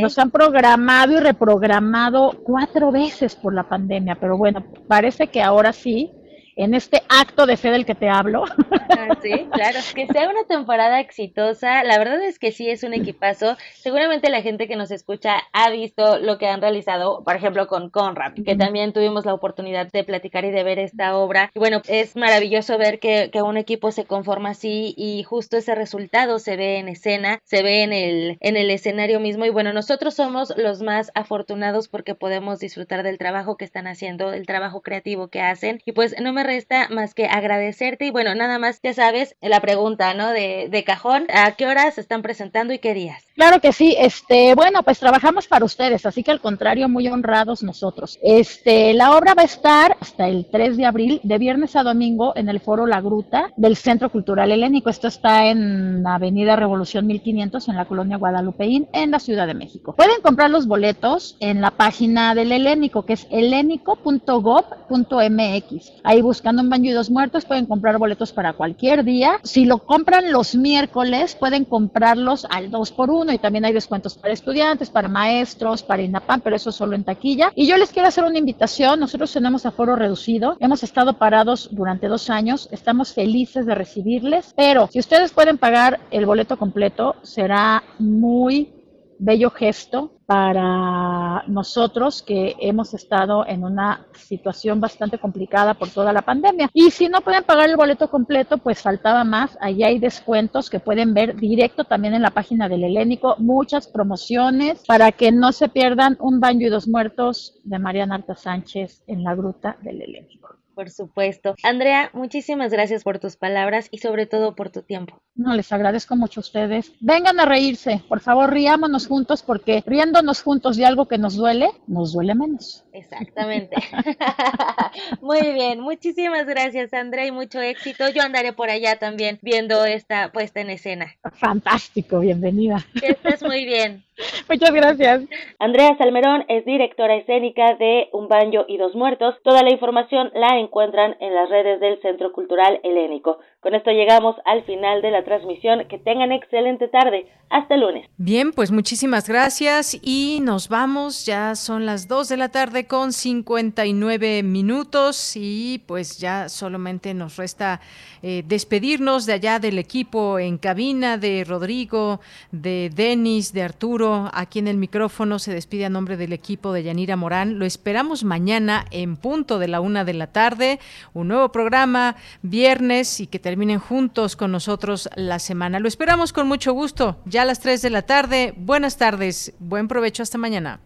[0.00, 5.72] nos han programado y reprogramado cuatro veces por la pandemia, pero bueno, parece que ahora
[5.72, 6.10] sí
[6.56, 8.44] en este acto de fe del que te hablo.
[8.90, 12.94] Ah, sí, claro, que sea una temporada exitosa, la verdad es que sí es un
[12.94, 13.56] equipazo.
[13.74, 17.90] Seguramente la gente que nos escucha ha visto lo que han realizado, por ejemplo, con
[17.90, 21.50] Conrad, que también tuvimos la oportunidad de platicar y de ver esta obra.
[21.54, 25.74] Y bueno, es maravilloso ver que, que un equipo se conforma así y justo ese
[25.74, 29.44] resultado se ve en escena, se ve en el, en el escenario mismo.
[29.44, 34.30] Y bueno, nosotros somos los más afortunados porque podemos disfrutar del trabajo que están haciendo,
[34.30, 35.80] del trabajo creativo que hacen.
[35.84, 39.60] Y pues no me resta más que agradecerte y bueno, nada más, ya sabes, la
[39.60, 40.30] pregunta, ¿no?
[40.30, 43.24] De, de cajón, ¿a qué horas se están presentando y qué días?
[43.34, 47.62] Claro que sí, este, bueno, pues trabajamos para ustedes, así que al contrario, muy honrados
[47.62, 48.18] nosotros.
[48.22, 52.34] Este, la obra va a estar hasta el 3 de abril, de viernes a domingo,
[52.36, 54.90] en el Foro La Gruta del Centro Cultural Helénico.
[54.90, 59.94] Esto está en Avenida Revolución 1500, en la colonia Guadalupeín, en la Ciudad de México.
[59.94, 65.92] Pueden comprar los boletos en la página del Helénico, que es helénico.gov.mx.
[66.04, 69.38] Ahí buscando un baño y dos muertos, pueden comprar boletos para cualquier día.
[69.42, 74.16] Si lo compran los miércoles, pueden comprarlos al 2 por 1 y también hay descuentos
[74.16, 77.52] para estudiantes, para maestros, para INAPAM, pero eso solo en taquilla.
[77.54, 78.98] Y yo les quiero hacer una invitación.
[78.98, 80.56] Nosotros tenemos aforo reducido.
[80.58, 82.66] Hemos estado parados durante dos años.
[82.72, 88.81] Estamos felices de recibirles, pero si ustedes pueden pagar el boleto completo, será muy
[89.22, 96.22] bello gesto para nosotros que hemos estado en una situación bastante complicada por toda la
[96.22, 96.70] pandemia.
[96.72, 99.56] Y si no pueden pagar el boleto completo, pues faltaba más.
[99.60, 103.36] Allí hay descuentos que pueden ver directo también en la página del Helénico.
[103.38, 108.34] Muchas promociones para que no se pierdan un baño y dos muertos de Mariana Arta
[108.34, 110.41] Sánchez en la gruta del Helénico.
[110.74, 111.54] Por supuesto.
[111.62, 115.20] Andrea, muchísimas gracias por tus palabras y sobre todo por tu tiempo.
[115.34, 116.92] No, les agradezco mucho a ustedes.
[117.00, 121.68] Vengan a reírse, por favor, riámonos juntos porque riéndonos juntos de algo que nos duele,
[121.86, 122.84] nos duele menos.
[122.92, 123.76] Exactamente.
[125.20, 128.08] Muy bien, muchísimas gracias Andrea y mucho éxito.
[128.10, 131.14] Yo andaré por allá también viendo esta puesta en escena.
[131.34, 132.84] Fantástico, bienvenida.
[133.00, 134.04] Que estés muy bien.
[134.48, 135.22] Muchas gracias.
[135.58, 139.36] Andrea Salmerón es directora escénica de Un Baño y Dos Muertos.
[139.42, 143.38] Toda la información la encuentran en las redes del Centro Cultural Helénico.
[143.62, 145.86] Con esto llegamos al final de la transmisión.
[145.88, 147.26] Que tengan excelente tarde.
[147.48, 148.08] Hasta el lunes.
[148.16, 151.26] Bien, pues muchísimas gracias y nos vamos.
[151.26, 157.36] Ya son las 2 de la tarde con 59 minutos y pues ya solamente nos
[157.36, 157.82] resta
[158.22, 162.20] eh, despedirnos de allá del equipo en cabina, de Rodrigo,
[162.52, 164.30] de Denis, de Arturo.
[164.32, 167.58] Aquí en el micrófono se despide a nombre del equipo de Yanira Morán.
[167.58, 170.80] Lo esperamos mañana en punto de la una de la tarde.
[171.12, 175.78] Un nuevo programa, viernes, y que terminen juntos con nosotros la semana.
[175.78, 177.20] Lo esperamos con mucho gusto.
[177.26, 178.54] Ya a las 3 de la tarde.
[178.56, 179.52] Buenas tardes.
[179.58, 180.22] Buen provecho.
[180.22, 180.80] Hasta mañana.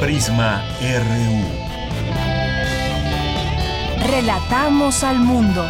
[0.00, 1.42] Prisma RU.
[4.08, 5.68] Relatamos al mundo.